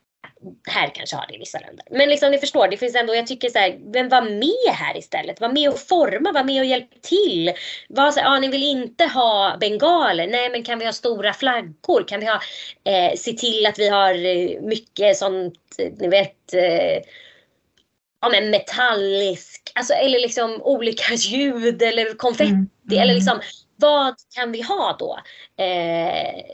här 0.69 0.91
kanske 0.95 1.17
har 1.17 1.27
det 1.27 1.35
i 1.35 1.39
vissa 1.39 1.59
länder. 1.59 1.87
Men 1.91 2.09
liksom 2.09 2.31
ni 2.31 2.39
förstår, 2.39 2.69
det 2.69 2.77
finns 2.77 2.95
ändå, 2.95 3.15
jag 3.15 3.27
tycker 3.27 3.49
så 3.49 3.59
här, 3.59 3.79
men 3.95 4.09
var 4.09 4.23
med 4.23 4.75
här 4.75 4.97
istället. 4.97 5.41
Var 5.41 5.49
med 5.49 5.69
och 5.69 5.79
forma, 5.79 6.33
var 6.33 6.45
med 6.45 6.61
och 6.61 6.67
hjälp 6.67 7.03
till. 7.03 7.53
Var 7.89 8.11
så 8.11 8.21
här, 8.21 8.37
ah, 8.37 8.39
ni 8.39 8.49
vill 8.49 8.63
inte 8.63 9.05
ha 9.05 9.57
bengaler, 9.61 10.27
nej 10.27 10.51
men 10.51 10.63
kan 10.63 10.79
vi 10.79 10.85
ha 10.85 10.93
stora 10.93 11.33
flaggor? 11.33 12.09
Kan 12.09 12.21
vi 12.21 12.27
ha, 12.27 12.41
eh, 12.85 13.17
se 13.17 13.33
till 13.33 13.67
att 13.67 13.79
vi 13.79 13.89
har 13.89 14.15
eh, 14.15 14.61
mycket 14.61 15.17
sånt, 15.17 15.55
eh, 15.79 15.93
ni 15.99 16.09
vet, 16.09 16.55
eh, 16.55 17.03
ja 18.23 18.29
men 18.29 18.51
metallisk, 18.51 19.73
alltså 19.75 19.93
eller 19.95 20.19
liksom 20.19 20.63
olika 20.63 21.15
ljud 21.15 21.83
eller 21.83 22.15
konfetti 22.17 22.53
Mm. 22.91 23.03
eller 23.03 23.15
liksom 23.15 23.41
vad 23.77 24.15
kan 24.35 24.53
vi 24.53 24.63
ha 24.63 24.97
då? 24.99 25.19
Eh, 25.65 26.45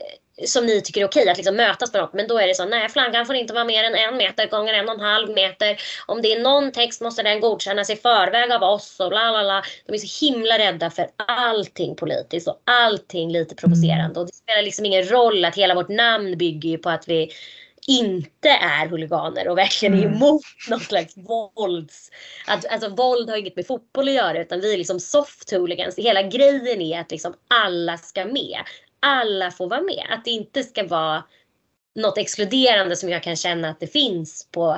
som 0.45 0.65
ni 0.65 0.81
tycker 0.81 1.01
är 1.01 1.05
okej 1.05 1.29
att 1.29 1.37
liksom 1.37 1.55
mötas 1.55 1.91
på 1.91 1.97
något. 1.97 2.13
Men 2.13 2.27
då 2.27 2.39
är 2.39 2.47
det 2.47 2.55
så, 2.55 2.65
nej 2.65 2.89
flaggan 2.89 3.25
får 3.25 3.35
inte 3.35 3.53
vara 3.53 3.63
mer 3.63 3.83
än 3.83 3.95
en 3.95 4.17
meter 4.17 4.47
gånger 4.47 4.73
en 4.73 4.89
och 4.89 4.95
en 4.95 5.01
halv 5.01 5.29
meter. 5.29 5.77
Om 6.05 6.21
det 6.21 6.33
är 6.33 6.39
någon 6.39 6.71
text 6.71 7.01
måste 7.01 7.23
den 7.23 7.39
godkännas 7.39 7.89
i 7.89 7.95
förväg 7.95 8.51
av 8.51 8.63
oss 8.63 8.99
och 8.99 9.09
bla 9.09 9.31
bla 9.31 9.43
bla. 9.43 9.63
De 9.85 9.93
är 9.93 9.97
så 9.97 10.25
himla 10.25 10.57
rädda 10.57 10.89
för 10.89 11.07
allting 11.27 11.95
politiskt 11.95 12.47
och 12.47 12.61
allting 12.63 13.31
lite 13.31 13.55
provocerande. 13.55 14.19
Och 14.19 14.25
det 14.25 14.33
spelar 14.33 14.61
liksom 14.61 14.85
ingen 14.85 15.09
roll 15.09 15.45
att 15.45 15.55
hela 15.55 15.75
vårt 15.75 15.89
namn 15.89 16.37
bygger 16.37 16.77
på 16.77 16.89
att 16.89 17.07
vi 17.07 17.31
inte 17.89 18.49
är 18.49 18.87
huliganer 18.87 19.47
och 19.47 19.57
verkligen 19.57 19.93
är 19.93 20.05
Mm. 20.05 20.13
emot 20.15 20.41
någon 20.69 20.79
slags 20.79 21.17
vålds... 21.17 22.09
Att, 22.47 22.65
alltså 22.65 22.89
våld 22.89 23.29
har 23.29 23.37
inget 23.37 23.55
med 23.55 23.67
fotboll 23.67 24.07
att 24.07 24.13
göra 24.13 24.41
utan 24.41 24.61
vi 24.61 24.73
är 24.73 24.77
liksom 24.77 24.99
soft 24.99 25.51
hooligans. 25.51 25.97
Hela 25.97 26.23
grejen 26.23 26.81
är 26.81 26.99
att 26.99 27.11
liksom 27.11 27.33
alla 27.47 27.97
ska 27.97 28.25
med. 28.25 28.59
Alla 28.99 29.51
får 29.51 29.69
vara 29.69 29.81
med. 29.81 30.05
Att 30.09 30.25
det 30.25 30.31
inte 30.31 30.63
ska 30.63 30.87
vara 30.87 31.23
något 31.95 32.17
exkluderande 32.17 32.95
som 32.95 33.09
jag 33.09 33.23
kan 33.23 33.35
känna 33.35 33.69
att 33.69 33.79
det 33.79 33.87
finns 33.87 34.47
på 34.51 34.77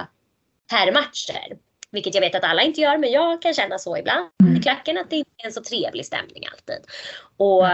herrmatcher. 0.72 1.58
Vilket 1.92 2.16
jag 2.16 2.22
vet 2.22 2.36
att 2.36 2.44
alla 2.44 2.62
inte 2.62 2.82
gör 2.82 2.98
men 2.98 3.12
jag 3.12 3.42
kan 3.42 3.54
känna 3.54 3.78
så 3.78 3.98
ibland 3.98 4.30
i 4.58 4.62
klacken 4.62 4.98
att 4.98 5.10
det 5.10 5.16
inte 5.16 5.32
är 5.38 5.46
en 5.46 5.54
så 5.54 5.64
trevlig 5.64 6.06
stämning 6.06 6.44
alltid. 6.52 6.86
Och 7.38 7.68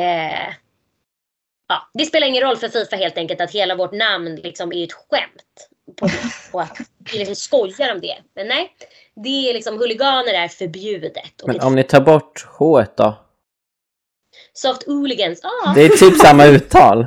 eh, 0.00 0.54
ja, 1.70 1.90
det 1.94 2.04
spelar 2.06 2.26
ingen 2.26 2.42
roll 2.42 2.56
för 2.56 2.68
Fifa 2.68 2.96
helt 2.96 3.18
enkelt 3.18 3.40
att 3.40 3.50
hela 3.50 3.74
vårt 3.74 3.92
namn 3.92 4.36
liksom 4.36 4.72
är 4.72 4.84
ett 4.84 4.92
skämt. 4.92 5.68
På, 5.96 6.08
och 6.52 6.62
att 6.62 6.78
vi 7.12 7.18
liksom 7.18 7.34
skojar 7.36 7.94
om 7.94 8.00
det. 8.00 8.16
Men 8.34 8.46
nej, 8.46 8.72
det 9.24 9.50
är 9.50 9.54
liksom 9.54 9.78
huliganer 9.78 10.34
är 10.34 10.48
förbjudet. 10.48 11.40
Och 11.42 11.48
Men 11.48 11.60
om 11.60 11.74
ni 11.74 11.82
tar 11.84 12.00
bort 12.00 12.46
H 12.58 12.84
då? 12.96 13.14
Soft 14.52 14.86
hooligans, 14.86 15.40
ja. 15.42 15.72
Det 15.74 15.82
är 15.82 15.88
typ 15.88 16.16
samma 16.18 16.46
uttal. 16.46 17.06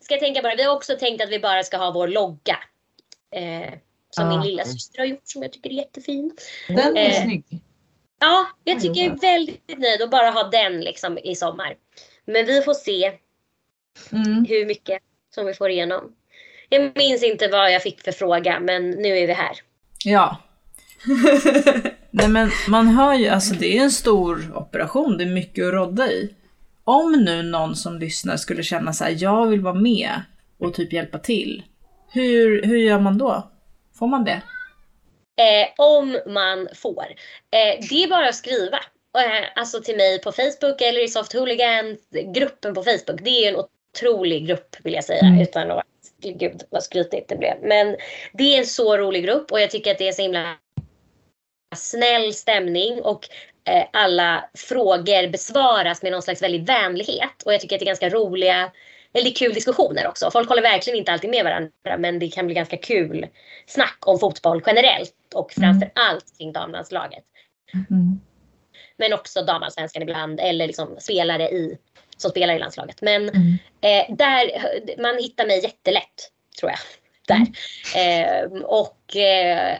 Ska 0.00 0.14
jag 0.14 0.20
tänka 0.20 0.42
bara, 0.42 0.54
vi 0.54 0.62
har 0.62 0.74
också 0.74 0.96
tänkt 0.96 1.22
att 1.22 1.30
vi 1.30 1.38
bara 1.38 1.62
ska 1.62 1.76
ha 1.76 1.90
vår 1.90 2.08
logga. 2.08 2.58
Eh, 3.34 3.72
som 4.10 4.24
Ja. 4.24 4.28
min 4.30 4.40
lilla 4.40 4.64
syster 4.64 4.98
har 4.98 5.06
gjort 5.06 5.20
som 5.24 5.42
jag 5.42 5.52
tycker 5.52 5.70
är 5.70 5.74
jättefin. 5.74 6.36
Den 6.68 6.96
är 6.96 7.08
Eh, 7.10 7.22
snygg. 7.22 7.44
Ja, 8.20 8.46
jag 8.64 8.80
tycker 8.80 9.00
jag 9.00 9.12
är 9.14 9.18
väldigt 9.20 9.78
nöjd 9.78 10.02
att 10.02 10.10
bara 10.10 10.30
ha 10.30 10.42
den 10.42 10.80
liksom 10.80 11.18
i 11.18 11.34
sommar. 11.36 11.76
Men 12.24 12.46
vi 12.46 12.62
får 12.62 12.74
se 12.74 13.12
Mm. 14.12 14.44
hur 14.48 14.66
mycket 14.66 15.02
som 15.34 15.46
vi 15.46 15.54
får 15.54 15.70
igenom. 15.70 16.12
Jag 16.68 16.96
minns 16.96 17.22
inte 17.22 17.48
vad 17.48 17.72
jag 17.72 17.82
fick 17.82 18.00
för 18.00 18.12
fråga, 18.12 18.60
men 18.60 18.90
nu 18.90 19.18
är 19.18 19.26
vi 19.26 19.32
här. 19.32 19.56
Ja. 20.04 20.36
Nej 22.10 22.28
men 22.28 22.50
man 22.68 22.88
hör 22.88 23.14
ju, 23.14 23.28
alltså 23.28 23.54
det 23.54 23.78
är 23.78 23.82
en 23.82 23.90
stor 23.90 24.52
operation, 24.54 25.18
det 25.18 25.24
är 25.24 25.28
mycket 25.28 25.66
att 25.66 25.72
rodda 25.72 26.06
i. 26.10 26.34
Om 26.84 27.12
nu 27.12 27.42
någon 27.42 27.76
som 27.76 27.98
lyssnar 27.98 28.36
skulle 28.36 28.62
känna 28.62 28.92
så 28.92 29.04
här, 29.04 29.16
jag 29.18 29.46
vill 29.46 29.60
vara 29.60 29.74
med 29.74 30.22
och 30.58 30.74
typ 30.74 30.92
hjälpa 30.92 31.18
till. 31.18 31.62
Hur, 32.12 32.62
hur 32.62 32.76
gör 32.76 32.98
man 33.00 33.18
då? 33.18 33.50
Får 33.98 34.06
man 34.06 34.24
det? 34.24 34.42
Eh, 35.36 35.68
om 35.78 36.18
man 36.26 36.68
får. 36.74 37.04
Eh, 37.50 37.86
det 37.90 38.04
är 38.04 38.08
bara 38.08 38.28
att 38.28 38.34
skriva. 38.34 38.76
eh, 39.18 39.44
alltså 39.56 39.80
till 39.80 39.96
mig 39.96 40.20
på 40.20 40.32
Facebook 40.32 40.80
eller 40.80 41.04
i 41.04 41.08
Soft 41.08 41.32
Hooligans, 41.32 41.98
gruppen 42.34 42.74
på 42.74 42.82
Facebook. 42.82 43.20
Det 43.22 43.30
är 43.30 43.48
en 43.48 43.56
otrolig 43.94 44.46
grupp 44.46 44.76
vill 44.84 44.94
jag 44.94 45.04
säga. 45.04 45.20
Mm. 45.20 45.40
Utan 45.40 45.70
att, 45.70 45.84
gud 46.22 46.62
vad 46.70 46.82
skrytigt 46.82 47.28
det 47.28 47.36
blev. 47.36 47.54
Men 47.62 47.96
det 48.32 48.54
är 48.54 48.58
en 48.58 48.66
så 48.66 48.96
rolig 48.96 49.24
grupp 49.24 49.52
och 49.52 49.60
jag 49.60 49.70
tycker 49.70 49.90
att 49.90 49.98
det 49.98 50.08
är 50.08 50.12
så 50.12 50.22
himla 50.22 50.56
snäll 51.76 52.34
stämning 52.34 53.02
och 53.02 53.28
eh, 53.68 53.84
alla 53.92 54.44
frågor 54.54 55.28
besvaras 55.28 56.02
med 56.02 56.12
någon 56.12 56.22
slags 56.22 56.42
väldig 56.42 56.66
vänlighet. 56.66 57.42
Och 57.44 57.54
jag 57.54 57.60
tycker 57.60 57.76
att 57.76 57.80
det 57.80 57.84
är 57.84 57.86
ganska 57.86 58.08
roliga, 58.08 58.70
eller 59.12 59.24
det 59.24 59.30
är 59.30 59.34
kul 59.34 59.54
diskussioner 59.54 60.06
också. 60.06 60.30
Folk 60.30 60.48
håller 60.48 60.62
verkligen 60.62 60.98
inte 60.98 61.12
alltid 61.12 61.30
med 61.30 61.44
varandra 61.44 61.98
men 61.98 62.18
det 62.18 62.28
kan 62.28 62.46
bli 62.46 62.54
ganska 62.54 62.76
kul 62.76 63.26
snack 63.66 63.98
om 64.06 64.18
fotboll 64.18 64.62
generellt 64.66 65.14
och 65.34 65.52
framför 65.52 65.90
allt 65.94 66.38
kring 66.38 66.52
damlandslaget. 66.52 67.24
Mm. 67.90 68.20
Men 68.96 69.12
också 69.12 69.42
damallsvenskan 69.42 70.02
ibland 70.02 70.40
eller 70.40 70.66
liksom 70.66 70.96
spelare 70.98 71.48
i, 71.48 71.78
som 72.16 72.30
spelar 72.30 72.54
i 72.54 72.58
landslaget. 72.58 73.02
Men 73.02 73.28
Mm. 73.28 73.58
eh, 73.80 74.16
där, 74.16 74.50
man 75.02 75.18
hittar 75.18 75.46
mig 75.46 75.62
jättelätt 75.62 76.30
tror 76.60 76.70
jag. 76.70 76.78
Där. 77.28 77.46
Eh, 77.96 78.62
och 78.62 79.16
eh, 79.16 79.76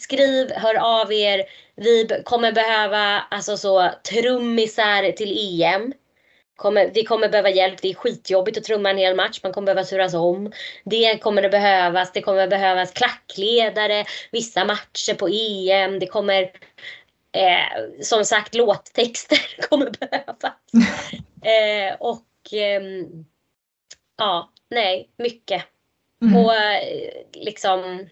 skriv, 0.00 0.52
hör 0.52 0.74
av 0.74 1.12
er. 1.12 1.44
Vi 1.76 2.08
kommer 2.24 2.52
behöva 2.52 3.24
alltså 3.30 3.56
så 3.56 3.90
trummisar 4.10 5.12
till 5.12 5.62
EM. 5.62 5.92
Kommer, 6.56 6.90
vi 6.94 7.04
kommer 7.04 7.28
behöva 7.28 7.50
hjälp. 7.50 7.82
Det 7.82 7.90
är 7.90 7.94
skitjobbigt 7.94 8.58
att 8.58 8.64
trumma 8.64 8.90
en 8.90 8.98
hel 8.98 9.16
match. 9.16 9.40
Man 9.42 9.52
kommer 9.52 9.66
behöva 9.66 9.84
turas 9.84 10.14
om. 10.14 10.52
Det 10.84 11.18
kommer 11.18 11.42
det 11.42 11.48
behövas. 11.48 12.12
Det 12.12 12.20
kommer 12.20 12.48
behövas 12.48 12.92
klackledare 12.92 14.04
vissa 14.32 14.64
matcher 14.64 15.14
på 15.14 15.28
EM. 15.28 15.98
Det 15.98 16.06
kommer 16.06 16.42
eh, 17.32 18.02
som 18.02 18.24
sagt 18.24 18.54
låttexter 18.54 19.40
kommer 19.68 19.90
behövas. 19.90 20.52
Eh, 21.46 21.94
och 21.98 22.26
ehm, 22.52 23.24
ja, 24.18 24.52
nej, 24.70 25.10
mycket. 25.16 25.62
Mm. 26.22 26.36
Och 26.36 26.54
eh, 26.54 27.10
liksom, 27.32 28.08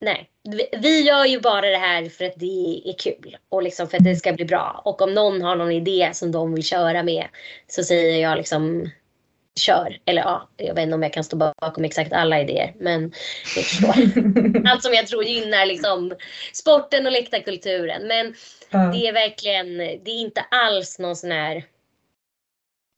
nej. 0.00 0.30
Vi, 0.78 1.00
gör 1.00 1.24
ju 1.24 1.40
bara 1.40 1.70
det 1.70 1.76
här 1.76 2.08
för 2.08 2.24
att 2.24 2.36
det 2.36 2.82
är 2.84 2.98
kul 2.98 3.36
och 3.48 3.62
liksom 3.62 3.88
för 3.88 3.96
att 3.96 4.04
det 4.04 4.16
ska 4.16 4.32
bli 4.32 4.44
bra. 4.44 4.82
Och 4.84 5.02
om 5.02 5.14
någon 5.14 5.42
har 5.42 5.56
någon 5.56 5.72
idé 5.72 6.10
som 6.12 6.32
de 6.32 6.54
vill 6.54 6.64
köra 6.64 7.02
med 7.02 7.26
så 7.68 7.82
säger 7.82 8.22
jag 8.22 8.36
liksom 8.36 8.90
kör. 9.60 9.98
Eller 10.04 10.22
ja, 10.22 10.48
jag 10.56 10.74
vet 10.74 10.82
inte 10.82 10.94
om 10.94 11.02
jag 11.02 11.12
kan 11.12 11.24
stå 11.24 11.36
bakom 11.36 11.84
exakt 11.84 12.12
alla 12.12 12.40
idéer. 12.40 12.74
Men. 12.78 13.12
Allt 14.70 14.82
som 14.82 14.94
jag 14.94 15.06
tror 15.06 15.24
gynnar 15.24 15.66
liksom 15.66 16.12
sporten 16.52 17.06
och 17.06 17.12
läktarkulturen. 17.12 18.06
Men 18.06 18.34
det 18.70 19.08
är 19.08 19.12
verkligen, 19.12 19.76
det 19.78 20.10
är 20.10 20.20
inte 20.20 20.40
alls 20.50 20.98
någon 20.98 21.16
sån 21.16 21.30
här, 21.30 21.64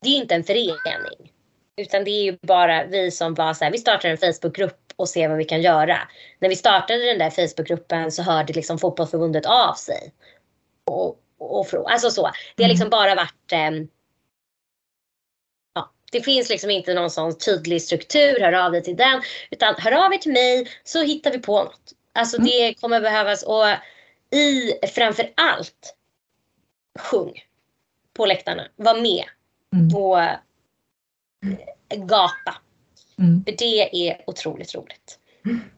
det 0.01 0.09
är 0.09 0.15
inte 0.15 0.35
en 0.35 0.43
förening. 0.43 1.33
Utan 1.77 2.03
det 2.03 2.11
är 2.11 2.23
ju 2.23 2.37
bara 2.41 2.85
vi 2.85 3.11
som 3.11 3.33
var 3.33 3.53
så 3.53 3.63
här, 3.63 3.71
vi 3.71 3.77
startar 3.77 4.09
en 4.09 4.17
Facebookgrupp 4.17 4.93
och 4.95 5.09
ser 5.09 5.29
vad 5.29 5.37
vi 5.37 5.45
kan 5.45 5.61
göra. 5.61 5.97
När 6.39 6.49
vi 6.49 6.55
startade 6.55 7.05
den 7.05 7.19
där 7.19 7.29
Facebookgruppen 7.29 8.11
så 8.11 8.23
hörde 8.23 8.53
liksom 8.53 8.79
fotbollsförbundet 8.79 9.45
av 9.45 9.73
sig. 9.73 10.13
Och, 10.85 11.19
och, 11.37 11.67
frå- 11.67 11.87
alltså 11.87 12.11
så. 12.11 12.31
Det 12.55 12.63
har 12.63 12.69
liksom 12.69 12.89
bara 12.89 13.15
varit 13.15 13.51
ja, 15.73 15.93
det 16.11 16.21
finns 16.21 16.49
liksom 16.49 16.69
inte 16.69 16.93
någon 16.93 17.11
sån 17.11 17.37
tydlig 17.37 17.81
struktur, 17.81 18.39
hör 18.39 18.53
av 18.53 18.71
dig 18.71 18.83
till 18.83 18.95
den. 18.95 19.21
Utan 19.51 19.75
hör 19.77 20.05
av 20.05 20.13
er 20.13 20.17
till 20.17 20.31
mig 20.33 20.67
så 20.83 21.03
hittar 21.03 21.31
vi 21.31 21.39
på 21.39 21.63
något. 21.63 21.93
Alltså 22.13 22.37
det 22.37 22.73
kommer 22.73 23.01
behövas 23.01 23.43
och 23.43 23.65
i 24.37 24.73
framför 24.87 25.31
allt 25.35 25.95
sjung 26.99 27.33
på 28.13 28.25
läktarna. 28.25 28.67
Var 28.75 29.01
med 29.01 29.25
Mm. 29.75 29.95
och 29.95 30.21
eh, 30.21 30.37
gapa. 31.95 32.55
Mm. 33.19 33.43
För 33.45 33.55
det 33.57 34.09
är 34.09 34.21
otroligt 34.27 34.75
roligt. 34.75 35.19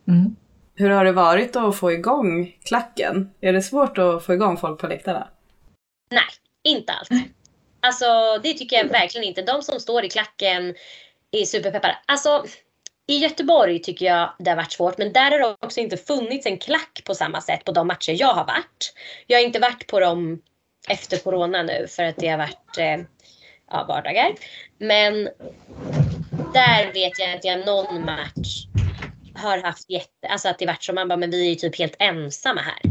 Mm. 0.07 0.35
Hur 0.75 0.89
har 0.89 1.05
det 1.05 1.11
varit 1.11 1.55
att 1.55 1.75
få 1.75 1.91
igång 1.91 2.57
klacken? 2.63 3.31
Är 3.41 3.53
det 3.53 3.61
svårt 3.61 3.97
att 3.97 4.25
få 4.25 4.33
igång 4.33 4.57
folk 4.57 4.79
på 4.79 4.87
läktarna? 4.87 5.27
Nej, 6.11 6.23
inte 6.63 6.93
alls. 6.93 7.09
Alltså 7.79 8.05
det 8.43 8.53
tycker 8.53 8.77
jag 8.77 8.85
verkligen 8.85 9.27
inte. 9.27 9.41
De 9.41 9.61
som 9.61 9.79
står 9.79 10.05
i 10.05 10.09
klacken 10.09 10.75
är 11.31 11.45
superpeppade. 11.45 11.97
Alltså 12.05 12.45
i 13.07 13.17
Göteborg 13.17 13.79
tycker 13.81 14.05
jag 14.05 14.33
det 14.39 14.49
har 14.49 14.57
varit 14.57 14.71
svårt 14.71 14.97
men 14.97 15.13
där 15.13 15.31
har 15.31 15.39
det 15.39 15.55
också 15.59 15.79
inte 15.79 15.97
funnits 15.97 16.45
en 16.45 16.57
klack 16.57 17.01
på 17.05 17.15
samma 17.15 17.41
sätt 17.41 17.65
på 17.65 17.71
de 17.71 17.87
matcher 17.87 18.15
jag 18.19 18.33
har 18.33 18.45
varit. 18.45 18.93
Jag 19.27 19.37
har 19.37 19.45
inte 19.45 19.59
varit 19.59 19.87
på 19.87 19.99
dem 19.99 20.41
efter 20.89 21.17
corona 21.17 21.63
nu 21.63 21.87
för 21.89 22.03
att 22.03 22.15
det 22.15 22.27
har 22.27 22.37
varit 22.37 22.77
eh, 22.77 23.05
ja, 23.69 23.85
vardagar. 23.87 24.31
Men 24.77 25.29
där 26.53 26.93
vet 26.93 27.19
jag 27.19 27.35
att 27.35 27.45
jag 27.45 27.65
någon 27.65 28.05
match 28.05 28.65
har 29.35 29.57
haft 29.57 29.89
jätte, 29.89 30.27
alltså 30.29 30.49
att 30.49 30.59
det 30.59 30.65
varit 30.65 30.83
så 30.83 30.93
man 30.93 31.07
bara, 31.07 31.17
men 31.17 31.31
vi 31.31 31.45
är 31.45 31.49
ju 31.49 31.55
typ 31.55 31.77
helt 31.77 31.95
ensamma 31.99 32.61
här. 32.61 32.81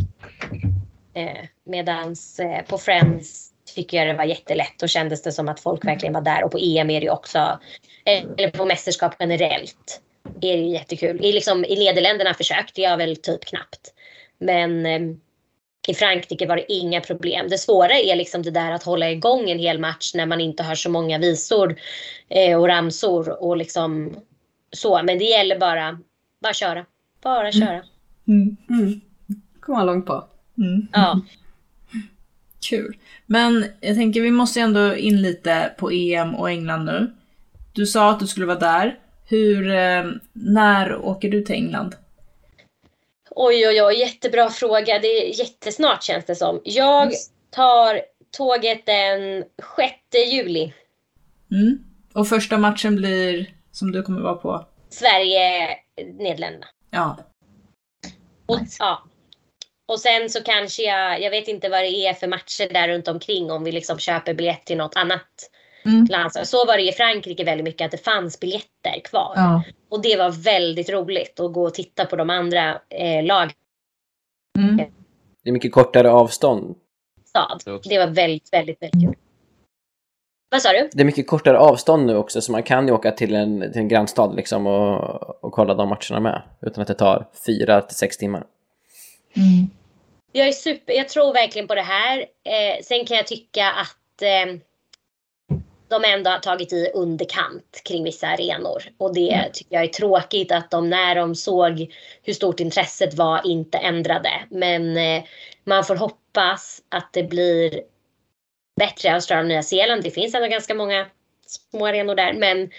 Eh, 1.14 1.44
medans 1.64 2.40
eh, 2.40 2.62
på 2.62 2.78
Friends 2.78 3.52
tycker 3.74 3.96
jag 3.96 4.06
det 4.06 4.18
var 4.18 4.24
jättelätt 4.24 4.82
och 4.82 4.88
kändes 4.88 5.22
det 5.22 5.32
som 5.32 5.48
att 5.48 5.60
folk 5.60 5.84
verkligen 5.84 6.12
var 6.12 6.20
där 6.20 6.44
och 6.44 6.50
på 6.50 6.58
EM 6.58 6.90
är 6.90 7.00
det 7.00 7.06
ju 7.06 7.12
också, 7.12 7.58
eh, 8.04 8.24
eller 8.38 8.50
på 8.50 8.64
mästerskap 8.64 9.14
generellt 9.18 10.02
är 10.40 10.56
det 10.56 10.62
ju 10.62 10.72
jättekul. 10.72 11.24
I, 11.24 11.32
liksom, 11.32 11.64
I 11.64 11.84
Nederländerna 11.84 12.34
försökte 12.34 12.80
jag 12.80 12.96
väl 12.96 13.16
typ 13.16 13.44
knappt. 13.44 13.94
Men 14.38 14.86
eh, 14.86 15.00
i 15.88 15.94
Frankrike 15.94 16.46
var 16.46 16.56
det 16.56 16.72
inga 16.72 17.00
problem. 17.00 17.48
Det 17.48 17.58
svåra 17.58 17.98
är 17.98 18.16
liksom 18.16 18.42
det 18.42 18.50
där 18.50 18.72
att 18.72 18.82
hålla 18.82 19.10
igång 19.10 19.50
en 19.50 19.58
hel 19.58 19.78
match 19.78 20.14
när 20.14 20.26
man 20.26 20.40
inte 20.40 20.62
har 20.62 20.74
så 20.74 20.90
många 20.90 21.18
visor 21.18 21.76
eh, 22.28 22.58
och 22.60 22.68
ramsor 22.68 23.42
och 23.42 23.56
liksom 23.56 24.16
så. 24.72 25.02
Men 25.02 25.18
det 25.18 25.24
gäller 25.24 25.58
bara, 25.58 25.98
bara 26.42 26.52
köra. 26.52 26.86
Bara 27.22 27.52
köra. 27.52 27.82
Mm. 28.28 28.56
Mm. 28.70 29.00
kommer 29.60 29.78
man 29.78 29.86
långt 29.86 30.06
på. 30.06 30.24
Mm. 30.58 30.88
Ja. 30.92 31.20
Kul. 32.68 32.96
Men 33.26 33.64
jag 33.80 33.96
tänker 33.96 34.20
vi 34.20 34.30
måste 34.30 34.60
ändå 34.60 34.96
in 34.96 35.22
lite 35.22 35.74
på 35.78 35.90
EM 35.90 36.34
och 36.34 36.50
England 36.50 36.84
nu. 36.84 37.12
Du 37.72 37.86
sa 37.86 38.10
att 38.10 38.20
du 38.20 38.26
skulle 38.26 38.46
vara 38.46 38.58
där. 38.58 38.98
Hur, 39.24 39.70
eh, 39.70 40.04
när 40.32 40.96
åker 40.96 41.30
du 41.30 41.42
till 41.42 41.54
England? 41.54 41.96
Oj, 43.40 43.68
oj, 43.68 43.82
oj, 43.82 44.00
jättebra 44.00 44.50
fråga. 44.50 44.98
Det 44.98 45.06
är 45.08 45.38
jättesnart 45.40 46.02
känns 46.02 46.24
det 46.24 46.34
som. 46.34 46.60
Jag 46.64 47.12
tar 47.50 48.00
tåget 48.36 48.86
den 48.86 49.44
6 49.76 50.32
juli. 50.32 50.72
Mm. 51.50 51.78
Och 52.14 52.28
första 52.28 52.58
matchen 52.58 52.96
blir, 52.96 53.54
som 53.72 53.92
du 53.92 54.02
kommer 54.02 54.20
vara 54.20 54.34
på? 54.34 54.66
Sverige, 54.88 55.68
Nederländerna. 56.18 56.66
Ja. 56.90 57.18
Och, 58.46 58.60
ja. 58.78 59.02
och 59.86 60.00
sen 60.00 60.30
så 60.30 60.42
kanske 60.42 60.82
jag, 60.82 61.22
jag 61.22 61.30
vet 61.30 61.48
inte 61.48 61.68
vad 61.68 61.80
det 61.80 62.06
är 62.06 62.14
för 62.14 62.26
matcher 62.26 62.72
där 62.72 62.88
runt 62.88 63.08
omkring 63.08 63.50
om 63.50 63.64
vi 63.64 63.72
liksom 63.72 63.98
köper 63.98 64.34
biljett 64.34 64.66
till 64.66 64.76
något 64.76 64.96
annat 64.96 65.50
Mm. 65.88 66.06
landslag. 66.10 66.46
Så 66.46 66.66
var 66.66 66.76
det 66.76 66.88
i 66.88 66.92
Frankrike 66.92 67.44
väldigt 67.44 67.64
mycket 67.64 67.84
att 67.84 67.90
det 67.90 68.04
fanns 68.04 68.40
biljetter 68.40 69.00
kvar. 69.04 69.32
Ja. 69.36 69.62
Och 69.90 70.02
det 70.02 70.16
var 70.16 70.30
väldigt 70.30 70.90
roligt 70.90 71.40
att 71.40 71.52
gå 71.52 71.64
och 71.64 71.74
titta 71.74 72.04
på 72.04 72.16
de 72.16 72.30
andra 72.30 72.80
eh, 72.88 73.24
lagen. 73.24 73.50
Mm. 74.58 74.76
Det 75.42 75.50
är 75.50 75.52
mycket 75.52 75.72
kortare 75.72 76.10
avstånd. 76.10 76.74
stad. 77.24 77.80
Det 77.84 77.98
var 77.98 78.06
väldigt, 78.06 78.52
väldigt, 78.52 78.82
väldigt 78.82 79.02
kul. 79.02 79.14
Vad 80.50 80.62
sa 80.62 80.72
du? 80.72 80.90
Det 80.92 81.00
är 81.00 81.04
mycket 81.04 81.26
kortare 81.26 81.58
avstånd 81.58 82.06
nu 82.06 82.16
också 82.16 82.40
så 82.40 82.52
man 82.52 82.62
kan 82.62 82.86
ju 82.86 82.92
åka 82.92 83.10
till 83.10 83.34
en, 83.34 83.72
till 83.72 83.80
en 83.80 83.88
grannstad 83.88 84.34
liksom 84.36 84.66
och, 84.66 85.44
och 85.44 85.52
kolla 85.52 85.74
de 85.74 85.88
matcherna 85.88 86.20
med. 86.20 86.42
Utan 86.62 86.82
att 86.82 86.88
det 86.88 86.94
tar 86.94 87.28
fyra 87.46 87.80
till 87.80 87.96
sex 87.96 88.16
timmar. 88.16 88.44
Mm. 89.36 89.70
Jag 90.32 90.48
är 90.48 90.52
super, 90.52 90.92
jag 90.92 91.08
tror 91.08 91.32
verkligen 91.32 91.68
på 91.68 91.74
det 91.74 91.82
här. 91.82 92.18
Eh, 92.18 92.82
sen 92.82 93.04
kan 93.04 93.16
jag 93.16 93.26
tycka 93.26 93.70
att 93.70 94.22
eh, 94.22 94.60
de 95.88 96.04
ändå 96.04 96.30
har 96.30 96.38
tagit 96.38 96.72
i 96.72 96.90
underkant 96.94 97.80
kring 97.84 98.04
vissa 98.04 98.26
arenor. 98.26 98.82
Och 98.98 99.14
det 99.14 99.50
tycker 99.52 99.74
jag 99.74 99.84
är 99.84 99.88
tråkigt 99.88 100.52
att 100.52 100.70
de 100.70 100.90
när 100.90 101.14
de 101.14 101.34
såg 101.34 101.94
hur 102.22 102.32
stort 102.32 102.60
intresset 102.60 103.14
var 103.14 103.46
inte 103.46 103.78
ändrade. 103.78 104.30
Men 104.50 104.96
eh, 104.96 105.22
man 105.64 105.84
får 105.84 105.96
hoppas 105.96 106.82
att 106.88 107.12
det 107.12 107.22
blir 107.22 107.80
bättre 108.80 109.08
i 109.08 109.12
Australien 109.12 109.44
och 109.44 109.48
Nya 109.48 109.62
Zeeland. 109.62 110.02
Det 110.02 110.10
finns 110.10 110.34
ändå 110.34 110.48
ganska 110.48 110.74
många 110.74 111.06
små 111.46 111.86
arenor 111.86 112.14
där. 112.14 112.32
Men 112.32 112.70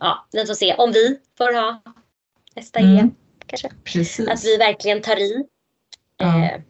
ja, 0.00 0.28
vi 0.32 0.46
får 0.46 0.54
se 0.54 0.74
om 0.74 0.92
vi 0.92 1.18
får 1.38 1.52
ha 1.54 1.82
nästa 2.56 2.78
Mm. 2.78 2.98
EM 2.98 3.14
kanske. 3.46 3.68
Att 3.68 3.84
Precis. 3.84 4.44
vi 4.44 4.56
verkligen 4.56 5.02
tar 5.02 5.16
i. 5.16 5.44
Ja. 6.16 6.44
Eh, 6.44 6.60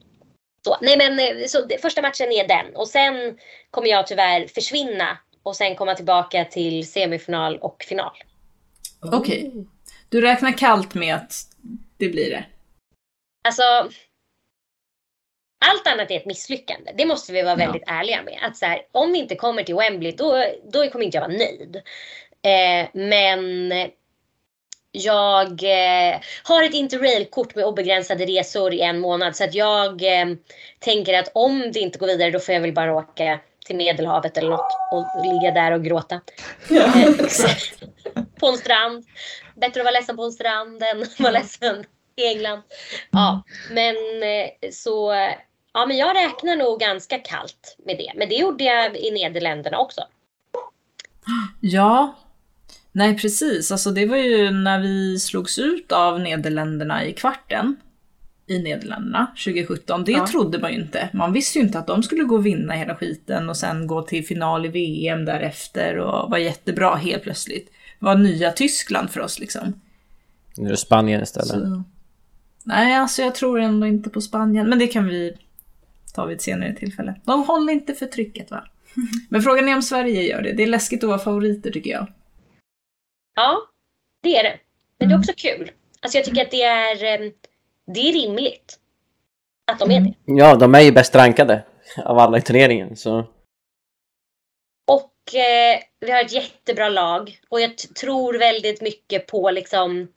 så. 0.65 0.77
Nej 0.81 0.97
men 0.97 1.19
eh, 1.19 1.47
så 1.47 1.69
första 1.83 2.03
matchen 2.03 2.33
är 2.33 2.49
den 2.49 2.77
och 2.77 2.89
sen 2.89 3.39
kommer 3.71 3.89
jag 3.89 4.07
tyvärr 4.07 4.47
försvinna 4.47 5.19
och 5.43 5.57
sen 5.57 5.77
komma 5.77 5.95
tillbaka 5.95 6.45
till 6.45 6.91
semifinal 6.91 7.59
och 7.59 7.85
final. 7.89 8.17
Okej. 9.01 9.53
Du 10.09 10.21
räknar 10.21 10.59
kallt 10.59 10.95
med 10.95 11.15
att 11.15 11.33
det 11.97 12.09
blir 12.09 12.31
det? 12.31 12.45
Alltså. 13.49 13.63
allt 15.65 15.87
annat 15.87 16.11
är 16.11 16.17
ett 16.17 16.27
misslyckande. 16.27 16.93
Det 16.97 17.07
måste 17.07 17.33
vi 17.33 17.43
vara 17.43 17.57
väldigt 17.57 17.83
ärliga 17.87 18.23
med. 18.23 18.39
Att 18.43 18.57
så 18.57 18.67
här, 18.67 18.83
om 18.93 19.13
vi 19.13 19.19
inte 19.19 19.35
kommer 19.35 19.63
till 19.63 19.75
Wembley 19.75 20.13
då, 20.13 20.45
då 20.73 20.91
kommer 20.91 21.05
inte 21.05 21.17
jag 21.17 21.29
vara 21.29 21.39
nöjd. 21.39 21.77
Eh, 22.43 22.89
men 22.93 23.73
jag 24.93 25.63
eh, 25.63 26.21
har 26.43 26.63
ett 26.63 26.75
interrailkort 26.75 27.55
med 27.55 27.65
obegränsade 27.65 28.27
resor 28.27 28.75
i 28.75 28.81
en 28.81 29.01
månad 29.01 29.37
så 29.37 29.45
att 29.45 29.55
jag 29.55 30.03
eh, 30.03 30.27
tänker 30.79 31.19
att 31.19 31.31
om 31.35 31.73
det 31.73 31.81
inte 31.81 31.99
går 31.99 32.07
vidare 32.07 32.31
då 32.31 32.39
får 32.39 32.55
jag 32.55 32.61
väl 32.61 32.73
bara 32.73 32.95
åka 32.95 33.41
till 33.67 33.77
Medelhavet 33.77 34.37
eller 34.37 34.51
något 34.51 34.73
och 34.93 35.25
ligga 35.25 35.51
där 35.51 35.73
och 35.73 35.85
gråta. 35.85 36.21
Eh, 36.71 38.27
på 38.41 38.47
en 38.47 38.57
strand. 38.57 39.07
Bättre 39.55 39.81
att 39.81 39.85
vara 39.85 39.99
ledsen 39.99 40.17
på 40.17 40.25
en 40.25 40.33
strand 40.33 40.83
än 40.83 41.03
att 41.03 41.21
vara 41.21 41.33
ledsen 41.33 41.85
i 42.17 42.27
England. 42.27 42.63
Ja, 43.11 43.43
men 43.71 43.97
eh, 44.23 44.71
så 44.73 45.13
ja, 45.73 45.87
men 45.87 45.97
jag 45.97 46.17
räknar 46.17 46.57
nog 46.57 46.81
ganska 46.81 47.19
kallt 47.19 47.77
med 47.87 47.99
det. 47.99 48.13
Men 48.17 48.29
det 48.29 48.35
gjorde 48.35 48.65
jag 48.65 48.97
i 48.97 49.11
Nederländerna 49.11 49.79
också. 49.79 50.01
Ja, 51.61 52.15
nej 52.93 53.19
precis. 53.19 53.73
Alltså 53.73 53.91
det 53.91 54.07
var 54.07 54.17
ju 54.17 54.51
när 54.51 54.81
vi 54.81 55.19
slogs 55.19 55.59
ut 55.59 55.93
av 55.93 56.21
Nederländerna 56.21 57.05
i 57.05 57.13
kvarten 57.13 57.77
i 58.51 58.63
Nederländerna 58.63 59.27
2017. 59.45 60.05
Det 60.05 60.13
Ja. 60.13 60.27
trodde 60.27 60.59
man 60.59 60.73
ju 60.73 60.81
inte. 60.81 61.09
Man 61.13 61.33
visste 61.33 61.59
ju 61.59 61.65
inte 61.65 61.79
att 61.79 61.87
de 61.87 62.03
skulle 62.03 62.25
gå 62.25 62.35
och 62.35 62.47
vinna 62.47 62.73
hela 62.75 62.97
skiten 62.97 63.49
och 63.49 63.57
sen 63.57 63.87
gå 63.87 64.03
till 64.03 64.27
final 64.27 64.67
i 64.67 64.69
VM 64.69 65.25
därefter 65.25 65.97
och 65.99 66.31
vara 66.31 66.41
jättebra 66.41 66.95
helt 66.95 67.23
plötsligt. 67.23 67.67
Det 67.99 68.07
var 68.07 68.15
nya 68.15 68.53
Tyskland 68.53 69.11
för 69.11 69.21
oss 69.21 69.39
liksom. 69.39 69.81
Nu 70.57 70.67
är 70.67 70.71
det 70.71 70.77
Spanien 70.77 71.23
istället. 71.23 71.49
Så. 71.49 71.83
Nej, 72.65 72.95
alltså 72.97 73.23
jag 73.23 73.35
tror 73.35 73.61
ändå 73.61 73.87
inte 73.87 74.11
på 74.11 74.21
Spanien. 74.21 74.69
Men 74.69 74.79
det 74.79 74.87
kan 74.87 75.07
vi 75.09 75.37
ta 76.15 76.25
vid 76.27 76.37
ett 76.37 76.43
senare 76.43 76.75
tillfälle. 76.75 77.21
De 77.25 77.43
håller 77.45 77.73
inte 77.73 77.95
för 77.95 78.07
trycket 78.07 78.51
va? 78.51 78.65
Men 79.29 79.43
frågan 79.43 79.69
är 79.69 79.75
om 79.75 79.83
Sverige 79.83 80.23
gör 80.23 80.43
det. 80.43 80.53
Det 80.53 80.63
är 80.63 80.67
läskigt 80.67 81.03
att 81.05 81.09
vara 81.09 81.19
favoriter 81.19 81.71
tycker 81.71 81.91
jag. 81.91 82.07
Ja, 83.37 83.59
det 84.23 84.37
är 84.37 84.43
det. 84.43 84.57
Men 84.99 85.09
det 85.09 85.15
är 85.15 85.19
också 85.19 85.33
kul. 85.37 85.71
Alltså 86.03 86.19
jag 86.19 86.25
tycker 86.25 86.43
att 86.43 86.51
det 86.51 86.63
är, 86.63 87.05
eh, 87.05 87.31
det 87.95 88.09
är 88.09 88.13
rimligt. 88.13 88.79
Att 89.73 89.79
de 89.79 89.91
är 89.91 90.01
det. 90.01 90.15
Ja, 90.25 90.55
de 90.55 90.75
är 90.75 90.81
ju 90.81 90.93
bäst 90.93 91.15
rankade 91.15 91.63
av 92.05 92.19
alla 92.19 92.39
i 92.39 92.43
turneringen. 92.43 92.97
Så 92.97 93.19
Och 94.87 95.35
eh, 95.35 95.81
vi 96.01 96.11
har 96.11 96.25
ett 96.25 96.33
jättebra 96.33 96.89
lag. 96.89 97.41
Och 97.49 97.61
jag 97.61 97.77
tror 97.77 98.39
väldigt 98.39 98.81
mycket 98.81 99.27
på 99.27 99.51
liksom 99.51 100.09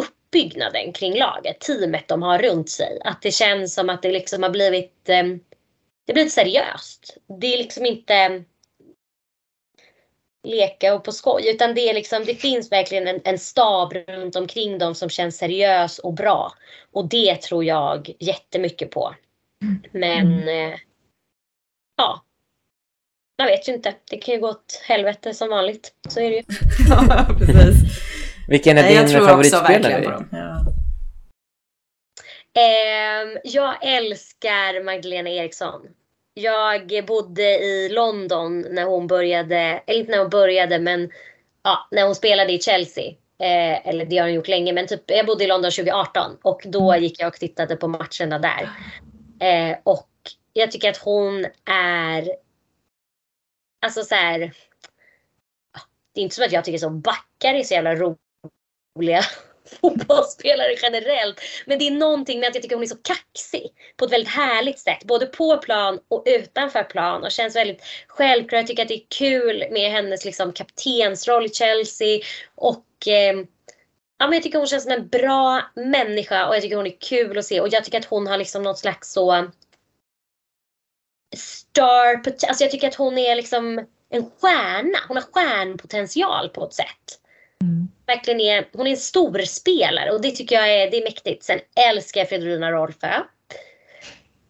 uppbyggnaden 0.00 0.92
kring 0.92 1.18
laget. 1.18 1.60
Teamet 1.60 2.08
de 2.08 2.22
har 2.22 2.38
runt 2.38 2.70
sig. 2.70 3.00
Att 3.04 3.22
det 3.22 3.30
känns 3.30 3.74
som 3.74 3.90
att 3.90 4.02
det 4.02 4.12
liksom 4.12 4.42
har 4.42 4.50
blivit, 4.50 5.08
eh, 5.08 5.24
det 5.24 6.12
har 6.12 6.14
blivit 6.14 6.32
seriöst. 6.32 7.16
Det 7.40 7.54
är 7.54 7.58
liksom 7.58 7.86
inte 7.86 8.44
leka 10.46 10.94
och 10.94 11.04
på 11.04 11.12
skoj. 11.12 11.50
Utan 11.50 11.74
det, 11.74 11.80
är 11.90 11.94
liksom, 11.94 12.24
det 12.24 12.34
finns 12.34 12.72
verkligen 12.72 13.08
en, 13.08 13.20
en 13.24 13.38
stab 13.38 13.92
runt 13.92 14.36
omkring 14.36 14.78
dem 14.78 14.94
som 14.94 15.08
känns 15.08 15.36
seriös 15.38 15.98
och 15.98 16.14
bra. 16.14 16.52
Och 16.92 17.08
det 17.08 17.36
tror 17.36 17.64
jag 17.64 18.10
jättemycket 18.18 18.90
på. 18.90 19.14
Men 19.92 20.48
eh, 20.48 20.74
ja, 21.96 22.22
jag 23.36 23.46
vet 23.46 23.68
ju 23.68 23.72
inte. 23.72 23.94
Det 24.10 24.16
kan 24.16 24.34
ju 24.34 24.40
gå 24.40 24.48
åt 24.48 24.82
helvete 24.84 25.34
som 25.34 25.48
vanligt. 25.48 25.92
Så 26.08 26.20
är 26.20 26.30
det 26.30 26.36
ju. 26.36 26.42
Ja, 26.88 27.26
precis. 27.38 27.98
vilken 28.48 28.78
är 28.78 28.82
Nej, 28.82 28.94
jag 28.94 29.06
din 29.06 29.18
favoritspelare? 29.18 30.00
dem. 30.00 30.28
Ja. 30.32 30.72
Ehm, 32.60 33.38
jag 33.44 33.74
älskar 33.82 34.84
Magdalena 34.84 35.30
Eriksson. 35.30 35.80
Jag 36.38 37.04
bodde 37.06 37.42
i 37.42 37.88
London 37.88 38.60
när 38.70 38.84
hon 38.84 39.06
började, 39.06 39.56
eller 39.56 40.00
inte 40.00 40.12
när 40.12 40.18
hon 40.18 40.30
började 40.30 40.78
men 40.78 41.10
ja, 41.62 41.88
när 41.90 42.04
hon 42.04 42.14
spelade 42.14 42.52
i 42.52 42.60
Chelsea. 42.60 43.08
Eh, 43.38 43.88
eller 43.88 44.04
det 44.04 44.18
har 44.18 44.26
hon 44.26 44.34
gjort 44.34 44.48
länge 44.48 44.72
men 44.72 44.86
typ, 44.86 45.02
jag 45.06 45.26
bodde 45.26 45.44
i 45.44 45.46
London 45.46 45.70
2018 45.70 46.36
och 46.42 46.62
då 46.64 46.96
gick 46.96 47.20
jag 47.20 47.28
och 47.28 47.34
tittade 47.34 47.76
på 47.76 47.88
matcherna 47.88 48.38
där. 48.38 48.70
Eh, 49.40 49.76
och 49.84 50.10
jag 50.52 50.70
tycker 50.70 50.90
att 50.90 50.96
hon 50.96 51.46
är 51.70 52.28
Alltså 53.86 54.04
så 54.04 54.14
här. 54.14 54.38
Det 56.14 56.20
är 56.20 56.22
inte 56.22 56.34
som 56.34 56.44
att 56.44 56.52
jag 56.52 56.64
tycker 56.64 56.78
så 56.78 56.90
backar 56.90 57.54
är 57.54 57.62
så 57.62 57.74
jävla 57.74 57.94
roliga 57.94 59.22
fotbollsspelare 59.66 60.74
generellt. 60.82 61.40
Men 61.66 61.78
det 61.78 61.86
är 61.86 61.90
någonting 61.90 62.40
med 62.40 62.48
att 62.48 62.54
jag 62.54 62.62
tycker 62.62 62.76
hon 62.76 62.82
är 62.82 62.88
så 62.88 62.96
kaxig. 63.02 63.70
På 63.96 64.04
ett 64.04 64.12
väldigt 64.12 64.32
härligt 64.32 64.78
sätt. 64.78 65.04
Både 65.04 65.26
på 65.26 65.58
plan 65.58 65.98
och 66.08 66.22
utanför 66.26 66.82
plan. 66.82 67.24
Och 67.24 67.30
känns 67.30 67.56
väldigt 67.56 67.82
självklar. 68.06 68.58
Jag 68.58 68.66
tycker 68.66 68.82
att 68.82 68.88
det 68.88 68.94
är 68.94 69.06
kul 69.18 69.64
med 69.70 69.90
hennes 69.90 70.24
liksom, 70.24 70.52
kaptensroll 70.52 71.46
i 71.46 71.48
Chelsea. 71.48 72.20
Och 72.54 72.86
eh, 73.06 73.36
ja, 74.18 74.26
men 74.26 74.32
jag 74.32 74.42
tycker 74.42 74.58
hon 74.58 74.66
känns 74.66 74.82
som 74.82 74.92
en 74.92 75.08
bra 75.08 75.62
människa. 75.74 76.48
Och 76.48 76.54
jag 76.54 76.62
tycker 76.62 76.76
hon 76.76 76.86
är 76.86 77.00
kul 77.00 77.38
att 77.38 77.44
se. 77.44 77.60
Och 77.60 77.68
jag 77.68 77.84
tycker 77.84 77.98
att 77.98 78.04
hon 78.04 78.26
har 78.26 78.38
liksom 78.38 78.62
något 78.62 78.78
slags 78.78 79.12
så 79.12 79.50
star 81.36 82.22
Alltså 82.48 82.64
jag 82.64 82.70
tycker 82.70 82.88
att 82.88 82.94
hon 82.94 83.18
är 83.18 83.34
liksom 83.34 83.86
en 84.10 84.30
stjärna. 84.30 84.98
Hon 85.08 85.16
har 85.16 85.24
stjärnpotential 85.32 86.48
på 86.48 86.64
ett 86.64 86.74
sätt. 86.74 87.20
Mm. 87.62 87.88
Verkligen 88.06 88.40
är, 88.40 88.68
hon 88.72 88.86
är 88.86 88.90
en 88.90 88.96
stor 88.96 89.38
spelare 89.38 90.10
och 90.10 90.20
det 90.20 90.30
tycker 90.30 90.56
jag 90.56 90.68
är, 90.74 90.90
det 90.90 90.96
är 90.96 91.02
mäktigt. 91.04 91.44
Sen 91.44 91.60
älskar 91.90 92.20
jag 92.20 92.28
Fridolina 92.28 92.70
Rolfö. 92.72 93.06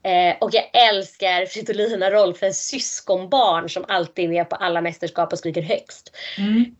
Eh, 0.02 0.36
och 0.40 0.54
jag 0.54 0.70
älskar 0.72 1.46
Fridolina 1.46 2.10
Rolfös 2.10 2.66
syskonbarn 2.66 3.70
som 3.70 3.84
alltid 3.88 4.24
är 4.24 4.28
med 4.28 4.50
på 4.50 4.56
alla 4.56 4.80
mästerskap 4.80 5.32
och 5.32 5.38
skriker 5.38 5.62
högst. 5.62 6.16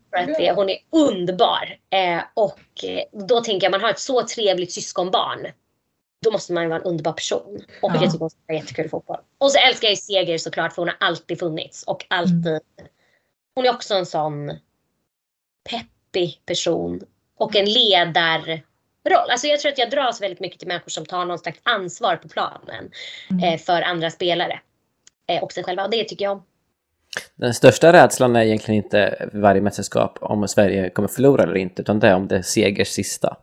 För 0.09 0.17
att 0.17 0.37
det, 0.37 0.51
hon 0.51 0.69
är 0.69 0.77
underbar. 0.91 1.77
Eh, 1.89 2.21
och 2.33 2.83
eh, 2.83 3.03
då 3.27 3.41
tänker 3.41 3.65
jag, 3.65 3.71
man 3.71 3.81
har 3.81 3.89
ett 3.89 3.99
så 3.99 4.23
trevligt 4.23 4.71
syskonbarn. 4.71 5.47
Då 6.25 6.31
måste 6.31 6.53
man 6.53 6.63
ju 6.63 6.69
vara 6.69 6.79
en 6.79 6.85
underbar 6.85 7.13
person. 7.13 7.61
Och 7.81 7.91
Ja. 7.91 7.95
jag 8.01 8.11
tycker 8.11 8.19
hon 8.19 8.29
spelar 8.29 8.59
jättekul 8.59 8.89
fotboll. 8.89 9.19
Och 9.37 9.51
så 9.51 9.59
älskar 9.59 9.87
jag 9.87 9.91
ju 9.91 9.95
Seger 9.95 10.37
såklart 10.37 10.73
för 10.73 10.81
hon 10.81 10.89
har 10.89 11.07
alltid 11.07 11.39
funnits. 11.39 11.83
Och 11.83 12.05
alltid. 12.09 12.59
Hon 13.55 13.65
är 13.65 13.73
också 13.73 13.93
en 13.95 14.05
sån 14.05 14.51
peppig 16.11 16.41
person. 16.45 17.01
Och 17.37 17.55
en 17.55 17.65
ledarroll. 17.65 18.61
Alltså 19.29 19.47
jag 19.47 19.59
tror 19.59 19.71
att 19.71 19.77
jag 19.77 19.89
dras 19.89 20.21
väldigt 20.21 20.39
mycket 20.39 20.59
till 20.59 20.67
människor 20.67 20.89
som 20.89 21.05
tar 21.05 21.25
någon 21.25 21.39
slags 21.39 21.59
ansvar 21.63 22.15
på 22.15 22.29
planen. 22.29 22.91
Eh, 23.43 23.59
för 23.59 23.81
andra 23.81 24.11
spelare. 24.11 24.59
Eh, 25.27 25.43
och 25.43 25.51
sig 25.51 25.63
själva. 25.63 25.83
Och 25.83 25.91
det 25.91 26.03
tycker 26.03 26.25
jag 26.25 26.31
om. 26.31 26.43
Den 27.35 27.53
största 27.53 27.93
rädslan 27.93 28.35
är 28.35 28.43
egentligen 28.43 28.83
inte 28.83 29.29
varje 29.33 29.61
mästerskap 29.61 30.17
om 30.21 30.47
Sverige 30.47 30.89
kommer 30.89 31.07
förlora 31.07 31.43
eller 31.43 31.57
inte, 31.57 31.81
utan 31.81 31.99
det 31.99 32.07
är 32.07 32.15
om 32.15 32.27
det 32.27 32.37
är 32.37 32.41
segers 32.41 32.87
sista. 32.87 33.37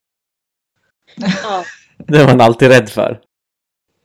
Ja. 1.42 1.64
Det 1.96 2.18
är 2.18 2.26
man 2.26 2.40
alltid 2.40 2.68
rädd 2.68 2.88
för. 2.88 3.20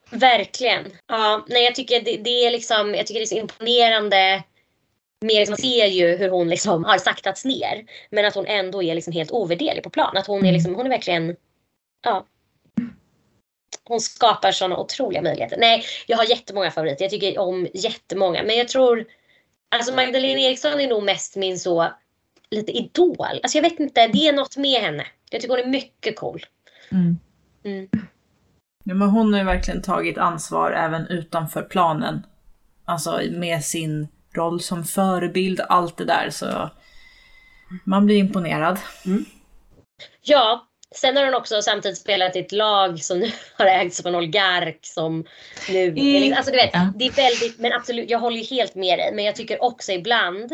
Verkligen. 0.10 0.86
Ja, 1.08 1.46
nej, 1.48 1.64
jag 1.64 1.76
tycker 1.76 2.02
det, 2.02 2.18
det 2.18 2.46
är 2.46 2.52
liksom, 2.52 2.96
jag 2.96 3.08
tycker 3.08 3.20
det 3.20 3.24
är 3.24 3.26
så 3.26 3.36
imponerande. 3.36 4.44
Mer 5.26 5.40
liksom, 5.40 5.52
man 5.52 5.58
ser 5.58 5.86
ju 5.86 6.18
hur 6.18 6.30
hon 6.30 6.50
liksom 6.50 6.84
har 6.84 6.98
saktats 6.98 7.46
ner. 7.46 7.86
Men 8.10 8.26
att 8.26 8.36
hon 8.36 8.46
ändå 8.46 8.84
är 8.84 8.96
liksom 8.96 9.14
helt 9.14 9.32
ovärderlig 9.32 9.84
på 9.84 9.90
plan. 9.90 10.18
Att 10.18 10.28
hon 10.28 10.46
är 10.46 10.52
liksom, 10.52 10.76
hon 10.76 10.86
är 10.86 10.90
verkligen, 10.90 11.36
ja. 12.04 12.26
Hon 13.84 14.02
skapar 14.02 14.52
sådana 14.52 14.78
otroliga 14.78 15.22
möjligheter. 15.22 15.58
Nej, 15.58 15.84
jag 16.08 16.18
har 16.18 16.26
jättemånga 16.26 16.72
favoriter. 16.72 17.04
Jag 17.04 17.12
tycker 17.12 17.40
om 17.40 17.68
jättemånga. 17.74 18.44
Men 18.44 18.58
jag 18.58 18.68
tror, 18.68 19.06
alltså 19.76 19.96
Magdalena 19.96 20.40
Eriksson 20.40 20.80
är 20.80 20.88
nog 20.88 21.04
mest 21.04 21.36
min 21.36 21.60
så, 21.60 21.88
lite 22.52 22.72
idol. 22.72 23.16
Alltså 23.20 23.58
jag 23.58 23.64
vet 23.64 23.80
inte, 23.80 24.08
det 24.08 24.28
är 24.28 24.34
något 24.34 24.58
med 24.58 24.82
henne. 24.82 25.06
Jag 25.30 25.42
tycker 25.42 25.56
hon 25.56 25.66
är 25.66 25.70
mycket 25.70 26.20
cool. 26.20 26.46
Mm. 26.92 27.20
Ja, 28.84 28.94
men 28.94 29.10
hon 29.10 29.34
har 29.34 29.40
ju 29.40 29.46
verkligen 29.46 29.82
tagit 29.82 30.18
ansvar 30.18 30.72
även 30.72 31.08
utanför 31.08 31.62
planen. 31.62 32.26
Alltså 32.86 33.22
med 33.32 33.64
sin 33.64 34.08
roll 34.40 34.62
som 34.62 34.84
förebild, 34.84 35.62
allt 35.70 35.98
det 35.98 36.06
där. 36.06 36.30
Så 36.30 36.70
man 37.86 38.06
blir 38.06 38.18
imponerad. 38.18 38.80
Ja, 40.22 40.68
sen 40.96 41.18
har 41.18 41.26
hon 41.26 41.34
också 41.36 41.62
samtidigt 41.62 41.98
spelat 41.98 42.36
i 42.36 42.40
ett 42.40 42.52
lag 42.52 43.00
som 43.00 43.20
nu 43.20 43.32
har 43.58 43.66
ägts 43.66 44.00
av 44.00 44.08
en 44.08 44.16
oligark 44.16 44.80
som 44.82 45.26
nu... 45.70 45.88
Mm. 45.88 46.34
Alltså 46.34 46.52
du 46.52 46.58
vet, 46.58 46.70
Ja. 46.74 46.94
det 46.96 47.06
är 47.06 47.12
väldigt... 47.12 47.60
Men 47.60 47.74
absolut, 47.74 48.10
jag 48.10 48.20
håller 48.20 48.38
ju 48.38 48.56
helt 48.56 48.76
med 48.76 49.00
dig. 49.00 49.12
Men 49.14 49.26
jag 49.26 49.36
tycker 49.36 49.64
också 49.64 49.92
ibland... 49.92 50.52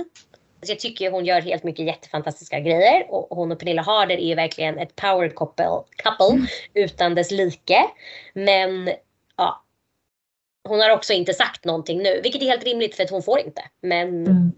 Alltså 0.59 0.71
jag 0.71 0.79
tycker 0.79 1.11
hon 1.11 1.25
gör 1.25 1.41
helt 1.41 1.63
mycket 1.63 1.85
jättefantastiska 1.85 2.59
grejer. 2.59 3.05
Och 3.09 3.37
hon 3.37 3.51
och 3.51 3.59
Pernilla 3.59 3.81
Harder 3.81 4.17
är 4.17 4.27
ju 4.27 4.35
verkligen 4.35 4.79
ett 4.79 4.95
power 4.95 5.29
couple, 5.29 5.83
couple 6.03 6.47
utan 6.73 7.15
dess 7.15 7.31
like. 7.31 7.83
Men. 8.33 8.89
Hon 10.67 10.79
har 10.79 10.89
också 10.89 11.13
inte 11.13 11.33
sagt 11.33 11.65
någonting 11.65 11.97
nu, 12.03 12.19
vilket 12.23 12.41
är 12.41 12.45
helt 12.45 12.63
rimligt 12.63 12.95
för 12.95 13.03
att 13.03 13.09
hon 13.09 13.23
får 13.23 13.39
inte. 13.39 13.61
Men, 13.81 14.07
Mm. 14.27 14.51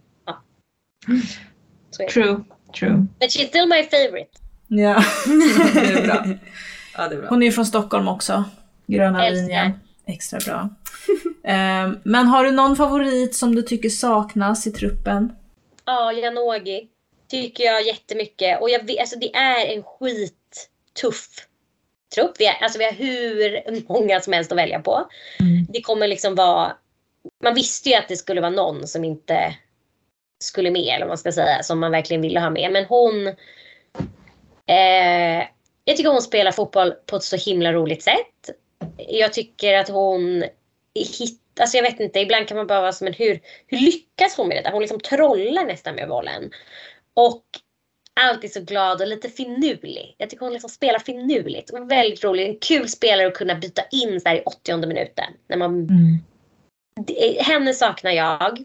så 1.91 2.01
är 2.03 2.05
det. 2.07 2.11
True, 2.11 2.43
true. 2.79 3.05
But 3.19 3.29
she's 3.29 3.47
still 3.47 3.67
my 3.67 3.83
favorite. 3.83 4.29
Ja, 4.67 5.03
det 5.73 5.79
är 5.79 6.05
bra. 6.07 6.25
Ja, 6.97 7.07
det 7.07 7.15
är 7.15 7.19
bra. 7.19 7.29
Hon 7.29 7.43
är 7.43 7.51
från 7.51 7.65
Stockholm 7.65 8.07
också. 8.07 8.43
Gröna 8.87 9.25
Älskar. 9.27 9.41
linjen. 9.47 9.71
Extra 10.05 10.39
bra. 10.45 10.69
Eh, 11.43 11.91
men 12.03 12.27
har 12.27 12.43
du 12.43 12.51
någon 12.51 12.75
favorit 12.75 13.35
som 13.35 13.55
du 13.55 13.61
tycker 13.61 13.89
saknas 13.89 14.67
i 14.67 14.71
truppen? 14.71 15.31
Ja, 15.85 16.11
Janogy 16.11 16.87
tycker 17.27 17.63
jag 17.63 17.85
jättemycket. 17.85 18.61
Och 18.61 18.69
jag 18.69 18.85
vet, 18.85 18.99
alltså 18.99 19.19
det 19.19 19.35
är 19.35 19.65
en 19.75 19.83
skittuff 19.83 21.46
trupp. 22.17 22.31
Vi, 22.39 22.45
är, 22.45 22.63
alltså 22.63 22.79
vi 22.79 22.85
har 22.85 22.91
hur 22.91 23.63
många 23.93 24.19
som 24.19 24.33
helst 24.33 24.51
att 24.51 24.57
välja 24.57 24.79
på. 24.79 25.07
Det 25.69 25.81
kommer 25.81 26.07
liksom 26.07 26.35
vara... 26.35 26.75
Man 27.43 27.55
visste 27.55 27.89
ju 27.89 27.95
att 27.95 28.07
det 28.07 28.17
skulle 28.17 28.41
vara 28.41 28.51
någon 28.51 28.87
som 28.87 29.03
inte 29.03 29.55
skulle 30.39 30.71
med, 30.71 30.87
eller 30.87 30.99
vad 30.99 31.07
man 31.07 31.17
ska 31.17 31.31
säga, 31.31 31.63
som 31.63 31.79
man 31.79 31.91
verkligen 31.91 32.21
ville 32.21 32.39
ha 32.39 32.49
med. 32.49 32.71
Men 32.71 32.85
hon... 32.85 33.27
Eh, 34.67 35.47
jag 35.85 35.97
tycker 35.97 36.09
hon 36.09 36.21
spelar 36.21 36.51
fotboll 36.51 36.91
på 36.91 37.15
ett 37.15 37.23
så 37.23 37.35
himla 37.35 37.73
roligt 37.73 38.03
sätt. 38.03 38.49
Jag 38.97 39.33
tycker 39.33 39.77
att 39.77 39.89
hon 39.89 40.43
hit, 41.19 41.41
alltså 41.59 41.77
jag 41.77 41.83
vet 41.83 41.99
inte, 41.99 42.19
ibland 42.19 42.47
kan 42.47 42.57
man 42.57 42.67
bara 42.67 42.81
vara 42.81 42.91
som 42.91 43.07
en 43.07 43.13
hur, 43.13 43.39
hur 43.67 43.77
lyckas 43.77 44.37
hon 44.37 44.47
med 44.47 44.57
det 44.57 44.61
där? 44.61 44.71
Hon 44.71 44.81
liksom 44.81 44.99
trollar 44.99 45.65
nästan 45.65 45.95
med 45.95 46.09
bollen. 46.09 46.51
Och 47.13 47.43
alltid 48.17 48.53
så 48.53 48.61
glad 48.61 49.01
och 49.01 49.07
lite 49.07 49.29
finurlig. 49.29 50.15
Jag 50.17 50.29
tycker 50.29 50.45
hon 50.45 50.53
liksom 50.53 50.69
spelar 50.69 50.99
finurligt. 50.99 51.69
Och 51.69 51.91
väldigt 51.91 52.23
rolig. 52.23 52.49
En 52.49 52.57
kul 52.59 52.89
spelare 52.89 53.27
att 53.27 53.33
kunna 53.33 53.55
byta 53.55 53.81
in 53.91 54.21
så 54.21 54.29
här 54.29 54.35
i 54.35 54.41
80 54.45 54.87
minuten. 54.87 55.25
När 55.49 55.57
man, 55.57 55.69
Mm. 55.73 56.17
det- 57.07 57.41
henne 57.43 57.73
saknar 57.73 58.11
jag 58.11 58.59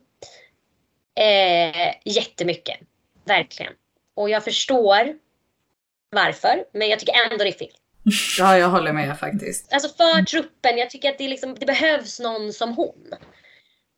eh, 1.20 1.94
jättemycket. 2.04 2.78
Verkligen. 3.24 3.72
Och 4.14 4.30
jag 4.30 4.44
förstår 4.44 5.14
varför. 6.10 6.64
Men 6.72 6.88
jag 6.88 6.98
tycker 6.98 7.14
ändå 7.32 7.44
det 7.44 7.50
är 7.50 7.58
fel. 7.58 7.68
Ja, 8.38 8.58
jag 8.58 8.68
håller 8.68 8.92
med 8.92 9.18
faktiskt. 9.18 9.72
Alltså 9.72 9.88
för 9.88 10.24
truppen, 10.24 10.78
jag 10.78 10.90
tycker 10.90 11.08
att 11.10 11.18
det, 11.18 11.28
liksom, 11.28 11.54
det 11.54 11.66
behövs 11.66 12.20
någon 12.20 12.52
som 12.52 12.72
hon. 12.74 13.14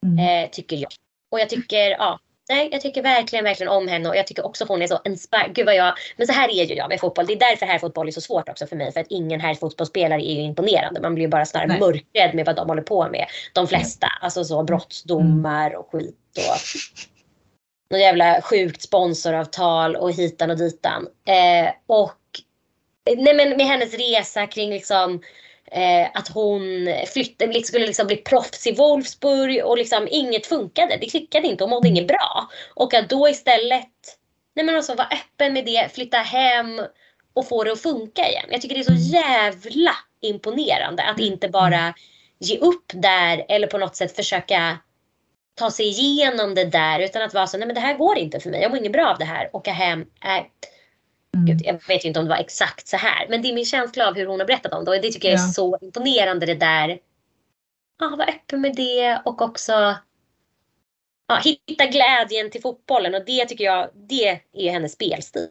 Mm. 0.05 0.43
Eh, 0.43 0.49
tycker 0.49 0.75
jag. 0.75 0.91
Och 1.31 1.39
jag 1.39 1.49
tycker, 1.49 1.89
ja. 1.91 2.19
Nej, 2.49 2.69
jag 2.71 2.81
tycker 2.81 3.03
verkligen, 3.03 3.45
verkligen 3.45 3.71
om 3.71 3.87
henne 3.87 4.09
och 4.09 4.15
jag 4.15 4.27
tycker 4.27 4.45
också 4.45 4.65
hon 4.67 4.81
är 4.81 4.87
så 4.87 5.01
inspirerad. 5.05 5.55
Gud 5.55 5.65
vad 5.65 5.75
jag, 5.75 5.93
men 6.17 6.27
så 6.27 6.33
här 6.33 6.49
är 6.49 6.65
ju 6.65 6.75
jag 6.75 6.89
med 6.89 6.99
fotboll. 6.99 7.25
Det 7.25 7.33
är 7.33 7.39
därför 7.39 7.65
här 7.65 7.79
fotboll 7.79 8.07
är 8.07 8.11
så 8.11 8.21
svårt 8.21 8.49
också 8.49 8.67
för 8.67 8.75
mig. 8.75 8.91
För 8.91 8.99
att 8.99 9.07
ingen 9.09 9.39
här 9.39 9.55
fotbollsspelare 9.55 10.21
är 10.21 10.33
ju 10.33 10.41
imponerande. 10.41 11.01
Man 11.01 11.15
blir 11.15 11.25
ju 11.25 11.29
bara 11.29 11.45
snarare 11.45 11.67
Nej. 11.67 11.79
mörkrädd 11.79 12.35
med 12.35 12.45
vad 12.45 12.55
de 12.55 12.67
håller 12.67 12.81
på 12.81 13.09
med. 13.09 13.25
De 13.53 13.67
flesta. 13.67 14.07
Alltså 14.21 14.43
så 14.43 14.63
brottsdomar 14.63 15.75
och 15.75 15.89
skit 15.91 16.15
och 16.37 16.57
någon 17.89 17.99
jävla 17.99 18.41
sjukt 18.41 18.81
sponsoravtal 18.81 19.95
och 19.95 20.11
hitan 20.11 20.51
och 20.51 20.57
ditan. 20.57 21.07
Eh, 21.27 21.73
och 21.87 22.19
nej 23.17 23.35
men 23.35 23.49
med 23.49 23.65
hennes 23.65 23.93
resa 23.93 24.47
kring 24.47 24.69
liksom 24.69 25.21
eh, 25.71 26.07
att 26.13 26.27
hon 26.27 26.87
flyttade, 27.13 27.53
liksom, 27.53 27.67
skulle 27.67 27.85
liksom 27.85 28.07
bli 28.07 28.17
proffs 28.17 28.67
i 28.67 28.75
Wolfsburg 28.75 29.65
och 29.65 29.77
liksom 29.77 30.07
inget 30.11 30.45
funkade. 30.45 30.97
Det 31.01 31.09
klickade 31.09 31.47
inte. 31.47 31.63
Och 31.63 31.69
mådde 31.69 31.87
inget 31.87 32.07
bra. 32.07 32.49
Och 32.75 32.93
att 32.93 33.09
då 33.09 33.29
istället 33.29 33.89
nej 34.55 34.65
men 34.65 34.75
alltså, 34.75 34.95
vara 34.95 35.07
öppen 35.07 35.53
med 35.53 35.65
det, 35.65 35.89
flytta 35.93 36.17
hem 36.17 36.81
och 37.33 37.47
få 37.47 37.63
det 37.63 37.71
att 37.71 37.81
funka 37.81 38.29
igen. 38.29 38.45
Jag 38.49 38.61
tycker 38.61 38.75
det 38.75 38.81
är 38.81 38.97
så 38.97 39.11
jävla 39.13 39.91
imponerande 40.21 41.03
att 41.03 41.19
inte 41.19 41.49
bara 41.49 41.93
ge 42.39 42.57
upp 42.57 42.91
där 42.93 43.45
eller 43.49 43.67
på 43.67 43.77
något 43.77 43.95
sätt 43.95 44.15
försöka 44.15 44.77
ta 45.55 45.71
sig 45.71 45.87
igenom 45.87 46.55
det 46.55 46.65
där. 46.65 46.99
Utan 46.99 47.21
att 47.21 47.33
vara 47.33 47.47
så, 47.47 47.57
nej 47.57 47.67
men 47.67 47.75
det 47.75 47.81
här 47.81 47.97
går 47.97 48.17
inte 48.17 48.39
för 48.39 48.49
mig, 48.49 48.61
jag 48.61 48.71
mår 48.71 48.79
inget 48.79 48.91
bra 48.91 49.07
av 49.07 49.17
det 49.17 49.25
här, 49.25 49.49
åka 49.53 49.71
hem, 49.71 50.01
äh, 50.01 50.45
Mm. 51.35 51.57
Jag 51.63 51.87
vet 51.87 52.05
ju 52.05 52.07
inte 52.07 52.19
om 52.19 52.25
det 52.25 52.29
var 52.29 52.37
exakt 52.37 52.87
så 52.87 52.97
här, 52.97 53.27
men 53.29 53.41
det 53.41 53.49
är 53.49 53.53
min 53.53 53.65
känsla 53.65 54.07
av 54.07 54.15
hur 54.15 54.25
hon 54.25 54.39
har 54.39 54.47
berättat 54.47 54.73
om 54.73 54.85
det 54.85 54.91
och 54.91 55.01
det 55.01 55.11
tycker 55.11 55.27
jag 55.27 55.39
är 55.39 55.43
Ja. 55.43 55.51
så 55.53 55.77
imponerande 55.81 56.45
det 56.45 56.55
där. 56.55 56.99
Ja, 57.99 58.15
vara 58.17 58.27
öppen 58.27 58.61
med 58.61 58.75
det 58.75 59.21
och 59.25 59.41
också 59.41 59.95
ja, 61.27 61.41
hitta 61.43 61.85
glädjen 61.85 62.51
till 62.51 62.61
fotbollen 62.61 63.15
och 63.15 63.25
det 63.25 63.45
tycker 63.45 63.63
jag, 63.63 63.89
det 63.93 64.39
är 64.53 64.71
hennes 64.71 64.91
spelstil. 64.91 65.47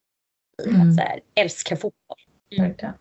Mm. 0.66 0.88
Att 0.88 0.96
så 0.96 1.02
här, 1.02 1.20
älska 1.34 1.76
fotboll. 1.76 2.18
Verkligen. 2.58 2.94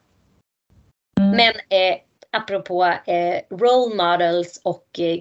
Mm. 1.19 1.31
Men 1.31 1.53
eh, 1.69 1.97
apropå 2.31 2.86
eh, 2.86 3.41
role 3.49 3.95
models 3.95 4.61
och 4.63 4.99
eh, 4.99 5.19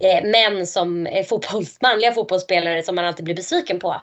eh, 0.00 0.24
män 0.24 0.66
som 0.66 1.06
är 1.06 1.22
fotbolls, 1.22 1.78
manliga 1.82 2.12
fotbollsspelare 2.12 2.82
som 2.82 2.94
man 2.94 3.04
alltid 3.04 3.24
blir 3.24 3.34
besviken 3.36 3.78
på. 3.78 4.02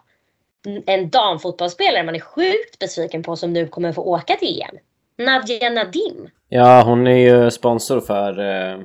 En 0.86 1.10
damfotbollsspelare 1.10 2.04
man 2.04 2.16
är 2.16 2.20
sjukt 2.20 2.80
besviken 2.80 3.24
på 3.24 3.36
som 3.36 3.54
nu 3.54 3.68
kommer 3.68 3.94
få 3.94 4.02
åka 4.02 4.36
till 4.36 4.62
EM. 4.62 4.78
Nadja 5.26 5.70
Nadim. 5.70 6.30
Ja, 6.50 6.82
hon 6.82 7.08
är 7.08 7.18
ju 7.18 7.52
sponsor 7.52 8.02
för... 8.02 8.40
Eh, 8.40 8.80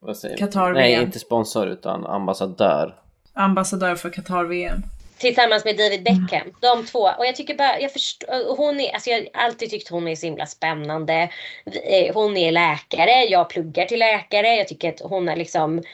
vad 0.00 0.16
säger? 0.16 0.36
Qatar 0.36 0.72
Nej, 0.72 0.92
VM. 0.92 1.02
inte 1.04 1.18
sponsor 1.18 1.68
utan 1.68 2.06
ambassadör. 2.06 2.94
Ambassadör 3.34 3.94
för 3.94 4.10
Qatar-VM. 4.10 4.82
Tillsammans 5.18 5.64
med 5.64 5.76
David 5.76 6.02
Beckham. 6.04 6.52
De 6.60 6.86
två. 6.86 6.98
Och 7.18 7.26
jag 7.26 7.36
tycker 7.36 7.54
bara, 7.54 7.80
jag 7.80 7.92
förstår, 7.92 8.56
hon 8.56 8.80
är, 8.80 8.92
alltså 8.94 9.10
jag 9.10 9.18
har 9.18 9.28
alltid 9.44 9.70
tyckt 9.70 9.88
hon 9.88 10.08
är 10.08 10.16
så 10.16 10.26
himla 10.26 10.46
spännande. 10.46 11.28
Eh, 11.64 12.14
Hon 12.14 12.36
är 12.36 12.52
läkare, 12.52 13.10
jag 13.24 13.48
pluggar 13.50 13.84
till 13.86 13.98
läkare. 13.98 14.46
Jag 14.56 14.68
tycker 14.68 14.88
att 14.88 15.00
hon 15.00 15.28
är 15.28 15.36
liksom, 15.36 15.78
eh, 15.78 15.84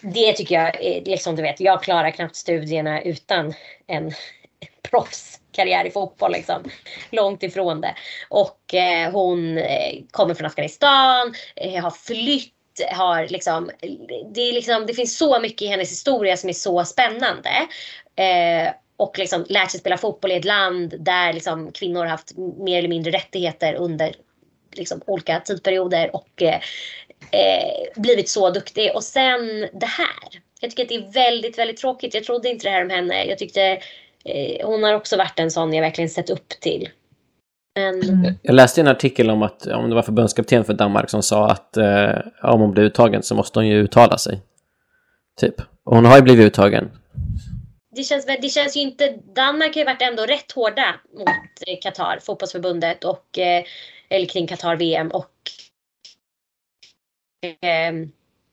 det 0.00 0.32
tycker 0.32 0.54
jag, 0.54 0.84
är 0.84 1.04
liksom 1.04 1.36
du 1.36 1.42
vet, 1.42 1.60
jag 1.60 1.82
klarar 1.82 2.10
knappt 2.10 2.36
studierna 2.36 3.02
utan 3.02 3.54
en 3.86 4.12
proffskarriär 4.90 5.84
i 5.84 5.90
fotboll 5.90 6.32
liksom. 6.32 6.62
Långt 7.10 7.42
ifrån 7.42 7.80
det. 7.80 7.94
Och 8.28 8.74
eh, 8.74 9.12
hon 9.12 9.58
eh, 9.58 10.02
kommer 10.10 10.34
från 10.34 10.46
Afghanistan, 10.46 11.34
eh, 11.56 11.82
har 11.82 11.90
flytt 11.90 12.54
har 12.92 13.28
liksom, 13.28 13.70
det, 14.34 14.40
är 14.40 14.52
liksom, 14.52 14.86
det 14.86 14.94
finns 14.94 15.18
så 15.18 15.40
mycket 15.40 15.62
i 15.62 15.66
hennes 15.66 15.90
historia 15.90 16.36
som 16.36 16.48
är 16.48 16.54
så 16.54 16.84
spännande. 16.84 17.50
Eh, 18.16 18.72
och 18.96 19.18
liksom 19.18 19.46
lärt 19.48 19.70
sig 19.70 19.80
spela 19.80 19.98
fotboll 19.98 20.32
i 20.32 20.36
ett 20.36 20.44
land 20.44 20.94
där 20.98 21.32
liksom 21.32 21.72
kvinnor 21.72 22.00
har 22.00 22.06
haft 22.06 22.36
mer 22.36 22.78
eller 22.78 22.88
mindre 22.88 23.12
rättigheter 23.12 23.74
under 23.74 24.14
liksom 24.72 25.00
olika 25.06 25.40
tidsperioder 25.40 26.16
och 26.16 26.42
eh, 26.42 26.60
eh, 27.30 28.00
blivit 28.00 28.28
så 28.28 28.50
duktig. 28.50 28.90
Och 28.94 29.04
sen 29.04 29.68
det 29.72 29.86
här. 29.86 30.42
Jag 30.60 30.70
tycker 30.70 30.82
att 30.82 30.88
det 30.88 30.94
är 30.94 31.12
väldigt, 31.12 31.58
väldigt 31.58 31.76
tråkigt. 31.76 32.14
Jag 32.14 32.24
trodde 32.24 32.48
inte 32.48 32.66
det 32.66 32.70
här 32.70 32.82
om 32.82 32.90
henne. 32.90 33.24
Jag 33.24 33.38
tyckte 33.38 33.62
eh, 34.24 34.66
hon 34.66 34.82
har 34.82 34.92
också 34.92 35.16
varit 35.16 35.38
en 35.38 35.50
sån 35.50 35.72
jag 35.72 35.82
verkligen 35.82 36.10
sett 36.10 36.30
upp 36.30 36.48
till. 36.48 36.88
Men. 37.78 38.38
Jag 38.42 38.54
läste 38.54 38.80
en 38.80 38.88
artikel 38.88 39.30
om 39.30 39.42
att, 39.42 39.66
om 39.66 39.88
det 39.88 39.94
var 39.94 40.02
förbundskapten 40.02 40.64
för 40.64 40.74
Danmark 40.74 41.10
som 41.10 41.22
sa 41.22 41.50
att 41.50 41.76
eh, 41.76 42.18
om 42.42 42.60
hon 42.60 42.72
blir 42.72 42.84
uttagen 42.84 43.22
så 43.22 43.34
måste 43.34 43.58
hon 43.58 43.68
ju 43.68 43.78
uttala 43.78 44.18
sig. 44.18 44.40
Typ. 45.40 45.54
Och 45.84 45.96
hon 45.96 46.04
har 46.04 46.16
ju 46.16 46.22
blivit 46.22 46.46
uttagen. 46.46 46.90
det 47.96 48.02
känns, 48.02 48.26
det 48.26 48.48
känns 48.48 48.76
ju 48.76 48.80
inte... 48.80 49.18
Danmark 49.34 49.74
har 49.74 49.80
ju 49.80 49.84
varit 49.84 50.02
ändå 50.02 50.26
rätt 50.26 50.52
hårda 50.52 50.94
mot 51.18 51.28
eh, 51.66 51.78
Qatar, 51.82 52.18
fotbollsförbundet 52.22 53.04
och 53.04 53.38
eh, 53.38 53.64
eller 54.10 54.26
kring 54.26 54.46
Qatar-VM 54.46 55.08
och 55.08 55.30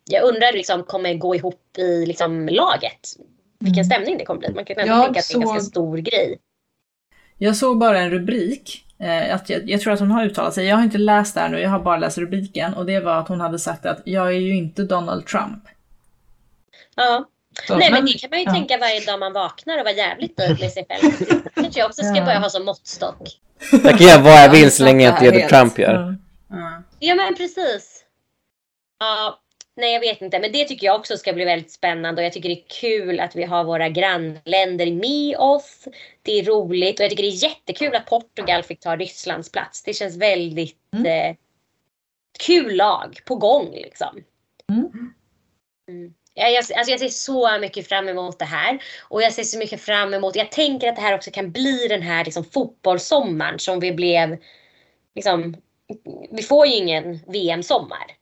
jag 0.09 0.23
undrar 0.23 0.53
liksom 0.53 0.83
kommer 0.83 1.13
gå 1.13 1.35
ihop 1.35 1.77
i 1.77 2.05
liksom 2.05 2.47
laget. 2.47 2.99
Vilken 3.59 3.85
stämning 3.85 4.17
det 4.17 4.25
kommer 4.25 4.39
bli. 4.39 4.53
Man 4.53 4.65
kan 4.65 4.79
ändå 4.79 4.93
Jag 4.93 5.03
tänka 5.05 5.19
att 5.19 5.27
det 5.29 5.33
är 5.33 5.37
en 5.37 5.47
ganska 5.47 5.69
stor 5.69 5.97
grej. 5.97 6.39
Jag 7.37 7.55
såg 7.55 7.77
bara 7.77 7.99
en 7.99 8.09
rubrik. 8.09 8.81
Eh, 8.99 9.35
att 9.35 9.49
jag, 9.49 9.69
jag 9.69 9.81
tror 9.81 9.93
att 9.93 9.99
hon 9.99 10.11
har 10.11 10.25
uttalat 10.25 10.53
sig. 10.53 10.65
Jag 10.65 10.75
har 10.75 10.83
inte 10.83 10.97
läst 10.97 11.35
det 11.35 11.41
här 11.41 11.49
nu, 11.49 11.59
jag 11.59 11.69
har 11.69 11.79
bara 11.79 11.97
läst 11.97 12.17
rubriken. 12.17 12.73
Och 12.73 12.85
det 12.85 12.99
var 12.99 13.19
att 13.19 13.27
hon 13.27 13.41
hade 13.41 13.59
sagt 13.59 13.85
att 13.85 14.01
jag 14.05 14.27
är 14.27 14.39
ju 14.39 14.55
inte 14.55 14.83
Donald 14.83 15.25
Trump. 15.27 15.63
Ja. 16.95 17.25
Så, 17.67 17.77
Nej 17.77 17.91
men 17.91 18.05
det 18.05 18.13
kan 18.13 18.29
man 18.29 18.39
ju 18.39 18.45
ja. 18.45 18.53
tänka 18.53 18.77
varje 18.77 19.05
dag 19.05 19.19
man 19.19 19.33
vaknar 19.33 19.77
och 19.77 19.83
vara 19.83 19.95
jävligt 19.95 20.37
nöjd 20.37 20.59
med 20.59 20.71
sig 20.71 20.85
själv. 20.89 21.13
Det 21.19 21.61
kanske 21.61 21.79
jag 21.79 21.87
också 21.87 22.03
ska 22.03 22.15
Ja. 22.15 22.25
börja 22.25 22.39
ha 22.39 22.49
som 22.49 22.65
måttstock. 22.65 23.21
Jag 23.71 23.97
kan 23.97 24.07
göra 24.07 24.21
vad 24.21 24.43
jag 24.43 24.49
vill 24.49 24.71
så 24.71 24.83
länge 24.83 25.05
jag 25.05 25.13
inte 25.13 25.25
gör 25.25 25.31
det. 25.31 25.49
Trump 25.49 25.79
gör. 25.79 25.93
Ja. 25.93 26.15
Ja. 26.57 26.83
Ja 26.99 27.15
men 27.15 27.35
precis. 27.35 27.94
Ja, 29.05 29.39
nej 29.75 29.93
jag 29.93 29.99
vet 29.99 30.21
inte 30.21 30.39
men 30.39 30.51
det 30.51 30.65
tycker 30.65 30.87
jag 30.87 30.99
också 30.99 31.17
ska 31.17 31.33
bli 31.33 31.45
väldigt 31.45 31.71
spännande 31.71 32.21
och 32.21 32.25
jag 32.25 32.33
tycker 32.33 32.49
det 32.49 32.61
är 32.61 32.67
kul 32.81 33.19
att 33.19 33.35
vi 33.35 33.43
har 33.43 33.63
våra 33.63 33.89
grannländer 33.89 34.91
med 34.91 35.37
oss. 35.37 35.87
Det 36.21 36.39
är 36.39 36.43
roligt 36.43 36.99
och 36.99 37.03
jag 37.03 37.09
tycker 37.09 37.23
det 37.23 37.29
är 37.29 37.43
jättekul 37.43 37.95
att 37.95 38.05
Portugal 38.05 38.63
fick 38.63 38.79
ta 38.79 38.95
Rysslands 38.95 39.51
plats. 39.51 39.83
Det 39.83 39.93
känns 39.93 40.17
väldigt 40.17 40.77
eh, 40.91 41.35
kul 42.39 42.75
lag 42.75 43.19
på 43.25 43.35
gång 43.35 43.71
liksom. 43.71 44.23
Mm. 44.69 45.13
Mm. 45.89 46.13
Ja, 46.33 46.47
jag, 46.47 46.57
alltså 46.57 46.91
jag 46.91 46.99
ser 46.99 47.09
så 47.09 47.59
mycket 47.61 47.87
fram 47.87 48.09
emot 48.09 48.39
det 48.39 48.45
här. 48.45 48.83
Och 49.09 49.21
jag 49.21 49.33
ser 49.33 49.43
så 49.43 49.57
mycket 49.57 49.81
fram 49.81 50.13
emot, 50.13 50.35
jag 50.35 50.51
tänker 50.51 50.89
att 50.89 50.95
det 50.95 51.01
här 51.01 51.15
också 51.15 51.31
kan 51.31 51.51
bli 51.51 51.87
den 51.87 52.01
här 52.01 52.25
liksom, 52.25 52.43
fotbollssommaren 52.43 53.59
som 53.59 53.79
vi 53.79 53.91
blev, 53.91 54.37
liksom, 55.15 55.55
vi 56.31 56.43
får 56.43 56.67
ju 56.67 56.75
ingen 56.75 57.19
VM-sommar. 57.27 58.15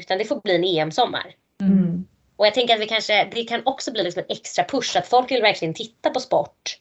Utan 0.00 0.18
det 0.18 0.24
får 0.24 0.40
bli 0.44 0.54
en 0.54 0.64
EM-sommar. 0.64 1.34
Mm. 1.60 2.06
Och 2.36 2.46
jag 2.46 2.54
tänker 2.54 2.74
att 2.74 2.80
vi 2.80 2.86
kanske, 2.86 3.24
det 3.34 3.44
kan 3.44 3.62
också 3.64 3.92
bli 3.92 4.02
liksom 4.02 4.22
en 4.28 4.36
extra 4.36 4.64
push 4.64 4.96
att 4.96 5.06
folk 5.06 5.30
vill 5.30 5.42
verkligen 5.42 5.74
titta 5.74 6.10
på 6.10 6.20
sport 6.20 6.78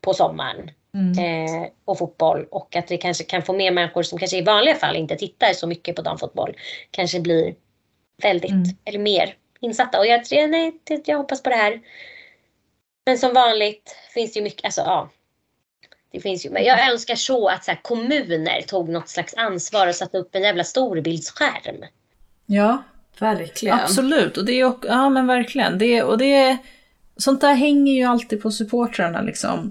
på 0.00 0.14
sommaren. 0.14 0.70
Mm. 0.94 1.18
eh, 1.64 1.68
och 1.84 1.98
fotboll 1.98 2.46
och 2.50 2.76
att 2.76 2.90
vi 2.90 2.98
kanske 2.98 3.24
kan 3.24 3.42
få 3.42 3.52
mer 3.52 3.70
människor 3.70 4.02
som 4.02 4.18
kanske 4.18 4.38
i 4.38 4.42
vanliga 4.42 4.74
fall 4.74 4.96
inte 4.96 5.16
tittar 5.16 5.52
så 5.52 5.66
mycket 5.66 5.96
på 5.96 6.02
damfotboll 6.02 6.56
kanske 6.90 7.20
blir 7.20 7.54
väldigt 8.22 8.50
Mm. 8.50 8.62
eller 8.84 8.98
mer 8.98 9.34
insatta. 9.60 9.98
Och 9.98 10.06
jag, 10.06 10.24
tror- 10.24 10.46
nej, 10.48 10.72
det- 10.84 11.08
jag 11.08 11.16
hoppas 11.18 11.42
på 11.42 11.50
det 11.50 11.56
här. 11.56 11.80
Men 13.06 13.18
som 13.18 13.34
vanligt 13.34 13.96
finns 14.14 14.32
det 14.32 14.38
ju 14.38 14.44
mycket, 14.44 14.64
alltså 14.64 14.80
ja. 14.80 15.08
Det 16.12 16.20
finns 16.20 16.46
ju, 16.46 16.50
men 16.50 16.64
jag 16.64 16.90
önskar 16.92 17.14
så 17.14 17.48
att 17.48 17.64
så 17.64 17.70
här, 17.70 17.78
kommuner 17.82 18.62
tog 18.62 18.88
något 18.88 19.08
slags 19.08 19.34
ansvar 19.34 19.86
och 19.86 19.94
satte 19.94 20.18
upp 20.18 20.34
en 20.34 20.42
jävla 20.42 20.64
storbildsskärm. 20.64 21.84
Ja, 22.52 22.82
Verkligen. 23.18 23.80
absolut. 23.80 24.36
Och 24.36 24.44
det 24.44 24.60
är, 24.60 24.74
ja 24.82 25.08
men 25.08 25.26
verkligen. 25.26 25.78
Det, 25.78 26.02
och 26.02 26.18
det 26.18 26.34
är, 26.34 26.56
sånt 27.16 27.40
där 27.40 27.54
hänger 27.54 27.92
ju 27.92 28.04
alltid 28.04 28.42
på 28.42 28.50
supportrarna 28.50 29.22
liksom. 29.22 29.70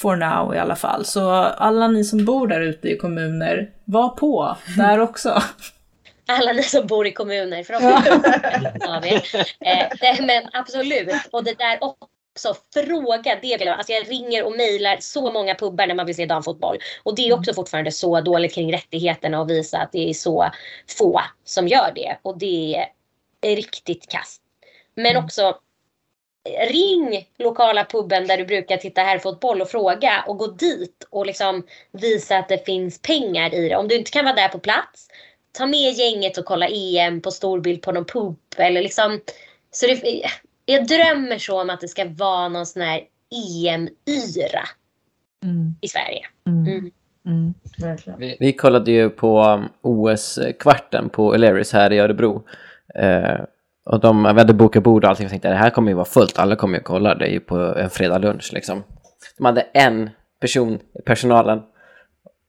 For 0.00 0.16
now 0.16 0.54
i 0.54 0.58
alla 0.58 0.76
fall. 0.76 1.04
Så 1.04 1.30
alla 1.30 1.88
ni 1.88 2.04
som 2.04 2.24
bor 2.24 2.46
där 2.46 2.60
ute 2.60 2.88
i 2.88 2.96
kommuner, 2.96 3.70
var 3.84 4.08
på 4.08 4.56
där 4.76 4.98
också. 4.98 5.42
Alla 6.26 6.52
ni 6.52 6.62
som 6.62 6.86
bor 6.86 7.06
i 7.06 7.12
kommuner. 7.12 7.62
För 7.62 7.72
de 7.72 7.82
ja. 7.82 8.02
eh, 9.70 9.88
det, 10.00 10.22
men 10.26 10.42
absolut. 10.52 11.28
Och 11.30 11.44
det 11.44 11.58
där 11.58 11.78
också. 11.80 12.13
Fråga 12.74 13.38
det. 13.42 13.68
Alltså 13.68 13.92
jag 13.92 14.10
ringer 14.10 14.44
och 14.44 14.56
mejlar 14.56 14.96
så 15.00 15.32
många 15.32 15.54
pubbar 15.54 15.86
när 15.86 15.94
man 15.94 16.06
vill 16.06 16.14
se 16.14 16.26
damfotboll. 16.26 16.78
Och 17.02 17.16
det 17.16 17.28
är 17.28 17.34
också 17.34 17.54
fortfarande 17.54 17.92
så 17.92 18.20
dåligt 18.20 18.54
kring 18.54 18.72
rättigheterna 18.72 19.40
och 19.40 19.50
visa 19.50 19.78
att 19.78 19.92
det 19.92 20.10
är 20.10 20.14
så 20.14 20.50
få 20.98 21.20
som 21.44 21.68
gör 21.68 21.92
det. 21.94 22.18
Och 22.22 22.38
det 22.38 22.86
är 23.40 23.56
riktigt 23.56 24.08
kast. 24.08 24.42
Men 24.94 25.16
också 25.16 25.58
ring 26.68 27.28
lokala 27.38 27.84
puben 27.84 28.26
där 28.26 28.36
du 28.36 28.44
brukar 28.44 28.76
titta 28.76 29.00
här 29.02 29.18
fotboll 29.18 29.62
och 29.62 29.70
fråga 29.70 30.24
och 30.26 30.38
gå 30.38 30.46
dit 30.46 31.06
och 31.10 31.26
liksom 31.26 31.66
visa 31.92 32.38
att 32.38 32.48
det 32.48 32.66
finns 32.66 33.02
pengar 33.02 33.54
i 33.54 33.68
det. 33.68 33.76
Om 33.76 33.88
du 33.88 33.96
inte 33.96 34.10
kan 34.10 34.24
vara 34.24 34.34
där 34.34 34.48
på 34.48 34.58
plats, 34.58 35.08
ta 35.52 35.66
med 35.66 35.92
gänget 35.92 36.38
och 36.38 36.44
kolla 36.44 36.68
EM 36.68 37.20
på 37.20 37.30
storbild 37.30 37.82
på 37.82 37.92
någon 37.92 38.04
pub 38.04 38.36
eller 38.56 38.82
liksom. 38.82 39.20
Så 39.70 39.86
det, 39.86 40.22
jag 40.64 40.86
drömmer 40.86 41.38
så 41.38 41.60
om 41.60 41.70
att 41.70 41.80
det 41.80 41.88
ska 41.88 42.04
vara 42.08 42.48
någon 42.48 42.66
sån 42.66 42.82
här 42.82 43.00
EM-yra 43.34 44.68
Mm. 45.44 45.74
i 45.80 45.88
Sverige. 45.88 46.26
Mm. 46.46 46.66
Mm. 46.66 46.90
Mm. 47.26 47.54
Vi, 48.18 48.36
vi 48.40 48.52
kollade 48.52 48.90
ju 48.90 49.10
på 49.10 49.42
um, 49.44 49.68
OS-kvarten 49.82 51.08
på 51.08 51.34
O'Learys 51.34 51.72
här 51.72 51.92
i 51.92 51.98
Örebro. 51.98 52.42
Eh, 52.94 53.40
och 53.84 54.00
de 54.00 54.22
vi 54.22 54.28
hade 54.28 54.54
bokat 54.54 54.82
bord 54.82 55.04
och 55.04 55.10
allting 55.10 55.26
och 55.26 55.30
tänkte 55.30 55.48
det 55.48 55.54
här 55.54 55.70
kommer 55.70 55.90
ju 55.90 55.94
vara 55.94 56.04
fullt, 56.04 56.38
alla 56.38 56.56
kommer 56.56 56.78
ju 56.78 56.82
kolla, 56.84 57.14
det 57.14 57.26
är 57.26 57.30
ju 57.30 57.40
på 57.40 57.56
en 57.56 57.90
fredag 57.90 58.18
lunch 58.18 58.50
liksom. 58.52 58.82
De 59.38 59.44
hade 59.44 59.60
en 59.60 60.10
person 60.40 60.78
i 60.98 61.02
personalen 61.02 61.62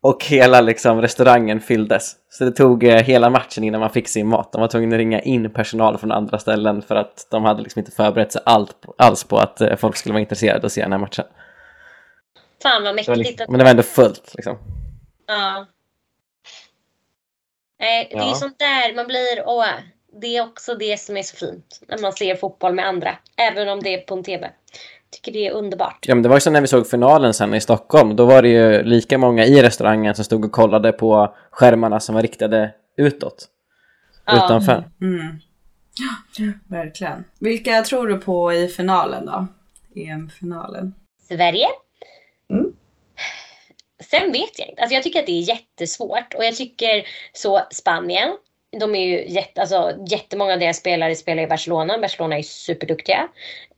och 0.09 0.25
hela 0.25 0.61
liksom 0.61 1.01
restaurangen 1.01 1.59
fylldes. 1.61 2.15
Så 2.29 2.43
det 2.45 2.51
tog 2.51 2.83
eh, 2.83 2.95
hela 3.03 3.29
matchen 3.29 3.63
innan 3.63 3.79
man 3.79 3.89
fick 3.89 4.07
sin 4.07 4.27
mat. 4.27 4.51
De 4.51 4.61
var 4.61 4.67
tvungna 4.67 4.95
att 4.95 4.97
ringa 4.99 5.21
in 5.21 5.53
personal 5.53 5.97
från 5.97 6.11
andra 6.11 6.39
ställen 6.39 6.81
för 6.81 6.95
att 6.95 7.27
de 7.31 7.45
hade 7.45 7.63
liksom 7.63 7.79
inte 7.79 7.91
förberett 7.91 8.31
sig 8.31 8.41
allt, 8.45 8.85
alls 8.97 9.23
på 9.23 9.37
att 9.37 9.61
eh, 9.61 9.75
folk 9.75 9.95
skulle 9.95 10.13
vara 10.13 10.21
intresserade 10.21 10.65
att 10.65 10.71
se 10.71 10.81
den 10.81 10.91
här 10.91 10.99
matchen. 10.99 11.25
Fan 12.63 12.83
vad 12.83 12.91
Det 12.91 12.95
mäktigt. 12.95 13.17
liksom, 13.17 13.43
att- 13.43 13.49
men 13.49 13.57
det 13.57 13.63
var 13.63 13.71
ändå 13.71 13.83
fullt 13.83 14.31
liksom. 14.35 14.57
Ja. 15.27 15.65
Nej, 17.79 18.07
det 18.11 18.17
är 18.17 18.21
Ja. 18.27 18.33
sånt 18.33 18.59
där 18.59 18.95
man 18.95 19.07
blir, 19.07 19.43
åh, 19.45 19.65
det 20.21 20.37
är 20.37 20.43
också 20.43 20.75
det 20.75 20.99
som 20.99 21.17
är 21.17 21.23
så 21.23 21.35
fint. 21.37 21.79
När 21.87 21.97
man 21.97 22.13
ser 22.13 22.35
fotboll 22.35 22.73
med 22.73 22.85
andra. 22.87 23.17
Även 23.37 23.69
om 23.69 23.79
det 23.83 23.93
är 23.93 23.97
på 24.01 24.13
en 24.15 24.23
TV. 24.23 24.49
Tycker 25.15 25.31
det 25.31 25.47
är 25.47 25.51
underbart. 25.51 26.05
Ja, 26.07 26.15
men 26.15 26.21
det 26.21 26.29
var 26.29 26.35
ju 26.35 26.39
som 26.39 26.53
när 26.53 26.61
vi 26.61 26.67
såg 26.67 26.87
finalen 26.87 27.33
sen 27.33 27.53
i 27.53 27.61
Stockholm. 27.61 28.15
Då 28.15 28.25
var 28.25 28.41
det 28.41 28.49
ju 28.49 28.83
lika 28.83 29.17
många 29.17 29.45
i 29.45 29.61
restaurangen 29.61 30.15
som 30.15 30.25
stod 30.25 30.45
och 30.45 30.51
kollade 30.51 30.91
på 30.91 31.35
skärmarna 31.51 31.99
som 31.99 32.15
var 32.15 32.21
riktade 32.21 32.71
utåt. 32.97 33.47
Ja. 34.25 34.45
Utanför. 34.45 34.83
Mm. 35.01 35.39
Ja, 35.97 36.45
verkligen. 36.69 37.23
Vilka 37.39 37.83
tror 37.83 38.07
du 38.07 38.17
på 38.17 38.53
i 38.53 38.67
finalen 38.67 39.25
då? 39.25 39.47
EM-finalen. 39.95 40.93
Sverige. 41.27 41.67
Mm. 42.49 42.73
Sen 44.03 44.31
vet 44.31 44.59
jag 44.59 44.69
inte. 44.69 44.81
Alltså 44.81 44.93
jag 44.93 45.03
tycker 45.03 45.19
att 45.19 45.25
det 45.25 45.31
är 45.31 45.49
jättesvårt. 45.49 46.33
Och 46.33 46.45
jag 46.45 46.55
tycker 46.55 47.07
så 47.33 47.61
Spanien. 47.71 48.29
De 48.79 48.95
är 48.95 49.05
ju 49.07 49.33
jätte, 49.33 49.61
alltså, 49.61 49.93
jättemånga 50.07 50.53
av 50.53 50.59
deras 50.59 50.77
spelare 50.77 51.15
spelar 51.15 51.43
i 51.43 51.47
Barcelona. 51.47 51.97
Barcelona 51.97 52.37
är 52.37 52.43
superduktiga. 52.43 53.27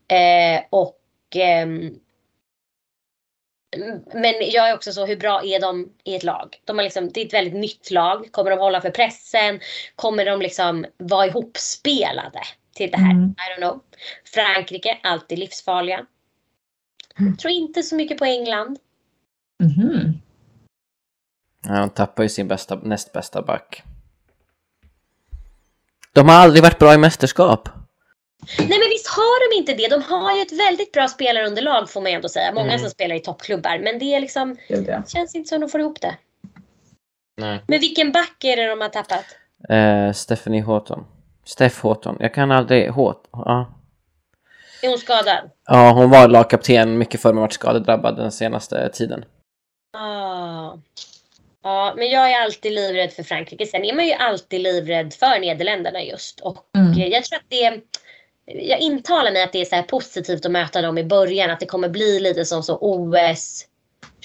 Eh, 0.08 0.64
och 0.70 0.97
men 4.14 4.34
jag 4.40 4.70
är 4.70 4.74
också 4.74 4.94
så, 4.94 5.06
hur 5.06 5.18
bra 5.18 5.44
är 5.44 5.62
de 5.62 5.94
i 6.04 6.16
ett 6.16 6.24
lag? 6.24 6.62
De 6.66 6.78
har 6.78 6.84
liksom, 6.84 7.12
det 7.12 7.22
är 7.22 7.26
ett 7.26 7.34
väldigt 7.34 7.54
nytt 7.54 7.92
lag. 7.92 8.32
Kommer 8.32 8.50
de 8.50 8.60
hålla 8.60 8.82
för 8.82 8.92
pressen? 8.92 9.60
Kommer 9.96 10.26
de 10.26 10.42
liksom 10.42 10.86
vara 10.98 11.28
ihopspelade 11.28 12.42
till 12.76 12.92
det 12.92 12.98
här? 12.98 13.12
Mm. 13.12 13.30
I 13.30 13.54
don't 13.54 13.58
know. 13.58 13.82
Frankrike, 14.26 15.00
alltid 15.04 15.40
livsfarliga. 15.40 16.06
Mm. 17.20 17.32
Jag 17.32 17.40
tror 17.40 17.52
inte 17.52 17.84
så 17.84 17.96
mycket 17.96 18.18
på 18.18 18.26
England. 18.26 18.80
Mhm. 19.64 20.22
Ja, 21.64 21.80
de 21.80 21.90
tappar 21.90 22.24
ju 22.24 22.30
sin 22.30 22.48
bästa, 22.48 22.76
näst 22.76 23.14
bästa 23.14 23.42
back. 23.42 23.84
De 26.14 26.30
har 26.30 26.36
aldrig 26.36 26.64
varit 26.64 26.80
bra 26.80 26.94
i 26.94 26.98
mästerskap. 26.98 27.70
Nej 28.60 28.68
men 28.80 28.90
visst 28.90 29.08
har 29.08 29.50
de 29.52 29.58
inte 29.60 29.74
det. 29.74 29.88
De 29.88 30.02
har 30.04 30.36
ju 30.36 30.42
ett 30.42 30.60
väldigt 30.60 30.92
bra 30.92 31.08
spelarunderlag 31.08 31.90
får 31.90 32.02
man 32.02 32.12
ändå 32.12 32.30
säga. 32.30 32.52
Många 32.54 32.68
Mm. 32.68 32.80
som 32.80 32.90
spelar 32.90 33.16
i 33.16 33.20
toppklubbar. 33.20 33.80
Men 33.80 34.00
det 34.00 34.06
är 34.16 34.20
liksom, 34.20 34.58
ja. 34.68 35.04
känns 35.08 35.36
inte 35.36 35.50
som 35.50 35.62
de 35.62 35.70
får 35.70 35.82
ihop 35.82 36.02
det. 36.02 36.16
Nej. 37.38 37.64
Men 37.68 37.80
vilken 37.80 38.12
back 38.12 38.44
är 38.44 38.56
det 38.58 38.68
de 38.68 38.82
har 38.82 38.90
tappat? 38.90 39.26
Eh, 39.70 40.12
Stephanie 40.14 40.62
Houghton. 40.62 41.06
Steff 41.46 41.82
Houghton. 41.82 42.18
Jag 42.20 42.34
kan 42.34 42.52
aldrig... 42.52 42.90
Håt. 42.90 43.30
Ja. 43.32 43.74
Är 44.82 44.90
hon 44.90 44.98
skadad? 44.98 45.50
ja, 45.66 45.92
hon 45.92 46.10
var 46.10 46.28
lagkapten 46.28 46.98
mycket 46.98 47.22
för 47.22 47.30
att 47.30 47.36
varit 47.36 47.54
skadedrabbad 47.54 48.16
den 48.18 48.32
senaste 48.32 48.90
tiden. 48.90 49.26
Ah. 49.98 50.74
Ja, 51.64 51.94
men 51.98 52.10
jag 52.10 52.32
är 52.32 52.42
alltid 52.42 52.72
livrädd 52.74 53.12
för 53.14 53.24
Frankrike. 53.24 53.66
Sen 53.66 53.86
är 53.86 53.94
man 53.96 54.06
ju 54.08 54.14
alltid 54.14 54.62
livrädd 54.62 55.14
för 55.14 55.40
Nederländerna 55.40 56.04
just. 56.04 56.40
Och 56.40 56.58
Mm. 56.76 57.12
jag 57.12 57.24
tror 57.24 57.38
att 57.40 57.46
det... 57.50 57.82
Jag 58.48 58.80
intalar 58.80 59.32
mig 59.32 59.44
att 59.44 59.54
det 59.54 59.62
är 59.62 59.66
så 59.66 59.84
positivt 59.84 60.46
att 60.46 60.52
möta 60.52 60.82
dem 60.82 60.98
i 60.98 61.04
början. 61.04 61.50
Att 61.50 61.60
det 61.60 61.66
kommer 61.66 61.90
bli 61.90 62.20
lite 62.20 62.46
som 62.46 62.64
så 62.64 62.78
OS 62.82 63.66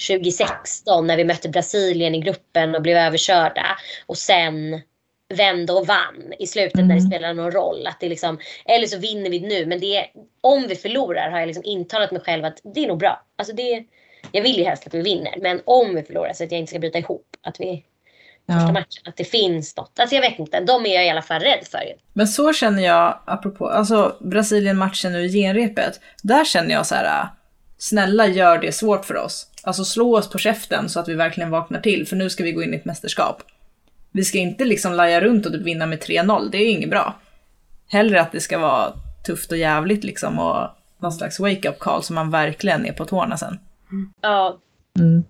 2016 0.07 1.07
när 1.07 1.17
vi 1.17 1.23
mötte 1.23 1.49
Brasilien 1.49 2.15
i 2.15 2.19
gruppen 2.19 2.75
och 2.75 2.81
blev 2.81 2.97
överkörda. 2.97 3.65
Och 4.05 4.17
sen 4.17 4.81
vände 5.33 5.73
och 5.73 5.87
vann 5.87 6.33
i 6.39 6.47
slutet 6.47 6.75
när 6.75 6.83
det 6.83 6.93
Mm. 6.93 7.09
spelar 7.09 7.33
någon 7.33 7.51
roll. 7.51 7.87
Att 7.87 7.99
det 7.99 8.09
liksom, 8.09 8.39
eller 8.65 8.87
så 8.87 8.97
vinner 8.97 9.29
vi 9.29 9.39
nu. 9.39 9.65
Men 9.65 9.79
det 9.79 9.97
är, 9.97 10.05
om 10.41 10.67
vi 10.67 10.75
förlorar 10.75 11.29
har 11.29 11.39
jag 11.39 11.47
liksom 11.47 11.65
intalat 11.65 12.11
mig 12.11 12.21
själv 12.21 12.45
att 12.45 12.61
det 12.63 12.83
är 12.83 12.87
nog 12.87 12.97
bra. 12.99 13.25
Alltså 13.35 13.55
det, 13.55 13.83
jag 14.31 14.41
vill 14.41 14.57
ju 14.57 14.63
helst 14.63 14.87
att 14.87 14.93
vi 14.93 15.01
vinner. 15.01 15.35
Men 15.41 15.61
om 15.65 15.95
vi 15.95 16.03
förlorar 16.03 16.33
så 16.33 16.43
att 16.43 16.51
jag 16.51 16.59
inte 16.59 16.69
ska 16.69 16.79
bryta 16.79 16.97
ihop. 16.97 17.27
Att 17.41 17.59
vi 17.59 17.83
första 18.47 18.61
Ja. 18.67 18.71
matchen. 18.71 19.03
Att 19.05 19.17
det 19.17 19.23
finns 19.23 19.77
något. 19.77 19.99
Alltså 19.99 20.15
jag 20.15 20.21
vet 20.21 20.39
inte. 20.39 20.59
De 20.59 20.85
är 20.85 20.95
jag 20.95 21.05
i 21.05 21.09
alla 21.09 21.21
fall 21.21 21.41
rädd 21.41 21.67
för. 21.71 21.79
Men 22.13 22.27
så 22.27 22.53
känner 22.53 22.83
jag, 22.83 23.19
apropå, 23.25 23.69
alltså 23.69 24.15
Brasilien-matchen 24.19 25.11
nu 25.13 25.25
i 25.25 25.29
genrepet. 25.31 25.99
Där 26.23 26.45
känner 26.45 26.71
jag 26.71 26.85
så 26.85 26.95
här, 26.95 27.21
äh, 27.21 27.27
snälla 27.77 28.27
gör 28.27 28.57
det 28.57 28.71
svårt 28.71 29.05
för 29.05 29.17
oss. 29.17 29.47
Alltså 29.63 29.85
slå 29.85 30.17
oss 30.17 30.29
på 30.29 30.37
käften 30.37 30.89
så 30.89 30.99
att 30.99 31.07
vi 31.07 31.13
verkligen 31.13 31.49
vaknar 31.49 31.79
till, 31.79 32.07
för 32.07 32.15
nu 32.15 32.29
ska 32.29 32.43
vi 32.43 32.51
gå 32.51 32.63
in 32.63 32.73
i 32.73 32.77
ett 32.77 32.85
mästerskap. 32.85 33.41
Vi 34.11 34.23
ska 34.23 34.37
inte 34.37 34.65
liksom 34.65 34.93
laja 34.93 35.21
runt 35.21 35.45
och 35.45 35.51
typ 35.51 35.61
vinna 35.61 35.85
med 35.85 35.99
3-0, 36.03 36.49
det 36.51 36.57
är 36.57 36.69
inget 36.71 36.89
bra. 36.89 37.15
Hellre 37.89 38.21
att 38.21 38.31
det 38.31 38.39
ska 38.39 38.57
vara 38.57 38.93
tufft 39.25 39.51
och 39.51 39.57
jävligt 39.57 40.03
liksom 40.03 40.39
och 40.39 40.67
någon 41.01 41.11
slags 41.11 41.39
wake-up 41.39 41.79
call 41.79 42.03
så 42.03 42.13
man 42.13 42.31
verkligen 42.31 42.85
är 42.85 42.93
på 42.93 43.05
tårna 43.05 43.37
sen. 43.37 43.59
Ja, 44.21 44.57
Mm. 44.99 45.23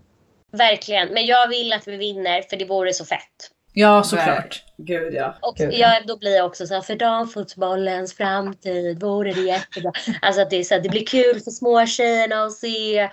Verkligen. 0.54 1.14
Men 1.14 1.26
jag 1.26 1.48
vill 1.48 1.74
att 1.74 1.88
vi 1.88 1.98
vinner 1.98 2.42
för 2.42 2.58
det 2.58 2.66
vore 2.66 2.94
så 2.94 3.06
fett. 3.06 3.52
Ja, 3.74 4.04
såklart. 4.04 4.64
Gud 4.78 5.14
ja. 5.14 5.36
Och 5.42 5.56
Gud, 5.56 5.74
ja. 5.74 5.78
jag, 5.78 6.08
då 6.08 6.18
blir 6.18 6.36
jag 6.36 6.46
också 6.46 6.68
så 6.68 6.74
här, 6.74 6.82
för 6.82 6.96
damfotbollens 6.96 8.14
framtid 8.14 9.00
vore 9.00 9.34
det 9.34 9.42
jättebra. 9.42 9.92
Alltså 10.22 10.42
att 10.42 10.50
det, 10.50 10.56
är 10.56 10.64
så 10.64 10.74
här, 10.74 10.82
det 10.82 10.90
blir 10.90 11.06
kul 11.06 11.40
för 11.40 11.52
småtjejerna 11.52 12.44
att 12.44 12.54
se. 12.54 13.10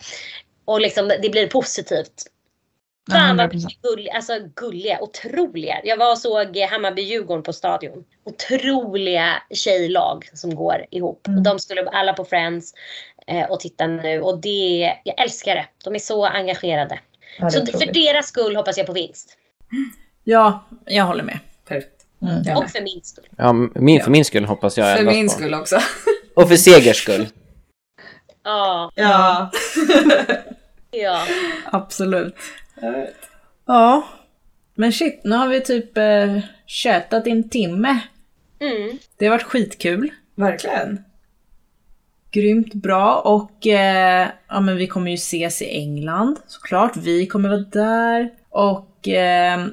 Och 0.65 0.81
liksom, 0.81 1.13
det 1.23 1.31
blir 1.31 1.47
positivt. 1.47 2.23
Fan 3.11 3.37
vad 3.37 3.51
100%. 3.51 3.55
mycket 3.55 3.83
gulliga, 3.83 4.13
alltså 4.13 4.33
gulliga, 4.55 5.01
otroliga. 5.01 5.81
Jag 5.85 5.97
var 5.97 6.11
och 6.11 6.19
såg 6.19 6.57
eh, 6.57 6.69
Hammarby-Djurgården 6.69 7.43
på 7.43 7.53
stadion. 7.53 8.05
Otroliga 8.25 9.43
tjejlag 9.55 10.29
som 10.35 10.55
går 10.55 10.87
ihop. 10.91 11.27
Mm. 11.27 11.43
De 11.43 11.59
skulle 11.59 11.89
alla 11.89 12.13
på 12.13 12.25
Friends 12.25 12.75
eh, 13.27 13.51
och 13.51 13.61
titta 13.61 13.87
nu. 13.87 14.21
Och 14.21 14.39
det, 14.41 14.95
jag 15.05 15.23
älskar 15.23 15.55
det. 15.55 15.67
De 15.85 15.95
är 15.95 15.99
så 15.99 16.27
engagerade. 16.27 16.99
Ja, 17.39 17.51
så 17.51 17.67
för 17.67 17.93
deras 17.93 18.27
skull 18.27 18.57
hoppas 18.57 18.79
jag 18.79 18.87
på 18.87 18.93
vinst. 18.93 19.37
Ja, 20.25 20.65
jag 20.87 21.05
håller 21.05 21.25
med. 21.25 21.39
Perfekt. 21.69 22.07
Mm. 22.23 22.57
Och 22.57 22.71
för 22.71 22.83
min 22.83 23.01
skull. 23.03 23.25
Ja, 23.37 23.53
min, 23.75 24.03
för 24.03 24.11
min 24.11 24.25
skull 24.25 24.45
hoppas 24.45 24.79
jag 24.79 24.99
För 24.99 25.05
min 25.05 25.27
på. 25.29 25.33
skull 25.33 25.55
också. 25.55 25.79
Och 26.37 26.49
för 26.49 26.57
segers 26.57 26.97
skull. 26.97 27.27
Ja. 28.45 28.93
Ja. 28.95 29.51
Ja. 30.91 31.27
Absolut. 31.73 32.37
Ja. 33.67 34.09
Men 34.75 34.93
shit, 34.93 35.21
nu 35.25 35.37
har 35.37 35.49
vi 35.49 35.61
typ 35.61 35.99
eh, 35.99 36.39
tjötat 36.67 37.27
i 37.27 37.31
en 37.31 37.49
timme. 37.49 38.01
Mm. 38.61 38.99
Det 39.17 39.27
har 39.27 39.31
varit 39.31 39.43
skitkul. 39.43 40.11
Verkligen. 40.35 41.05
Grymt 42.31 42.75
bra 42.75 43.17
och 43.17 43.67
eh, 43.67 44.29
ja, 44.49 44.61
men 44.61 44.77
vi 44.77 44.87
kommer 44.87 45.11
ju 45.11 45.15
ses 45.15 45.63
i 45.63 45.65
England 45.65 46.37
såklart. 46.47 46.97
Vi 46.97 47.27
kommer 47.27 47.49
vara 47.49 47.61
där 47.61 48.31
och 48.51 49.09
eh, 49.09 49.67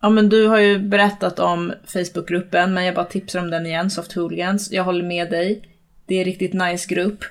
ja, 0.00 0.10
men 0.10 0.28
du 0.28 0.46
har 0.46 0.58
ju 0.58 0.78
berättat 0.78 1.38
om 1.38 1.72
Facebookgruppen 1.86 2.74
men 2.74 2.84
jag 2.84 2.94
bara 2.94 3.04
tipsar 3.04 3.40
om 3.40 3.50
den 3.50 3.66
igen, 3.66 3.90
Soft 3.90 4.12
Hooligans. 4.12 4.72
Jag 4.72 4.84
håller 4.84 5.04
med 5.04 5.30
dig. 5.30 5.68
Det 6.06 6.14
är 6.14 6.18
en 6.18 6.24
riktigt 6.24 6.52
nice 6.52 6.94
grupp. 6.94 7.24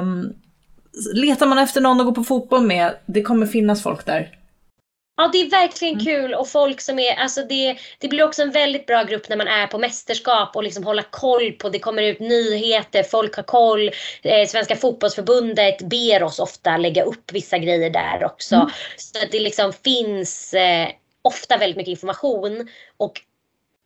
Um, 0.00 0.32
letar 1.14 1.46
man 1.46 1.58
efter 1.58 1.80
någon 1.80 2.00
att 2.00 2.06
gå 2.06 2.12
på 2.12 2.24
fotboll 2.24 2.66
med, 2.66 2.94
det 3.06 3.22
kommer 3.22 3.46
finnas 3.46 3.82
folk 3.82 4.06
där. 4.06 4.39
Ja, 5.20 5.28
det 5.32 5.40
är 5.40 5.50
verkligen 5.50 6.00
kul 6.00 6.34
och 6.34 6.48
folk 6.48 6.80
som 6.80 6.98
är, 6.98 7.14
alltså 7.14 7.42
det, 7.42 7.76
det 7.98 8.08
blir 8.08 8.24
också 8.24 8.42
en 8.42 8.50
väldigt 8.50 8.86
bra 8.86 9.02
grupp 9.02 9.28
när 9.28 9.36
man 9.36 9.48
är 9.48 9.66
på 9.66 9.78
mästerskap 9.78 10.56
och 10.56 10.62
liksom 10.62 10.84
hålla 10.84 11.02
koll 11.02 11.52
på, 11.52 11.68
det 11.68 11.78
kommer 11.78 12.02
ut 12.02 12.20
nyheter, 12.20 13.02
folk 13.02 13.36
har 13.36 13.42
koll. 13.42 13.90
Eh, 14.22 14.46
Svenska 14.46 14.76
fotbollsförbundet 14.76 15.82
ber 15.82 16.22
oss 16.22 16.38
ofta 16.38 16.76
lägga 16.76 17.02
upp 17.02 17.32
vissa 17.32 17.58
grejer 17.58 17.90
där 17.90 18.24
också. 18.24 18.70
Så 18.96 19.22
att 19.22 19.32
det 19.32 19.40
liksom 19.40 19.72
finns 19.72 20.54
eh, 20.54 20.88
ofta 21.22 21.56
väldigt 21.56 21.76
mycket 21.76 21.90
information 21.90 22.68
och 22.96 23.20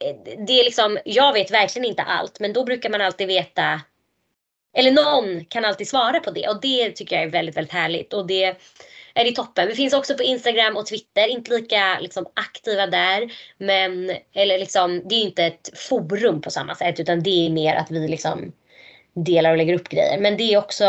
eh, 0.05 0.37
det 0.47 0.61
är 0.61 0.65
liksom, 0.65 0.99
jag 1.05 1.33
vet 1.33 1.51
verkligen 1.51 1.89
inte 1.89 2.03
allt 2.03 2.41
men 2.41 2.53
då 2.53 2.65
brukar 2.65 2.91
man 2.91 3.01
alltid 3.01 3.27
veta 3.27 3.81
eller 4.77 4.93
någon 4.93 5.45
kan 5.45 5.65
alltid 5.65 5.89
svara 5.89 6.21
på 6.21 6.31
det 6.31 6.49
och 6.49 6.61
det 6.61 6.91
tycker 6.91 7.17
jag 7.17 7.25
är 7.25 7.31
väldigt, 7.31 7.57
väldigt 7.57 7.73
härligt. 7.73 8.13
Och 8.13 8.27
det 8.27 8.57
är 9.15 9.25
det 9.25 9.33
toppen. 9.33 9.69
Vi 9.69 9.75
finns 9.75 9.95
också 9.95 10.15
på 10.17 10.23
Instagram 10.23 10.77
och 10.77 10.87
Twitter, 10.87 11.27
inte 11.29 11.51
lika 11.55 11.99
liksom, 12.01 12.27
aktiva 12.35 12.87
där. 12.87 13.33
Men, 13.59 14.11
eller 14.33 14.59
liksom, 14.59 15.03
det 15.09 15.15
är 15.15 15.23
inte 15.23 15.45
ett 15.45 15.71
forum 15.79 16.41
på 16.41 16.51
samma 16.51 16.75
sätt 16.75 17.01
utan 17.01 17.23
det 17.23 17.47
är 17.47 17.51
mer 17.51 17.75
att 17.75 17.91
vi 17.91 18.09
liksom 18.09 18.53
delar 19.15 19.51
och 19.51 19.57
lägger 19.57 19.75
upp 19.75 19.89
grejer. 19.89 20.21
Men 20.21 20.37
det 20.37 20.43
är 20.55 20.59
också, 20.59 20.85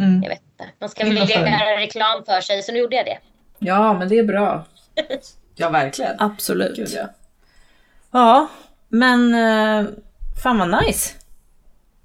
Mm. 0.00 0.22
jag 0.22 0.30
vet 0.30 0.42
inte, 0.52 0.70
man 0.78 0.88
ska 0.88 1.04
följ. 1.04 1.18
göra 1.32 1.80
reklam 1.80 2.24
för 2.24 2.40
sig 2.40 2.62
så 2.62 2.72
nu 2.72 2.78
gjorde 2.78 2.96
jag 2.96 3.06
det. 3.06 3.18
Ja, 3.58 3.92
men 3.98 4.08
det 4.08 4.18
är 4.18 4.24
bra. 4.24 4.64
Ja, 5.56 5.68
verkligen. 5.70 6.20
Absolut. 6.20 6.76
Gud, 6.76 6.88
ja. 6.92 7.08
Ja, 8.10 8.48
men 8.88 9.34
eh, 9.34 9.86
fan 10.42 10.58
vad 10.58 10.84
nice. 10.84 11.14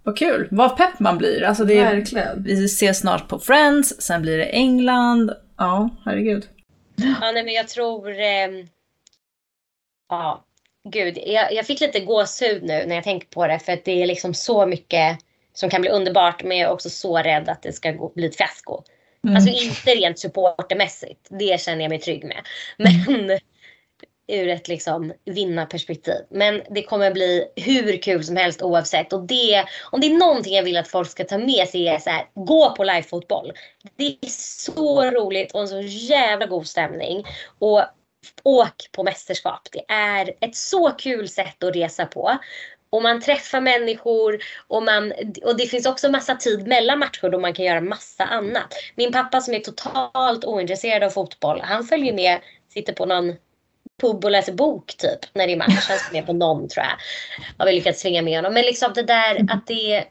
Vad 0.09 0.17
kul. 0.17 0.47
Vad 0.51 0.77
pepp 0.77 0.99
man 0.99 1.17
blir. 1.17 1.43
Alltså 1.43 1.65
det 1.65 1.77
är, 1.77 1.95
Verkligen. 1.95 2.43
vi 2.43 2.65
ses 2.65 2.99
snart 2.99 3.27
på 3.27 3.39
Friends, 3.39 4.01
sen 4.01 4.21
blir 4.21 4.37
det 4.37 4.45
England. 4.45 5.31
Ja, 5.57 5.89
herregud. 6.05 6.47
Ja, 6.95 7.31
nej, 7.31 7.43
men 7.43 7.53
jag 7.53 7.67
tror... 7.67 8.19
ehm, 8.19 8.67
ja, 10.09 10.45
gud. 10.89 11.17
Jag, 11.25 11.53
jag 11.53 11.65
fick 11.65 11.81
lite 11.81 11.99
gåshud 11.99 12.63
nu 12.63 12.85
när 12.85 12.95
jag 12.95 13.03
tänker 13.03 13.27
på 13.27 13.47
det. 13.47 13.59
För 13.59 13.71
att 13.71 13.85
det 13.85 14.01
är 14.03 14.07
liksom 14.07 14.33
så 14.33 14.65
mycket 14.65 15.17
som 15.53 15.69
kan 15.69 15.81
bli 15.81 15.89
underbart. 15.89 16.43
Men 16.43 16.57
jag 16.57 16.69
är 16.69 16.73
också 16.73 16.89
så 16.89 17.17
rädd 17.17 17.49
att 17.49 17.61
det 17.61 17.73
ska 17.73 17.91
gå, 17.91 18.11
bli 18.15 18.25
ett 18.27 18.37
fiasko. 18.37 18.83
Alltså 19.35 19.49
inte 19.49 19.91
rent 19.91 20.19
supportermässigt. 20.19 21.27
Det 21.29 21.61
känner 21.61 21.81
jag 21.81 21.89
mig 21.89 21.99
trygg 21.99 22.23
med. 22.23 22.41
Men 22.77 23.39
ur 24.29 24.47
ett 24.47 24.67
liksom 24.67 25.13
vinnarperspektiv. 25.25 26.15
Men 26.29 26.61
det 26.69 26.83
kommer 26.83 27.11
bli 27.11 27.45
hur 27.55 28.01
kul 28.01 28.23
som 28.23 28.35
helst 28.35 28.61
oavsett. 28.61 29.13
Och 29.13 29.23
det, 29.23 29.65
om 29.91 30.01
det 30.01 30.07
är 30.07 30.17
någonting 30.17 30.55
jag 30.55 30.63
vill 30.63 30.77
att 30.77 30.87
folk 30.87 31.09
ska 31.09 31.23
ta 31.23 31.37
med 31.37 31.67
sig 31.67 31.87
är 31.87 31.99
så 31.99 32.09
här, 32.09 32.25
gå 32.33 32.75
på 32.75 32.83
livefotboll. 32.83 33.51
Det 33.95 34.17
är 34.21 34.29
så 34.65 35.11
roligt 35.11 35.51
och 35.51 35.61
en 35.61 35.67
så 35.67 35.81
jävla 35.81 36.45
god 36.45 36.67
stämning. 36.67 37.25
Och 37.59 37.83
åk 38.43 38.89
på 38.91 39.03
mästerskap. 39.03 39.67
Det 39.71 39.93
är 39.93 40.33
ett 40.41 40.55
så 40.55 40.89
kul 40.89 41.29
sätt 41.29 41.63
att 41.63 41.75
resa 41.75 42.05
på. 42.05 42.37
Och 42.89 43.01
man 43.01 43.21
träffar 43.21 43.61
människor 43.61 44.39
och, 44.67 44.83
man, 44.83 45.13
och 45.43 45.57
det 45.57 45.65
finns 45.65 45.85
också 45.85 46.09
massa 46.09 46.35
tid 46.35 46.67
mellan 46.67 46.99
matcher 46.99 47.29
då 47.29 47.39
man 47.39 47.53
kan 47.53 47.65
göra 47.65 47.81
massa 47.81 48.23
annat. 48.23 48.73
Min 48.95 49.11
pappa 49.11 49.41
som 49.41 49.53
är 49.53 49.59
totalt 49.59 50.45
ointresserad 50.45 51.03
av 51.03 51.09
fotboll, 51.09 51.61
han 51.61 51.83
följer 51.83 52.13
med, 52.13 52.39
sitter 52.73 52.93
på 52.93 53.05
någon 53.05 53.35
pub 53.99 54.25
och 54.25 54.31
läser 54.31 54.53
bok 54.53 54.95
typ 54.97 55.19
när 55.33 55.47
det 55.47 55.53
är 55.53 55.57
match. 55.57 55.87
Han 55.89 55.97
ska 55.97 56.13
med 56.13 56.25
på 56.25 56.33
någon 56.33 56.69
tror 56.69 56.85
jag. 56.85 56.91
Har 57.57 57.65
vi 57.65 57.73
lyckats 57.75 58.01
svinga 58.01 58.21
med 58.21 58.35
honom. 58.37 58.53
Men 58.53 58.63
liksom 58.63 58.91
det 58.95 59.03
där 59.03 59.45
att 59.51 59.67
det 59.67 60.03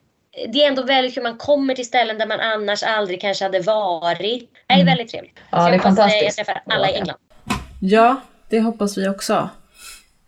det 0.53 0.65
är 0.65 0.69
ändå 0.69 0.83
väldigt 0.83 1.17
hur 1.17 1.23
man 1.23 1.37
kommer 1.39 1.75
till 1.75 1.87
ställen 1.87 2.19
där 2.19 2.27
man 2.27 2.41
annars 2.41 2.83
aldrig 2.83 3.21
kanske 3.21 3.45
hade 3.45 3.61
varit. 3.61 4.51
Det 4.67 4.75
är 4.75 4.85
väldigt 4.85 5.09
trevligt. 5.11 5.39
Ja, 5.51 5.59
Så 5.59 5.65
det 5.65 5.69
är 5.69 5.73
jag 5.73 5.79
hoppas, 5.79 5.99
eh, 5.99 6.05
Jag 6.05 6.07
fantastiskt. 6.07 6.37
träffar 6.37 6.63
alla 6.67 6.91
i 6.91 6.95
England. 6.95 7.19
Ja, 7.81 8.21
det 8.49 8.61
hoppas 8.61 8.99
vi 8.99 9.09
också. 9.09 9.51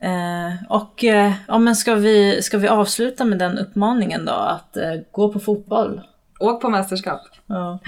Eh, 0.03 0.65
och 0.69 1.05
eh, 1.05 1.33
ja, 1.49 1.59
men 1.59 1.77
ska, 1.77 1.95
vi, 1.95 2.43
ska 2.43 2.59
vi 2.59 2.69
avsluta 2.69 3.25
med 3.25 3.39
den 3.39 3.59
uppmaningen 3.59 4.25
då? 4.25 4.33
Att 4.33 4.77
eh, 4.77 4.95
gå 5.11 5.33
på 5.33 5.41
fotboll? 5.41 6.01
Åk 6.41 6.63
på 6.63 6.69
mästerskap. 6.69 7.21
Ja. 7.47 7.79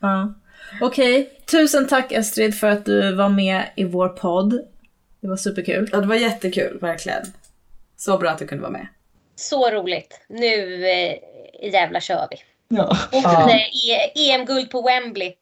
ja. 0.00 0.34
Okej, 0.80 1.30
tusen 1.50 1.86
tack 1.86 2.12
Estrid 2.12 2.58
för 2.58 2.66
att 2.66 2.84
du 2.84 3.14
var 3.14 3.28
med 3.28 3.62
i 3.76 3.84
vår 3.84 4.08
podd. 4.08 4.60
Det 5.20 5.28
var 5.28 5.36
superkul. 5.36 5.88
Ja, 5.92 5.98
det 6.00 6.06
var 6.06 6.14
jättekul, 6.14 6.78
verkligen. 6.80 7.22
Så 7.96 8.18
bra 8.18 8.30
att 8.30 8.38
du 8.38 8.46
kunde 8.46 8.62
vara 8.62 8.72
med. 8.72 8.86
Så 9.36 9.70
roligt. 9.70 10.20
Nu 10.28 10.84
eh, 10.88 11.14
jävlar 11.72 12.00
kör 12.00 12.26
vi. 12.30 12.36
Ja. 12.76 12.84
Och 13.12 13.18
Ja. 13.24 13.50
E- 13.50 14.30
EM-guld 14.30 14.70
på 14.70 14.82
Wembley. 14.82 15.32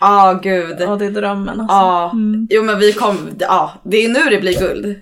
Ja, 0.00 0.40
gud. 0.42 0.76
Ja, 0.80 0.96
det 0.96 1.06
är 1.06 1.10
drömmen 1.10 1.60
alltså. 1.60 1.74
Ja, 1.76 2.10
Mm. 2.12 2.46
jo 2.50 2.62
men 2.62 2.78
vi 2.78 2.92
kom, 2.92 3.36
ja, 3.40 3.72
det 3.82 3.96
är 4.04 4.08
nu 4.08 4.20
det 4.30 4.40
blir 4.40 4.58
guld. 4.58 5.00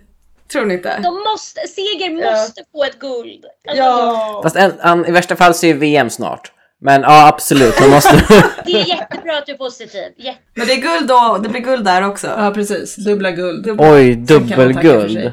Tror 0.53 0.65
ni 0.67 0.75
inte? 0.75 0.99
De 1.03 1.15
måste, 1.31 1.61
Seger 1.69 2.11
måste 2.33 2.65
få 2.73 2.85
ett 2.85 2.99
guld. 2.99 3.45
Alltså, 3.69 3.83
Ja. 3.83 4.41
Fast 4.43 4.57
en, 4.57 4.73
an, 4.81 5.07
i 5.07 5.11
värsta 5.11 5.37
fall 5.37 5.55
så 5.55 5.67
är 5.67 5.75
VM 5.75 6.11
snart. 6.11 6.53
Men 6.85 7.03
ja, 7.03 7.29
absolut. 7.29 7.81
Man 7.81 7.91
måste... 7.91 8.17
Det 8.67 8.73
är 8.73 8.85
jättebra 8.89 9.39
att 9.39 9.47
du 9.47 9.53
är 9.53 9.57
positiv. 9.57 10.03
Jätte- 10.17 10.39
Men 10.55 10.67
det 10.67 10.73
är 10.73 10.81
guld 10.81 11.09
då, 11.09 11.39
det 11.43 11.49
blir 11.49 11.61
guld 11.61 11.85
där 11.85 12.07
också. 12.09 12.27
Ja, 12.27 12.51
precis. 12.55 12.97
Dubbla 12.97 13.31
guld. 13.31 13.67
Oj, 13.71 13.77
för 13.79 13.87
sig. 14.05 14.15
dubbelguld. 14.17 15.33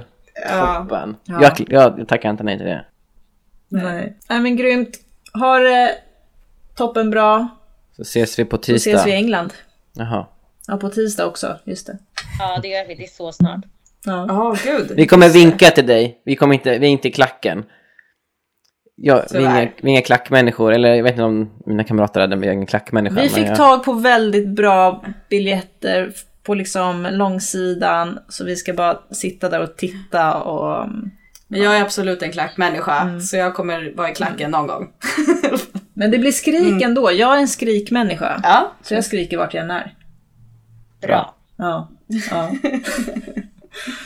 Ja. 0.49 0.75
Toppen. 0.89 1.15
Ja. 1.25 1.41
Jag, 1.41 1.67
jag 1.97 2.07
tackar 2.07 2.29
inte 2.29 2.43
nej 2.43 2.57
till 2.57 2.67
det. 2.67 2.85
Nej. 3.69 4.17
Nej, 4.29 4.39
men 4.39 4.55
grymt. 4.55 4.97
Ha 5.33 5.59
det 5.59 5.95
toppen 6.75 7.09
bra. 7.09 7.47
Så 7.95 8.01
ses 8.01 8.39
vi 8.39 8.45
på 8.45 8.57
Så 8.57 8.61
tisdag. 8.63 8.91
ses 8.91 9.05
vi 9.07 9.11
i 9.11 9.15
England. 9.15 9.53
Jaha. 9.93 10.25
Ja, 10.67 10.77
på 10.77 10.89
tisdag 10.89 11.25
också. 11.25 11.57
Just 11.65 11.87
det. 11.87 11.97
Ja, 12.39 12.59
det 12.61 12.67
gör 12.67 12.87
vi. 12.87 12.95
Det 12.95 13.03
är 13.03 13.07
så 13.07 13.31
snart. 13.31 13.61
Ja. 14.05 14.25
Ja, 14.27 14.55
gud. 14.63 14.91
Vi 14.95 15.07
kommer 15.07 15.29
vinka 15.29 15.69
till 15.71 15.87
dig. 15.87 16.21
Vi, 16.25 16.35
kommer 16.35 16.53
inte, 16.53 16.69
vi 16.77 16.87
är 16.87 16.91
inte 16.91 17.07
i 17.07 17.11
klacken. 17.11 17.63
Ja, 19.01 19.23
vi, 19.31 19.37
är 19.37 19.41
inga, 19.41 19.71
vi 19.81 19.87
är 19.87 19.91
inga 19.91 20.01
klackmänniskor. 20.01 20.73
Eller 20.73 20.93
jag 20.93 21.03
vet 21.03 21.11
inte 21.11 21.23
om 21.23 21.49
mina 21.65 21.83
kamrater 21.83 22.21
hade, 22.21 22.35
men 22.35 22.43
jag 22.43 22.49
är 22.49 22.55
ingen 22.55 22.67
klackmänniska. 22.67 23.21
Vi 23.21 23.29
fick 23.29 23.47
jag, 23.47 23.55
tag 23.55 23.83
på 23.83 23.93
väldigt 23.93 24.47
bra 24.47 25.03
biljetter 25.29 26.11
på 26.43 26.53
liksom 26.53 27.07
långsidan. 27.11 28.19
Så 28.29 28.45
vi 28.45 28.55
ska 28.55 28.73
bara 28.73 28.99
sitta 29.11 29.49
där 29.49 29.61
och 29.61 29.77
titta 29.77 30.35
och... 30.35 30.89
Men 31.47 31.61
jag 31.61 31.77
är 31.77 31.81
absolut 31.81 32.23
en 32.23 32.31
klackmänniska, 32.31 33.19
så 33.19 33.37
jag 33.37 33.53
kommer 33.53 33.93
vara 33.95 34.09
i 34.09 34.13
klacken 34.13 34.51
någon 34.51 34.67
gång. 34.67 34.87
Men 35.93 36.11
det 36.11 36.17
blir 36.17 36.31
skrik 36.31 36.81
ändå. 36.81 37.11
Jag 37.11 37.35
är 37.35 37.39
en 37.39 37.47
skrikmänniska. 37.47 38.39
ja. 38.43 38.73
Så 38.81 38.93
jag 38.93 39.05
skriker 39.05 39.37
vart 39.37 39.53
jag 39.53 39.63
än 39.63 39.71
är. 39.71 39.93
Bra. 41.01 41.35
Ja. 41.57 41.89
ja. 42.31 42.51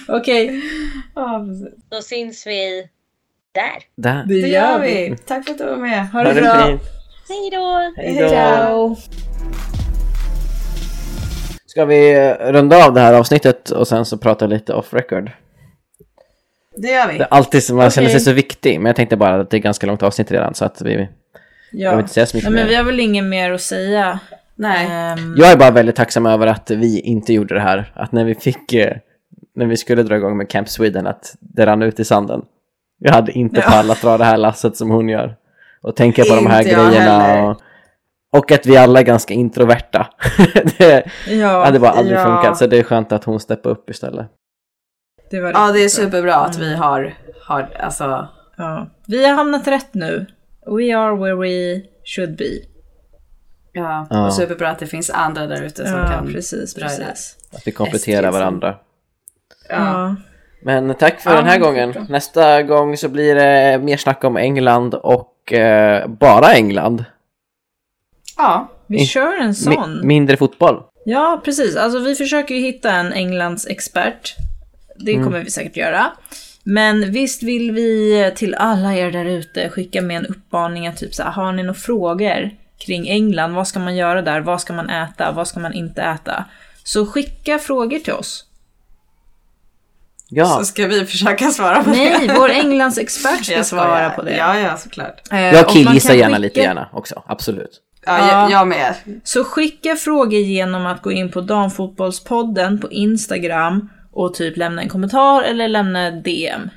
Okej, 0.07 0.61
ja, 1.15 1.45
precis. 1.47 1.83
Då 1.89 2.01
syns 2.01 2.47
vi 2.47 2.89
där. 3.53 3.83
Där. 4.11 4.23
det 4.27 4.47
gör 4.47 4.79
vi. 4.79 5.15
Tack 5.27 5.45
för 5.45 5.51
att 5.51 5.57
du 5.57 5.65
var 5.65 5.77
med. 5.77 6.07
Ha 6.09 6.23
det 6.23 6.33
bra. 6.41 6.67
fint. 6.67 6.81
Hej 7.29 7.49
då! 7.51 7.93
Hej 7.97 8.17
då. 8.21 8.29
Ciao. 8.29 8.95
Ska 11.65 11.85
vi 11.85 12.33
runda 12.33 12.85
av 12.85 12.93
det 12.93 12.99
här 13.01 13.13
avsnittet 13.13 13.69
och 13.69 13.87
sen 13.87 14.05
så 14.05 14.17
prata 14.17 14.47
lite 14.47 14.73
off 14.73 14.93
record? 14.93 15.31
Det 16.77 16.87
gör 16.87 17.07
vi. 17.11 17.17
Det 17.17 17.23
är 17.23 17.27
alltid 17.33 17.63
som 17.63 17.77
man 17.77 17.89
känner 17.91 18.09
sig 18.09 18.19
så 18.19 18.31
viktig, 18.31 18.79
men 18.79 18.85
jag 18.85 18.95
tänkte 18.95 19.17
bara 19.17 19.41
att 19.41 19.49
det 19.49 19.57
är 19.57 19.61
ganska 19.61 19.87
långt 19.87 20.03
avsnitt 20.03 20.31
redan 20.31 20.53
så 20.53 20.65
att 20.65 20.81
vi... 20.81 20.85
behöver 20.85 21.09
Ja. 21.71 21.99
inte 21.99 22.13
säga 22.13 22.25
så 22.25 22.37
mycket 22.37 22.51
Nej, 22.51 22.59
men 22.59 22.69
vi 22.69 22.75
har 22.75 22.83
väl 22.83 22.99
inget 22.99 23.23
mer 23.23 23.51
att 23.51 23.61
säga. 23.61 24.19
Nej. 24.55 24.87
Ehm, 24.91 25.35
Jag 25.37 25.51
är 25.51 25.57
bara 25.57 25.71
väldigt 25.71 25.95
tacksam 25.95 26.25
över 26.25 26.47
att 26.47 26.71
vi 26.71 26.99
inte 26.99 27.33
gjorde 27.33 27.53
det 27.53 27.61
här. 27.61 27.91
Att 27.95 28.11
när 28.11 28.25
vi 28.25 28.35
fick, 28.35 28.73
eh, 28.73 28.93
när 29.55 29.65
vi 29.65 29.77
skulle 29.77 30.03
dra 30.03 30.15
igång 30.15 30.37
med 30.37 30.49
Camp 30.49 30.69
Sweden, 30.69 31.07
att 31.07 31.35
det 31.39 31.65
rann 31.65 31.81
ut 31.81 31.99
i 31.99 32.05
sanden. 32.05 32.41
Jag 33.05 33.13
hade 33.13 33.31
inte 33.31 33.59
Ja. 33.65 33.71
pallat 33.71 34.01
dra 34.01 34.17
det 34.17 34.23
här 34.25 34.37
lasset 34.37 34.77
som 34.77 34.89
hon 34.89 35.09
gör. 35.09 35.35
Och 35.81 35.95
tänka 35.95 36.23
på 36.23 36.35
de 36.35 36.45
här 36.47 36.61
Inte 36.61 36.73
grejerna. 36.75 37.43
Och, 37.43 37.61
och 38.37 38.51
att 38.51 38.65
vi 38.65 38.77
alla 38.77 38.99
är 38.99 39.03
ganska 39.03 39.33
introverta. 39.33 40.07
det 40.77 41.03
ja, 41.27 41.65
hade 41.65 41.79
bara 41.79 41.91
aldrig 41.91 42.17
Ja. 42.17 42.23
funkat, 42.23 42.57
så 42.57 42.67
det 42.67 42.77
är 42.79 42.83
skönt 42.83 43.11
att 43.11 43.23
hon 43.23 43.39
steppar 43.39 43.69
upp 43.69 43.89
istället. 43.89 44.27
det 45.29 45.39
var 45.41 45.51
Ja, 45.51 45.71
det 45.71 45.79
är 45.83 45.89
superbra 45.89 46.35
att 46.35 46.57
vi 46.57 46.75
har, 46.75 47.13
har 47.47 47.69
alltså, 47.79 48.27
Ja. 48.57 48.87
Vi 49.07 49.25
har 49.27 49.33
hamnat 49.35 49.67
rätt 49.67 49.93
nu. 49.93 50.25
We 50.65 50.97
are 50.97 51.15
where 51.15 51.35
we 51.35 51.81
should 52.15 52.37
be. 52.37 52.49
Ja, 53.73 54.07
Ja. 54.09 54.25
och 54.25 54.33
superbra 54.33 54.69
att 54.69 54.79
det 54.79 54.87
finns 54.87 55.09
andra 55.09 55.47
där 55.47 55.61
ute 55.63 55.87
som 55.87 55.99
Ja, 55.99 56.07
kan 56.07 56.33
precis, 56.33 56.73
precis. 56.75 57.37
Att 57.55 57.67
vi 57.67 57.71
kompletterar 57.71 58.31
varandra. 58.31 58.75
Ja. 59.69 60.15
Men 60.65 60.95
tack 60.95 61.21
för 61.21 61.29
Ja, 61.29 61.35
den 61.37 61.45
här 61.45 61.59
gången. 61.59 61.91
bra. 61.91 62.05
Nästa 62.09 62.63
gång 62.63 62.97
så 62.97 63.09
blir 63.09 63.35
det 63.35 63.79
mer 63.83 63.97
snack 63.97 64.23
om 64.23 64.37
England 64.37 64.93
och 64.95 65.53
eh, 65.53 66.07
bara 66.07 66.53
England. 66.53 67.05
ja. 68.37 68.69
Vi 68.87 68.97
In- 68.99 69.05
kör 69.05 69.39
en 69.41 69.51
Mi- 69.51 69.73
sån. 69.75 70.07
mindre 70.07 70.37
fotboll. 70.37 70.81
Ja, 71.05 71.41
precis. 71.45 71.75
Alltså 71.75 71.99
vi 71.99 72.15
försöker 72.15 72.55
ju 72.55 72.61
hitta 72.61 72.91
en 72.91 73.13
Englands 73.13 73.67
expert. 73.67 74.35
Det 74.99 75.11
Mm. 75.13 75.23
kommer 75.25 75.39
vi 75.43 75.51
säkert 75.51 75.77
göra. 75.77 76.11
Men 76.63 77.11
visst 77.11 77.43
vill 77.43 77.71
vi 77.71 78.31
till 78.35 78.55
alla 78.55 78.93
er 78.95 79.11
där 79.11 79.25
ute 79.25 79.69
skicka 79.69 80.01
med 80.01 80.17
en 80.17 80.25
uppmaning 80.25 80.87
att 80.87 80.97
typ 80.97 81.13
så 81.13 81.23
här, 81.23 81.31
har 81.31 81.51
ni 81.51 81.63
några 81.63 81.73
frågor 81.79 82.49
kring 82.85 83.07
England? 83.09 83.53
Vad 83.55 83.67
ska 83.67 83.79
man 83.79 83.95
göra 83.95 84.21
där? 84.21 84.39
Vad 84.41 84.61
ska 84.61 84.73
man 84.73 84.89
äta? 84.89 85.31
Vad 85.31 85.47
ska 85.47 85.59
man 85.59 85.73
inte 85.73 86.01
äta? 86.01 86.45
Så 86.83 87.05
skicka 87.05 87.59
frågor 87.59 87.99
till 87.99 88.13
oss. 88.13 88.45
Ja, 90.35 90.45
Så 90.45 90.65
ska 90.65 90.87
vi 90.87 91.05
försöka 91.05 91.49
svara 91.51 91.83
på 91.83 91.89
Nej, 91.89 92.27
det. 92.27 92.33
vår 92.37 92.49
Englands 92.49 92.97
expert 92.97 93.45
ska 93.45 93.63
svara 93.63 94.09
på 94.09 94.21
det. 94.21 94.37
Ja, 94.37 94.59
ja, 94.59 94.77
såklart. 94.77 95.21
Eh, 95.31 95.39
jag 95.41 95.69
killgissar 95.69 96.09
kan 96.09 96.17
gärna 96.17 96.29
skicka- 96.35 96.39
lite 96.39 96.59
gärna 96.59 96.89
också. 96.93 97.23
Absolut. 97.27 97.81
Ja, 98.05 98.17
Ja. 98.17 98.41
Jag, 98.41 98.51
jag 98.51 98.67
med. 98.67 98.95
Så 99.23 99.43
skicka 99.43 99.95
frågor 99.95 100.39
genom 100.39 100.85
att 100.85 101.01
gå 101.01 101.11
in 101.11 101.31
på 101.31 101.41
Damfotbollspodden 101.41 102.79
på 102.79 102.91
Instagram 102.91 103.89
och 104.11 104.33
typ 104.33 104.57
lämna 104.57 104.81
en 104.81 104.89
kommentar 104.89 105.43
eller 105.43 105.67
lämna 105.67 106.11
DM. 106.11 106.69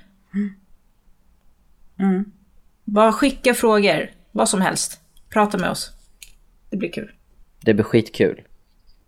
Mm. 1.99 2.25
Bara 2.85 3.13
skicka 3.13 3.55
frågor, 3.55 4.11
vad 4.33 4.49
som 4.49 4.61
helst. 4.61 5.01
Prata 5.31 5.59
med 5.59 5.71
oss. 5.71 5.91
Det 6.71 6.77
blir 6.77 6.93
kul. 6.93 7.11
Det 7.61 7.75
blir 7.75 7.85
skitkul. 7.85 8.41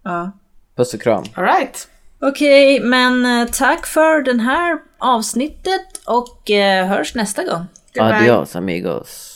Ja. 0.05 0.32
Puss 0.76 0.94
och 0.94 1.01
kram. 1.01 1.24
All 1.34 1.44
right. 1.44 1.88
Okej, 2.20 2.80
men 2.80 3.26
eh, 3.26 3.48
tack 3.48 3.86
för 3.86 4.22
den 4.22 4.40
här 4.40 4.78
avsnittet 4.98 5.86
och 6.06 6.50
eh, 6.50 6.86
hörs 6.86 7.14
nästa 7.14 7.44
gång. 7.44 7.66
Goodbye. 7.94 8.14
Adios 8.14 8.56
amigos. 8.56 9.28